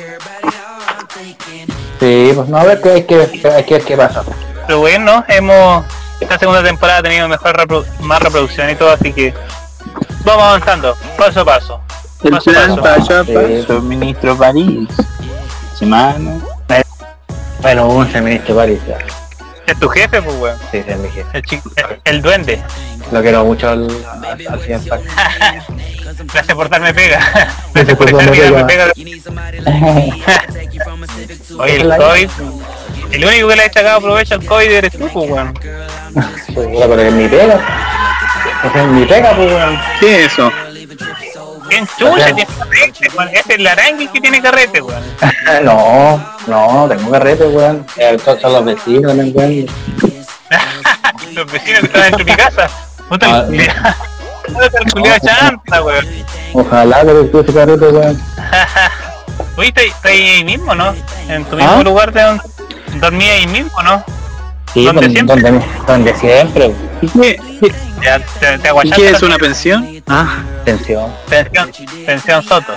Sí, 2.00 2.32
pues 2.34 2.48
no, 2.48 2.56
a 2.56 2.64
ver 2.64 2.80
qué 2.80 2.90
hay 2.90 3.02
que 3.04 3.16
ver, 3.16 3.30
hay 3.54 3.64
que 3.64 3.74
ver 3.74 3.84
qué 3.84 3.96
pasa. 3.96 4.22
Pero 4.66 4.80
bueno, 4.80 5.24
hemos 5.28 5.84
esta 6.20 6.38
segunda 6.38 6.62
temporada 6.62 6.98
ha 6.98 7.02
tenido 7.02 7.28
mejor 7.28 7.56
reprodu- 7.56 7.86
más 8.00 8.20
reproducción 8.22 8.68
y 8.70 8.74
todo, 8.74 8.92
así 8.92 9.12
que 9.12 9.32
vamos 10.24 10.42
avanzando, 10.44 10.96
paso 11.16 11.40
a 11.40 11.44
paso. 11.44 11.80
El 12.22 12.30
Paso 12.32 12.50
plan 12.50 12.76
paso. 12.76 12.82
paso 12.82 13.20
a 13.20 13.24
paso, 13.24 13.80
ministro 13.82 14.36
París. 14.36 14.88
Semana. 15.78 16.38
Bueno, 17.62 17.88
un 17.88 18.06
feminista 18.06 18.54
París. 18.54 18.80
ya. 18.86 18.98
Es 19.70 19.78
tu 19.78 19.88
jefe, 19.88 20.20
pues, 20.22 20.36
weón. 20.36 20.56
Sí, 20.72 20.82
es 20.86 20.98
mi 20.98 21.08
jefe. 21.10 21.38
El, 21.38 21.42
chico- 21.44 21.70
el, 21.76 22.00
el 22.04 22.22
duende. 22.22 22.60
Lo 23.12 23.22
quiero 23.22 23.44
mucho 23.44 23.68
al, 23.68 23.88
al, 24.10 24.46
al 24.48 24.60
señor 24.62 24.80
París. 24.88 25.06
Gracias 26.32 26.54
por 26.56 26.68
darme 26.68 26.92
pega. 26.94 27.20
Gracias 27.74 27.96
por 27.96 28.10
darme 28.12 28.32
pega. 28.32 28.66
pega. 28.66 28.92
Oye, 31.58 31.76
el 31.76 31.96
COVID. 31.96 32.30
El 33.12 33.24
único 33.24 33.48
que 33.48 33.56
le 33.56 33.62
ha 33.64 33.72
sacado 33.72 34.00
provecho 34.00 34.34
al 34.34 34.44
COVID 34.44 34.70
eres 34.70 34.92
tú, 34.92 35.08
pues, 35.12 35.30
weón. 35.30 35.54
Seguro, 36.46 36.80
pero 36.88 37.02
es 37.02 37.12
mi 37.12 37.28
pega. 37.28 37.60
Esa 38.64 38.82
es 38.82 38.88
mi 38.88 39.04
pega, 39.06 39.34
pues, 39.36 39.52
weón. 39.52 39.78
¿Qué 40.00 40.24
es 40.24 40.32
eso? 40.32 40.50
¿Quién 41.70 41.86
chucha 41.96 42.26
tiene 42.34 42.46
carrete, 42.58 43.08
weón? 43.16 43.28
Ese 43.28 43.38
es 43.38 43.58
el 43.58 43.66
arangui 43.66 44.08
que 44.08 44.20
tiene 44.20 44.42
carrete, 44.42 44.82
weón. 44.82 45.02
No, 45.64 46.22
no, 46.46 46.88
tengo 46.88 47.10
carrete, 47.10 47.44
weón. 47.46 47.86
Eh, 47.96 48.18
Son 48.24 48.52
los 48.52 48.64
vecinos 48.64 49.16
también, 49.16 49.32
weón. 49.36 49.66
Los 51.34 51.46
vecinos 51.52 51.80
que 51.80 51.86
estaban 51.86 52.10
dentro 52.10 52.18
de 52.18 52.24
mi 52.24 52.36
casa. 52.36 52.68
Puta 53.08 53.26
Ah, 53.28 53.44
el 53.48 55.20
chanta, 55.20 55.82
weón. 55.82 56.06
Ojalá 56.54 57.02
que 57.02 57.12
tú 57.30 57.40
ese 57.40 57.54
carrete, 57.54 57.86
weón. 57.88 58.20
Oye, 59.56 59.68
¿estás 59.68 59.84
estás 59.84 60.04
ahí 60.10 60.44
mismo, 60.44 60.74
no? 60.74 60.94
En 61.28 61.44
tu 61.44 61.54
¿Ah? 61.56 61.58
mismo 61.58 61.82
lugar 61.84 62.12
de 62.12 62.22
donde 62.22 62.42
dormí 62.94 63.28
ahí 63.28 63.46
mismo, 63.46 63.80
¿no? 63.82 64.04
Sí, 64.72 64.84
¿Donde 64.84 65.02
donde, 65.02 65.10
siempre? 65.10 65.42
donde, 65.42 65.66
donde 65.86 66.14
siempre. 66.16 66.74
¿Y 67.02 67.08
qué, 67.08 67.40
te, 68.40 68.58
te 68.58 68.70
y 68.84 68.90
qué 68.90 69.10
es 69.10 69.22
una 69.22 69.36
pensión? 69.36 70.02
Ah, 70.06 70.42
Atención. 70.62 71.12
pensión, 71.28 71.70
pensión 72.06 72.42
Soto. 72.42 72.72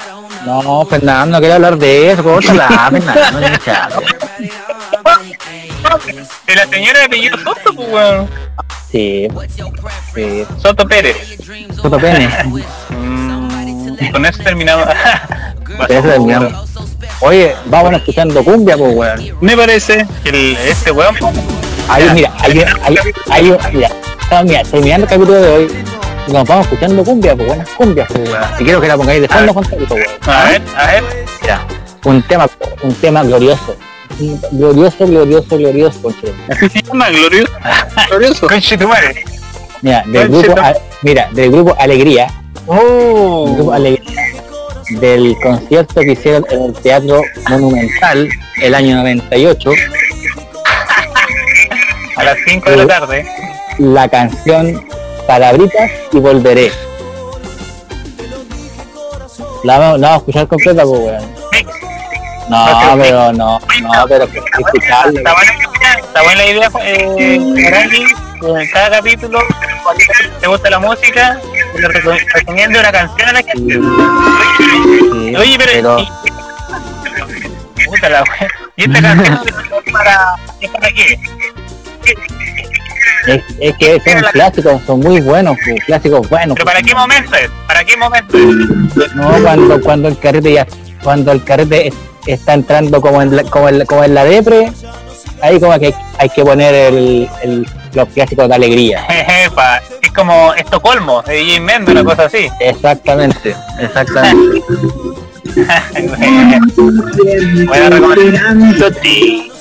No, 0.46 0.86
Fernando, 0.86 1.38
no 1.38 1.40
quiero 1.40 1.56
hablar 1.56 1.78
de 1.78 2.12
eso, 2.12 2.24
córtala, 2.24 2.90
Fernando, 2.92 3.40
no. 3.40 4.02
De 6.48 6.56
la 6.56 6.66
señora 6.68 7.00
de 7.00 7.06
apellido 7.06 7.38
Soto, 7.38 7.74
pues, 7.76 7.88
weón. 7.90 8.30
Sí, 8.90 9.28
sí. 10.16 10.46
Soto 10.62 10.88
Pérez. 10.88 11.38
Puto 11.82 12.00
pene. 12.00 12.30
Mm, 12.90 14.12
con 14.12 14.26
eso 14.26 14.44
terminamos. 14.44 14.88
Con 15.78 15.92
eso 15.92 16.08
terminamos. 16.08 16.54
Oye, 17.22 17.56
vamos 17.66 17.94
escuchando 17.94 18.44
cumbia, 18.44 18.78
pues, 18.78 18.96
weón. 18.96 19.38
me 19.42 19.58
parece. 19.58 20.06
El, 20.26 20.56
este 20.58 20.92
weón. 20.92 21.16
Ahí, 21.94 22.10
mira, 22.14 22.34
ahí, 22.40 22.64
ahí, 22.84 22.98
ahí, 23.30 23.58
mira, 23.74 23.90
estamos, 24.22 24.46
mira, 24.46 24.64
terminando 24.64 25.04
el 25.06 25.10
capítulo 25.10 25.42
de 25.42 25.50
hoy, 25.50 25.68
nos 26.28 26.48
vamos 26.48 26.66
escuchando 26.66 27.04
cumbia, 27.04 27.36
pues 27.36 27.48
buenas 27.48 27.70
cumbias, 27.70 28.08
pues. 28.12 28.30
Si 28.58 28.64
quiero 28.64 28.82
que 28.82 28.88
la 28.88 28.98
pongáis 28.98 29.22
de 29.22 29.28
fondo, 29.28 29.54
Juan 29.54 29.66
Carlos, 29.66 29.92
weón. 29.92 30.06
A 30.26 30.44
ver, 30.50 30.62
a 30.78 30.88
ver. 30.88 31.04
Mira, 31.42 31.68
un 32.06 32.22
tema, 32.24 32.50
un 32.82 32.94
tema 32.96 33.24
glorioso. 33.24 33.76
Glorioso, 34.52 35.08
glorioso, 35.08 35.58
glorioso, 35.58 36.02
conche. 36.02 36.34
Se 36.72 36.82
llama, 36.84 37.10
glorioso. 37.10 37.52
Glorioso. 38.10 38.48
Conche 38.48 38.78
tu 38.78 38.88
madre. 38.88 39.24
Mira, 39.82 40.04
del 40.08 40.30
grupo, 40.30 40.60
A- 40.62 40.74
mira, 41.02 41.30
del 41.34 41.52
grupo 41.52 41.76
Alegría, 41.80 42.28
Oh. 42.68 43.46
del 43.48 43.56
grupo 43.56 43.74
Alegría, 43.74 44.22
del 44.92 45.36
concierto 45.44 46.02
que 46.02 46.12
hicieron 46.14 46.46
en 46.52 46.64
el 46.64 46.74
Teatro 46.74 47.22
Monumental 47.50 48.30
el 48.62 48.76
año 48.76 48.96
98, 48.98 49.72
A 52.24 52.34
las 52.36 52.38
5 52.48 52.70
de 52.70 52.78
la 52.78 52.88
tarde. 52.88 53.26
la 53.80 54.08
canción 54.10 54.88
Palabritas 55.28 55.92
y 56.12 56.18
Volveré. 56.20 56.72
La 59.64 59.78
vamos, 59.80 60.00
la 60.00 60.08
vamos 60.10 60.16
a 60.16 60.18
escuchar 60.18 60.48
completa, 60.48 60.84
pues, 60.84 61.00
weón. 61.00 61.34
No, 62.50 62.66
pero 63.00 63.32
no, 63.34 63.60
no, 63.60 64.06
pero 64.10 64.30
que 64.30 64.40
escucharla. 64.40 65.20
Está 65.20 65.34
buena, 65.34 65.54
la 65.54 65.64
idea, 65.64 65.96
está 66.00 66.24
buena 66.24 66.44
la 66.44 66.50
idea, 66.52 66.70
eh, 66.84 67.36
en 68.42 68.70
cada 68.72 68.90
capítulo, 68.98 69.40
te 70.42 70.48
gusta 70.48 70.70
la 70.70 70.80
música, 70.80 71.40
le 71.76 71.88
reco- 71.88 72.34
recomiendo 72.34 72.80
una 72.80 72.92
canción 72.92 73.30
a 73.30 73.32
la 73.32 73.42
gente. 73.44 73.80
Sí, 75.12 75.36
Oye, 75.38 75.58
pero... 75.58 76.00
y- 76.00 76.10
Puta 77.86 78.10
la 78.10 78.24
wea. 78.24 78.48
¿Y 78.76 78.84
esta 78.84 79.02
canción 79.02 79.40
es 79.86 79.94
para, 79.94 80.36
es 80.60 80.70
para 80.72 80.92
qué? 80.92 81.20
Es, 83.28 83.42
es 83.60 83.78
que 83.78 84.00
son 84.12 84.22
clásicos, 84.32 84.82
son 84.86 85.00
muy 85.00 85.22
buenos, 85.22 85.58
pues, 85.66 85.84
clásicos 85.86 86.28
buenos. 86.30 86.56
¿Pero 86.56 86.66
para 86.66 86.82
qué 86.82 86.94
momento 86.96 87.36
es? 87.36 87.50
¿Para 87.68 87.84
qué 87.86 87.96
momento 87.98 88.38
es? 88.38 89.16
No, 89.16 89.30
cuando, 89.44 89.82
cuando 89.82 90.08
el 90.10 90.20
carrete 90.20 90.54
ya, 90.54 90.68
cuando 91.04 91.32
el 91.32 91.44
carrete 91.44 91.88
es- 91.88 91.94
está 92.28 92.54
entrando 92.54 93.02
como 93.02 93.22
en 93.22 93.36
la, 93.36 93.44
como 93.44 93.70
en, 93.70 93.80
la- 93.80 93.86
como 93.86 94.04
en 94.04 94.14
la 94.14 94.24
depre, 94.26 94.72
ahí 95.42 95.60
como 95.60 95.78
que 95.80 95.94
hay, 96.18 96.30
que 96.30 96.44
poner 96.44 96.74
el, 96.94 97.30
el- 97.44 97.68
los 97.94 98.08
clásicos 98.10 98.48
de 98.50 98.56
alegría. 98.56 99.04
Jeje, 99.10 99.52
pa- 99.52 99.82
es 100.02 100.12
como 100.12 100.54
Estocolmo, 100.56 101.22
de 101.24 101.36
DJ 101.36 101.60
Mendo, 101.60 101.92
una 101.92 102.04
cosa 102.04 102.26
así. 102.26 102.50
Exactamente, 102.60 103.56
exactamente. 103.80 104.62
Buena 107.68 107.90
recomendación. 107.90 109.53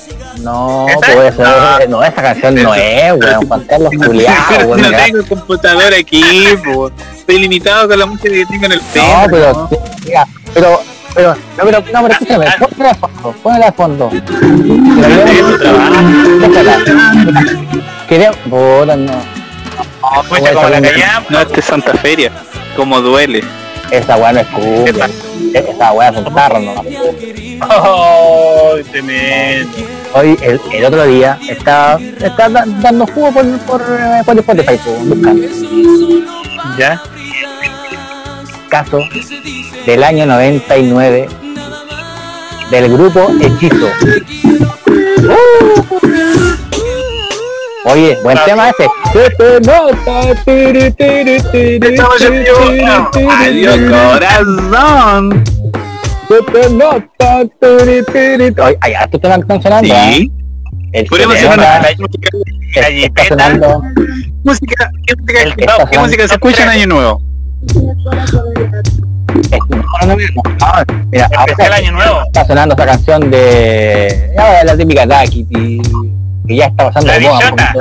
No, 0.43 0.87
¿Esa? 0.89 0.99
puede 1.13 1.31
ser, 1.31 1.89
no, 1.89 2.03
esa 2.03 2.21
canción 2.21 2.55
no 2.55 2.75
es, 2.75 3.13
weón, 3.13 3.47
Juan 3.47 3.61
Carlos 3.63 3.89
Julián, 3.97 4.35
no 4.77 4.91
tengo 4.91 5.25
computador 5.29 5.93
aquí, 5.93 6.47
po. 6.65 6.91
Estoy 7.17 7.39
limitado 7.39 7.87
con 7.87 7.97
la 7.97 8.05
música 8.05 8.29
que 8.29 8.45
tengo 8.45 8.65
en 8.65 8.71
el 8.73 8.79
No, 8.79 8.83
teléfono. 8.93 9.29
pero, 9.31 9.69
mira, 10.05 10.27
pero, 10.53 10.81
pero, 11.15 11.35
no, 11.35 11.63
pero, 11.63 11.79
no, 11.93 12.01
pero 12.01 12.07
escúchame, 12.13 12.45
ponela 12.75 12.89
de 12.89 12.95
fondo, 12.99 13.35
ponela 13.41 13.65
de 13.65 13.71
fondo. 13.71 14.09
Queremos, 18.09 18.37
puta, 18.49 18.95
no. 18.95 19.13
Pues 20.27 20.41
como 20.51 20.69
la 20.69 20.81
callamos. 20.81 21.31
No, 21.31 21.39
este 21.39 21.59
es 21.61 21.65
Santa 21.65 21.93
Feria. 21.93 22.31
Como 22.75 22.99
duele. 23.01 23.43
Esa 23.91 24.17
weá 24.17 24.33
no 24.33 24.39
es 24.41 24.47
cumbia. 24.47 25.09
Esa 25.53 25.91
weá 25.93 26.09
es 26.09 26.17
un 26.17 26.33
tarro, 26.35 26.59
¿no? 26.59 26.73
Oh, 27.69 28.73
tremendo. 28.91 29.69
Hoy, 30.15 30.37
el, 30.41 30.59
el 30.71 30.85
otro 30.85 31.05
día, 31.07 31.39
estaba, 31.49 31.99
estaba 31.99 32.49
da- 32.49 32.65
dando 32.81 33.07
jugo 33.07 33.31
por, 33.31 33.45
por, 33.61 33.81
eh, 33.81 34.21
por 34.25 34.37
Spotify, 34.37 34.79
buscando. 35.05 35.47
¿Ya? 36.77 37.01
Caso 38.69 38.99
del 39.85 40.03
año 40.03 40.25
99 40.25 41.27
del 42.69 42.93
grupo 42.93 43.31
Hechizo. 43.41 43.89
Oye, 47.85 48.17
buen 48.23 48.37
tema 48.45 48.69
este. 48.69 48.87
Se 49.13 49.29
te 49.31 49.59
nota, 49.61 50.43
tiri, 50.45 50.91
tiri, 50.91 51.41
tiri, 51.51 51.87
Estamos 51.93 52.21
en 52.21 52.31
tiri, 52.45 52.79
vivo. 52.79 53.09
tiri, 53.11 53.27
Adiós, 53.29 53.79
corazón. 53.91 55.43
Te 56.41 56.69
nota, 56.71 57.43
tiri, 57.61 58.03
tiri. 58.11 58.53
Que 58.55 59.17
están 59.41 59.61
sonando, 59.61 59.93
¿eh? 59.93 60.13
Sí. 60.13 60.31
El 60.93 61.07
hacer 61.07 61.27
música. 61.27 63.23
sonando. 63.27 63.81
música 64.43 64.91
¿Qué 65.05 65.15
música, 65.15 65.43
El 65.43 65.55
qué 65.55 65.65
top, 65.65 65.99
música 65.99 66.27
se 66.27 66.33
escucha 66.33 66.63
en. 66.63 66.69
Año 66.69 66.87
Nuevo? 66.87 67.21
Mira, 71.11 71.29
ahora 71.35 71.75
Año 71.75 71.91
Nuevo. 71.91 72.23
está 72.25 72.45
sonando 72.45 72.73
esa 72.75 72.85
canción 72.85 73.29
de 73.29 74.31
ya, 74.35 74.63
la 74.63 74.75
típica 74.75 75.07
Taki 75.07 75.45
que 75.45 76.55
ya 76.55 76.65
está 76.65 76.85
pasando 76.91 77.07
La 77.07 77.19
de 77.19 77.25
moda. 77.27 77.73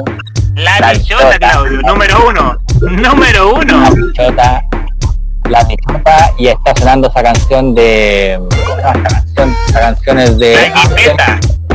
La 0.56 0.80
La 0.80 0.92
bichota, 0.92 1.28
bichota. 1.28 1.38
Claudio. 1.38 1.80
Número 1.82 2.28
uno. 2.28 2.58
Número 2.82 3.52
la 3.52 3.60
uno. 3.60 3.90
bichota, 3.94 4.64
la 5.52 5.62
bichota 5.64 6.32
y 6.38 6.48
está 6.48 6.74
sonando 6.74 7.08
esa 7.08 7.22
canción 7.22 7.74
de 7.74 8.40
¿cómo 8.66 8.76
se 8.76 8.82
llama 8.82 8.92
esta 8.96 9.08
canción? 9.14 9.56
Esa 9.68 9.80
canción 9.80 10.18
es 10.18 10.38
de. 10.38 10.72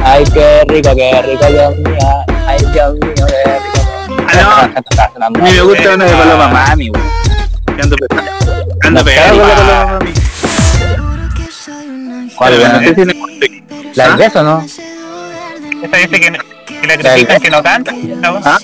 Ay 0.04 0.24
qué 0.34 0.64
rico, 0.68 0.96
qué 0.96 1.22
rico 1.22 1.46
Dios 1.48 1.78
mío, 1.78 2.26
ay 2.48 2.58
Dios 2.74 2.94
mío, 2.94 3.14
qué 3.16 3.24
rico. 3.24 4.28
Ah, 4.28 4.66
no. 4.66 4.70
Esa 4.70 4.80
está 4.90 5.12
sonando. 5.14 5.40
A 5.40 5.44
mí 5.44 5.52
me 5.52 5.62
gusta 5.62 5.94
una 5.94 6.06
de 6.06 6.12
Ah. 6.12 6.18
Paloma 6.18 6.48
Mami, 6.48 6.90
güey. 6.90 7.04
Ando 7.82 7.96
pegado. 7.98 8.68
Ando 8.82 9.06
pegado 9.06 9.40
con 9.40 9.48
la 9.48 9.54
ah. 9.54 9.58
Paloma 9.58 10.00
Mami. 10.00 10.14
¿Cuál, 12.36 12.60
no 12.60 12.80
sé 12.80 12.96
si 12.96 13.64
¿La 13.96 14.16
de 14.16 14.26
eso 14.26 14.44
no? 14.44 14.66
Esta 15.84 15.98
dice 15.98 16.20
que, 16.20 16.32
que 16.82 16.88
la 16.88 16.98
critican 16.98 17.42
que 17.42 17.50
no 17.50 17.64
canta. 17.64 17.92
¿no? 17.92 18.40
¿Ah? 18.44 18.58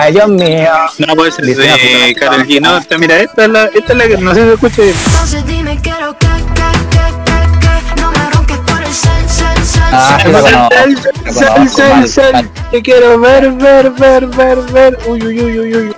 Ay 0.00 0.12
Dios 0.14 0.28
mío. 0.28 0.70
No, 1.06 1.14
puede 1.16 1.30
ser 1.32 1.44
Dice 1.44 1.60
de 1.62 2.14
Karol 2.18 2.46
G. 2.46 2.60
No, 2.60 2.78
esta- 2.78 2.96
mira, 2.98 3.16
esta 3.18 3.44
es 3.44 3.50
la, 3.50 3.64
esta 3.66 3.92
es 3.92 3.98
la 3.98 4.06
que 4.08 4.16
no 4.16 4.34
sé 4.34 4.40
si 4.40 4.46
se 4.46 4.54
escucha 4.54 4.82
bien. 4.82 4.94
Entonces 5.06 5.46
dime 5.46 5.78
quiero 5.82 6.16
que, 6.18 6.26
que, 6.26 6.62
que, 6.90 7.60
que, 7.60 7.94
que 7.94 8.00
No 8.00 8.10
me 8.10 8.30
ronques 8.30 8.58
por 8.58 8.82
el 8.82 8.92
sal, 8.94 9.28
sal, 9.28 9.64
sal, 9.66 9.90
Ah, 9.92 10.18
sal. 10.18 10.20
sí, 10.22 10.32
la 10.32 11.32
Sal, 11.32 11.54
conozco. 11.54 12.06
sal. 12.08 12.50
Te 12.70 12.82
quiero 12.82 13.20
ver, 13.20 13.52
ver, 13.52 13.90
ver, 13.90 14.26
ver, 14.28 14.58
ver. 14.72 14.98
Uy, 15.06 15.22
uy, 15.26 15.42
uy, 15.42 15.58
uy, 15.60 15.76
uy. 15.76 15.96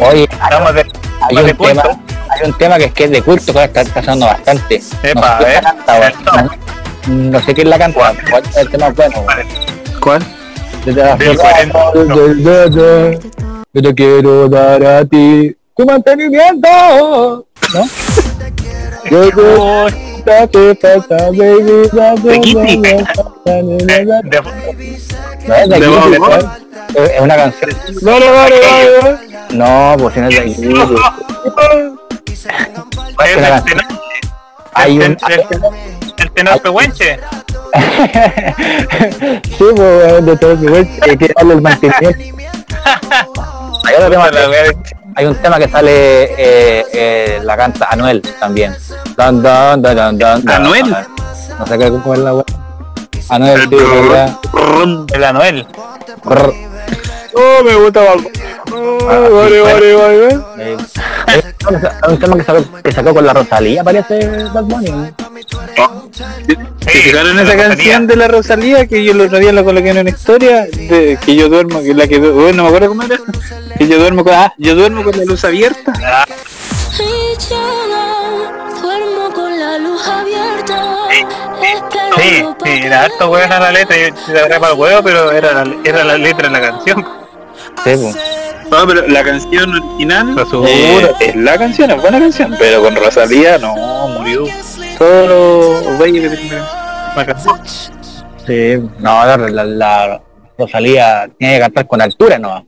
Oye, 0.00 0.28
de, 0.28 0.86
hay 1.22 1.36
un 1.36 1.56
tema, 1.56 1.82
culto. 1.82 1.98
hay 2.30 2.48
un 2.50 2.58
tema 2.58 2.76
que 2.78 2.84
es 2.84 2.92
que 2.92 3.04
es 3.04 3.10
de 3.10 3.22
culto 3.22 3.52
que 3.52 3.64
está, 3.64 3.84
sonando 3.84 4.26
bastante. 4.26 4.82
Epa, 5.02 5.38
No 5.40 5.44
sé 5.46 5.60
canta, 5.62 6.12
top. 6.24 6.52
no 7.08 7.40
sé 7.42 7.54
quién 7.54 7.70
la 7.70 7.78
canta, 7.78 8.14
cuál 8.30 8.42
es 8.48 8.56
el 8.56 8.68
tema 8.70 8.88
bueno. 8.90 9.24
¿Cuál? 10.00 10.24
Desde 10.88 11.02
la 11.04 11.16
Del 11.16 11.36
ciudad, 11.38 11.70
40. 11.92 12.14
del 12.14 12.44
dedo, 12.44 13.10
Yo 13.74 13.82
te 13.82 13.94
quiero 13.94 14.48
dar 14.48 14.82
a 14.86 15.04
ti 15.04 15.54
tu 15.76 15.84
mantenimiento, 15.84 17.46
¿no? 17.74 17.84
Yo 19.10 19.28
te 20.24 20.48
te 20.48 20.74
pasa, 20.76 21.26
baby, 21.30 21.88
da- 21.92 22.14
De 22.14 22.40
Kitty. 22.40 22.76
No 25.46 25.54
De- 25.68 27.14
es 27.14 27.20
una 27.20 27.36
canción. 27.36 27.70
Vale, 28.00 28.30
vale, 28.30 28.56
vale. 28.62 29.18
No, 29.50 29.94
pues 29.98 30.14
si 30.14 30.20
no 30.20 30.28
es 30.28 30.36
de 30.36 30.44
Kitty. 30.46 30.74
Hay 34.74 34.98
un... 34.98 35.02
el, 36.16 36.30
tenor 36.32 36.62
pehuenche. 36.62 37.20
Sí, 39.58 39.64
pues, 39.76 40.24
de 40.26 40.36
todo 40.36 40.60
que 40.60 40.88
hay 41.02 41.16
que 41.16 41.32
darle 41.36 41.54
el 41.54 41.60
mantenimiento. 41.62 42.18
Hay 43.84 43.94
otro 43.96 44.10
tema, 44.10 44.30
de- 44.30 44.76
hay 45.14 45.26
un 45.26 45.34
tema 45.36 45.58
que 45.58 45.68
sale, 45.68 46.24
eh, 46.38 46.86
eh, 46.92 47.40
la 47.42 47.56
canta 47.56 47.88
Anuel 47.90 48.22
también. 48.38 48.76
Dun, 49.16 49.42
dun, 49.42 49.82
dun. 50.18 50.48
¿Anuel? 50.50 50.94
No 51.58 51.66
sé 51.66 51.78
qué 51.78 51.90
cómo 51.90 52.14
es 52.14 52.20
la 52.20 52.34
wea. 52.34 52.44
Anuel, 53.30 53.62
sí, 53.62 53.68
¿verdad? 53.76 54.36
El 55.12 55.24
Anuel. 55.24 55.66
Brr. 56.24 56.52
Oh, 57.40 57.62
me 57.64 57.74
gusta 57.76 58.00
Bad 58.02 58.16
Bunny. 58.16 58.30
Oh, 58.72 58.98
vale, 59.34 59.60
vale, 59.60 59.94
vale. 59.94 60.28
Eh, 60.58 60.76
Hay 62.02 62.12
un 62.12 62.18
tema 62.18 62.36
que 62.36 62.44
sacó, 62.44 62.82
que 62.82 62.92
sacó 62.92 63.14
con 63.14 63.26
la 63.26 63.32
Rosalía, 63.32 63.84
parece 63.84 64.44
Bad 64.52 64.64
Bunny. 64.64 64.90
¿no? 64.90 65.12
¿Se 66.80 66.90
fijaron 66.90 67.38
esa 67.38 67.56
canción 67.56 68.06
de 68.06 68.16
la 68.16 68.28
Rosalía 68.28 68.86
que 68.86 69.04
yo 69.04 69.12
el 69.12 69.20
otro 69.20 69.38
día 69.38 69.52
la 69.52 69.62
coloqué 69.62 69.90
en 69.90 69.98
una 69.98 70.10
historia 70.10 70.64
de 70.66 71.18
que 71.24 71.36
yo 71.36 71.48
duermo, 71.48 71.80
que 71.82 71.94
la 71.94 72.08
que 72.08 72.18
du- 72.18 72.48
oh, 72.48 72.52
no 72.52 72.62
me 72.64 72.68
acuerdo 72.68 72.88
cómo 72.88 73.02
era, 73.02 73.18
que 73.78 73.86
yo 73.86 73.98
duermo 73.98 74.24
con 74.24 74.32
ah, 74.34 74.52
yo 74.58 74.74
duermo 74.74 75.04
con 75.04 75.16
la 75.16 75.24
luz 75.24 75.44
abierta. 75.44 75.92
Y 76.98 77.50
yo 77.50 77.86
no 77.88 78.80
duermo 78.82 79.32
con 79.34 79.58
la 79.60 79.78
luz 79.78 80.08
abierta. 80.08 81.06
Espero 81.62 82.16
Sí, 82.16 82.42
pa' 82.58 82.66
sí, 82.66 82.72
era 82.84 83.02
harto 83.04 83.30
hueá 83.30 83.60
la 83.60 83.70
letra, 83.70 83.96
yo 83.96 84.16
se 84.26 84.32
para 84.32 84.72
el 84.72 84.78
huevo, 84.78 85.02
pero 85.04 85.30
era 85.30 85.52
la, 85.64 85.76
era 85.84 86.04
la 86.04 86.18
letra 86.18 86.48
de 86.48 86.52
la 86.52 86.60
canción. 86.60 87.06
No, 88.70 88.86
pero 88.86 89.06
la 89.08 89.24
canción 89.24 89.70
original 89.74 90.34
eh, 90.68 91.10
es 91.20 91.36
la 91.36 91.56
canción, 91.56 91.90
es 91.90 92.00
buena 92.02 92.18
canción, 92.20 92.54
pero 92.58 92.82
con 92.82 92.94
Rosalía 92.96 93.56
no, 93.58 93.74
murió. 94.08 94.44
Solo. 94.98 95.80
Sí, 98.46 98.74
no, 98.98 99.24
la, 99.24 99.36
la, 99.36 99.64
la 99.64 100.22
Rosalía 100.58 101.28
tiene 101.38 101.54
que 101.54 101.60
cantar 101.60 101.86
con 101.86 102.02
altura, 102.02 102.38
¿no? 102.38 102.66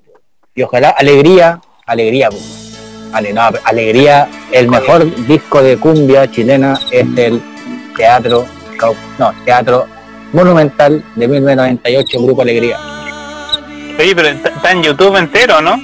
Y 0.55 0.63
ojalá, 0.63 0.91
alegría, 0.91 1.61
alegría, 1.87 2.31
pues. 2.31 2.79
Ale- 3.13 3.33
no, 3.33 3.43
alegría, 3.65 4.29
el 4.53 4.69
mejor 4.69 5.05
disco 5.27 5.63
de 5.63 5.77
cumbia 5.77 6.31
chilena 6.31 6.79
es 6.93 7.05
el 7.17 7.43
Teatro, 7.97 8.47
no, 9.19 9.33
Teatro 9.45 9.87
Monumental 10.33 11.05
de 11.17 11.29
1998, 11.29 12.23
Grupo 12.23 12.43
Alegría. 12.43 12.79
Oye, 14.01 14.15
pero 14.17 14.29
está 14.29 14.73
en 14.73 14.83
YouTube 14.83 15.17
entero, 15.17 15.61
¿no? 15.61 15.77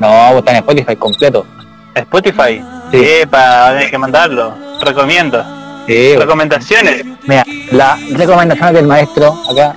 No, 0.00 0.38
está 0.38 0.50
en 0.50 0.56
Spotify 0.58 0.96
completo. 0.96 1.46
Spotify. 1.94 2.62
Sí. 2.90 2.98
Epa, 3.22 3.68
hay 3.70 3.90
que 3.90 3.98
mandarlo. 3.98 4.54
Recomiendo. 4.80 5.44
Sí. 5.86 6.16
Recomendaciones. 6.16 7.04
mira, 7.26 7.44
la 7.72 7.98
recomendación 8.12 8.74
del 8.74 8.86
maestro 8.86 9.34
acá, 9.50 9.74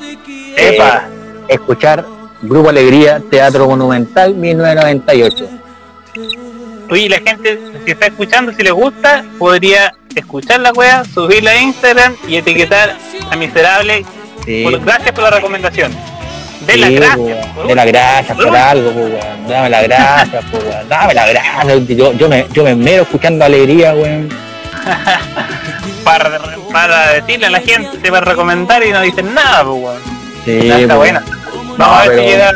Epa. 0.57 1.03
escuchar 1.47 2.05
Grupo 2.41 2.69
Alegría, 2.69 3.21
Teatro 3.29 3.67
Monumental 3.67 4.33
1998. 4.35 5.47
Oye, 6.89 7.09
la 7.09 7.17
gente, 7.17 7.59
si 7.85 7.91
está 7.91 8.07
escuchando, 8.07 8.51
si 8.53 8.61
les 8.63 8.73
gusta, 8.73 9.23
podría 9.39 9.93
escuchar 10.13 10.59
la 10.59 10.71
wea, 10.73 11.03
subirla 11.05 11.51
a 11.51 11.57
Instagram 11.61 12.15
y 12.27 12.35
etiquetar 12.37 12.95
a 13.31 13.35
Miserable. 13.35 14.05
Sí. 14.45 14.63
Por- 14.63 14.79
gracias 14.79 15.11
por 15.13 15.23
la 15.23 15.31
recomendación. 15.31 15.91
De 16.65 16.73
po, 17.15 17.23
por 17.55 17.67
de 17.67 17.75
las 17.75 17.85
último. 17.85 17.85
gracias 17.85 18.37
por 18.37 18.55
algo, 18.57 18.91
po, 18.91 18.99
weón. 18.99 19.47
Dame 19.47 19.69
las 19.69 19.83
gracias, 19.83 20.45
po, 20.45 20.57
weón. 20.57 20.89
Dame 20.89 21.13
las 21.13 21.29
gracias. 21.29 21.87
Yo, 21.97 22.13
yo 22.13 22.29
me, 22.29 22.45
yo 22.51 22.63
me 22.63 22.75
mero 22.75 23.03
escuchando 23.03 23.45
alegría, 23.45 23.93
weón. 23.93 24.29
Para, 26.03 26.41
para 26.71 27.13
decirle 27.13 27.45
a 27.45 27.49
la 27.49 27.59
gente, 27.61 28.11
para 28.11 28.25
recomendar 28.25 28.83
y 28.85 28.91
no 28.91 28.99
dicen 29.01 29.33
nada, 29.33 29.63
pues 29.63 29.81
weón. 29.83 30.01
Sí, 30.43 30.51
Está- 30.59 30.79
está 30.81 30.93
po. 30.95 30.99
buena. 30.99 31.23
Vamos 31.77 31.97
a 31.97 32.01
ver 32.01 32.09
pero- 32.09 32.21
si 32.21 32.27
llega 32.27 32.51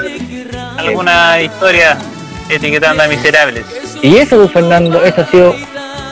alguna 0.77 1.41
historia 1.41 1.97
etiquetando 2.49 3.03
a 3.03 3.07
miserables. 3.07 3.65
Y 4.01 4.17
eso, 4.17 4.37
pues, 4.37 4.51
Fernando, 4.51 5.01
eso 5.03 5.21
ha 5.21 5.25
sido 5.27 5.55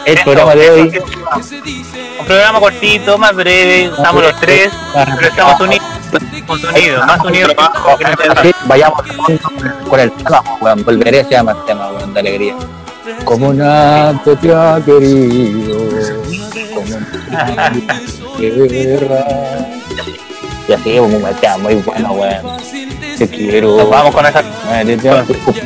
el 0.05 0.13
Eso, 0.15 0.23
programa 0.23 0.55
de 0.55 0.69
hoy. 0.69 1.01
Un 2.19 2.25
programa 2.25 2.59
cortito, 2.59 3.17
más 3.17 3.35
breve, 3.35 3.85
estamos 3.85 4.23
los 4.23 4.39
tres, 4.39 4.71
pero 5.17 5.27
estamos 5.27 5.59
unidos. 5.59 5.85
Unidos, 6.21 7.05
más 7.05 7.23
la 7.23 7.31
verdad. 7.31 8.37
Así, 8.37 8.51
vayamos 8.65 9.01
con 9.89 9.99
el 9.99 10.11
tema, 10.11 10.41
po, 10.41 10.57
weón. 10.61 10.83
Volveré 10.83 11.23
se 11.23 11.31
llama 11.31 11.51
el 11.51 11.65
tema, 11.65 11.91
weón, 11.91 12.13
de 12.13 12.19
alegría. 12.19 12.55
Como 13.23 13.53
nadie 13.53 14.35
te 14.35 14.53
ha 14.53 14.79
querido, 14.85 15.77
como 16.73 16.97
tierra. 18.37 19.25
Y 20.67 20.73
así, 20.73 20.99
un 20.99 21.23
tema 21.39 21.57
muy 21.57 21.75
bueno, 21.75 22.11
weón. 22.13 22.57
Te 23.17 23.27
quiero. 23.27 23.77
Nos 23.77 23.89
vamos 23.89 24.13
con 24.13 24.25
esa. 24.25 24.43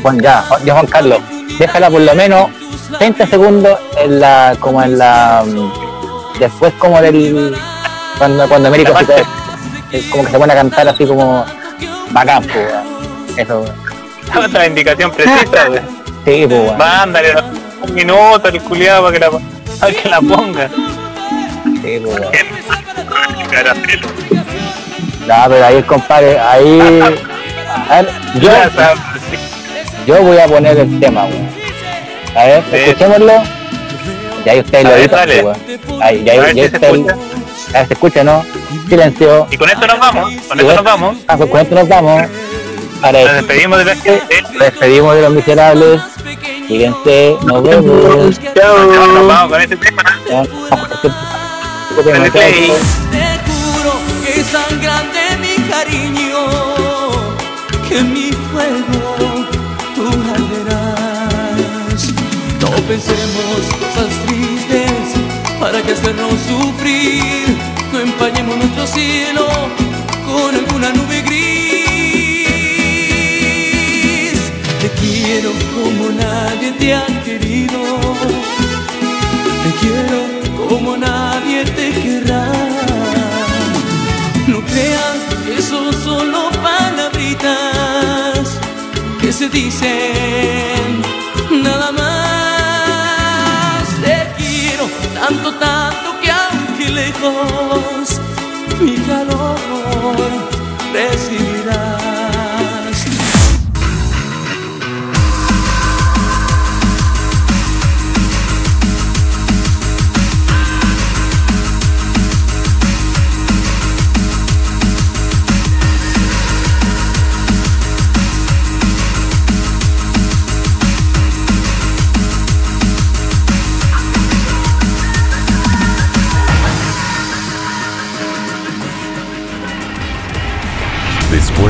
Juan, 0.02 0.20
ya, 0.20 0.43
ya 0.64 0.74
Juan 0.74 0.88
Carlos, 0.88 1.20
déjala 1.58 1.89
por 1.89 2.02
lo 2.02 2.16
menos 2.16 2.50
30 2.97 3.28
segundos 3.28 3.80
en 3.97 4.20
la, 4.20 4.56
como 4.60 4.82
en 4.82 4.97
la, 4.97 5.43
mm, 5.45 6.39
después 6.39 6.74
como 6.80 7.02
del, 7.02 7.56
cuando, 8.18 8.47
cuando 8.47 8.68
América 8.68 8.93
como 10.11 10.23
que 10.25 10.31
se 10.31 10.39
pone 10.39 10.53
a 10.53 10.55
cantar 10.55 10.87
así 10.87 11.05
como 11.05 11.45
bacán, 12.11 12.43
pues, 12.43 12.67
eso, 13.37 13.61
weón. 13.61 14.45
Otra 14.45 14.67
indicación 14.67 15.11
precisa, 15.11 15.69
weón. 15.69 15.83
sí, 16.25 16.45
pues, 16.47 16.51
weón. 16.51 16.77
Mándale 16.77 17.33
un 17.81 17.93
minuto 17.93 18.41
al 18.47 18.61
culiado 18.61 19.03
para 19.03 19.13
que 19.13 19.19
la, 19.19 19.29
para 19.79 19.93
que 19.93 20.09
la 20.09 20.19
ponga. 20.21 20.67
sí, 21.81 22.01
pues, 22.03 22.19
weón. 22.19 22.31
Ya, 25.27 25.45
pero 25.47 25.65
ahí, 25.65 25.83
compadre, 25.83 26.39
ahí, 26.39 26.79
a 27.89 28.01
ver, 28.01 28.09
yo, 28.41 28.51
yo 30.07 30.23
voy 30.23 30.37
a 30.39 30.47
poner 30.47 30.77
el 30.79 30.99
tema, 30.99 31.25
weón. 31.25 31.49
A 32.35 32.43
ver, 32.45 32.63
escuchémoslo. 32.71 33.33
Ya 34.45 34.51
ahí 34.53 34.59
ustedes 34.59 34.83
lo 34.85 35.09
pues, 35.09 35.43
weón. 35.43 36.01
Ahí, 36.01 36.23
ya, 36.23 36.33
A 36.33 36.35
ver 36.37 36.55
ya 36.55 36.63
si 36.63 36.69
se 36.69 36.75
ustedes- 36.75 36.95
escucha. 37.07 37.15
A 37.74 37.80
ver, 37.80 37.88
se 37.88 37.93
escucha, 37.93 38.24
¿no? 38.24 38.43
Silencio. 38.88 39.47
Y 39.51 39.57
con 39.57 39.70
esto 39.70 39.88
nos 39.88 39.99
vamos, 39.99 40.30
con 40.47 40.59
esto 40.59 40.76
nos 40.76 40.84
vamos. 40.84 41.17
Ah, 41.28 41.38
pues 41.38 41.49
con 41.49 41.59
esto 41.59 41.76
nos 41.76 41.88
vamos. 41.88 42.24
Ahora 43.01 43.24
Nos 43.24 43.34
despedimos 43.36 43.78
de 43.80 43.86
la 43.86 43.95
gente. 43.95 44.41
nos 44.41 44.59
despedimos 44.59 45.15
de 45.15 45.22
los 45.22 45.32
miserables. 45.34 46.01
Fíjense, 46.67 47.38
nos 47.45 47.63
vemos. 47.63 47.86
Nos 47.86 49.28
vamos 49.28 49.51
con 49.51 49.61
este 49.61 49.78
tema. 49.78 50.03
Ya, 50.30 50.43
Dale 52.05 52.32
play. 52.32 52.72
Te 53.11 53.51
juro 53.51 53.93
que 54.24 54.39
es 54.39 54.47
tan 54.51 54.82
grande 54.82 55.20
mi 55.41 55.55
cariño 55.70 56.39
que 57.89 58.01
mi 58.03 58.32
fuego 58.32 59.45
tú 59.95 60.07
arderás. 60.34 62.13
No 62.61 62.70
pensemos 62.88 63.61
cosas 63.80 64.11
tristes 64.26 64.91
para 65.59 65.82
que 65.82 65.91
hacernos 65.93 66.34
sufrir. 66.47 67.57
No 68.30 68.36
empañemos 68.36 68.57
nuestro 68.57 68.86
cielo 68.86 69.47
con 70.23 70.53
alguna 70.53 70.89
nube 70.91 71.21
gris. 71.23 71.49
Te 74.82 74.89
quiero 75.01 75.51
como 75.73 76.09
nadie 76.11 76.71
te 76.73 76.93
ha 76.93 77.07
querido. 77.23 77.80
Te 79.63 79.71
quiero 79.80 80.19
como 80.69 80.95
nadie 80.95 81.65
te 81.65 81.91
querrá. 81.91 82.51
No 84.45 84.61
creas 84.61 85.17
que 85.47 85.59
son 85.63 85.91
solo 85.91 86.51
palabritas 86.61 88.59
que 89.19 89.34
se 89.34 89.49
dicen 89.49 91.01
nada 91.63 91.91
más. 91.91 93.88
Te 94.03 94.27
quiero 94.38 94.88
tanto, 95.15 95.51
tanto 95.55 95.88
lejos 97.00 98.20
mi 98.82 98.95
calor 99.08 99.58
recibirás. 100.93 102.28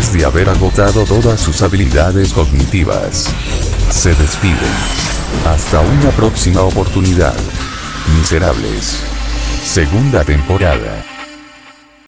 De 0.08 0.24
haber 0.24 0.48
agotado 0.48 1.04
todas 1.04 1.42
sus 1.42 1.62
habilidades 1.62 2.32
cognitivas. 2.32 3.28
Se 3.92 4.16
despiden. 4.16 4.56
Hasta 5.46 5.82
una 5.82 6.10
próxima 6.12 6.62
oportunidad. 6.62 7.36
Miserables. 8.18 9.04
Segunda 9.62 10.24
temporada. 10.24 11.19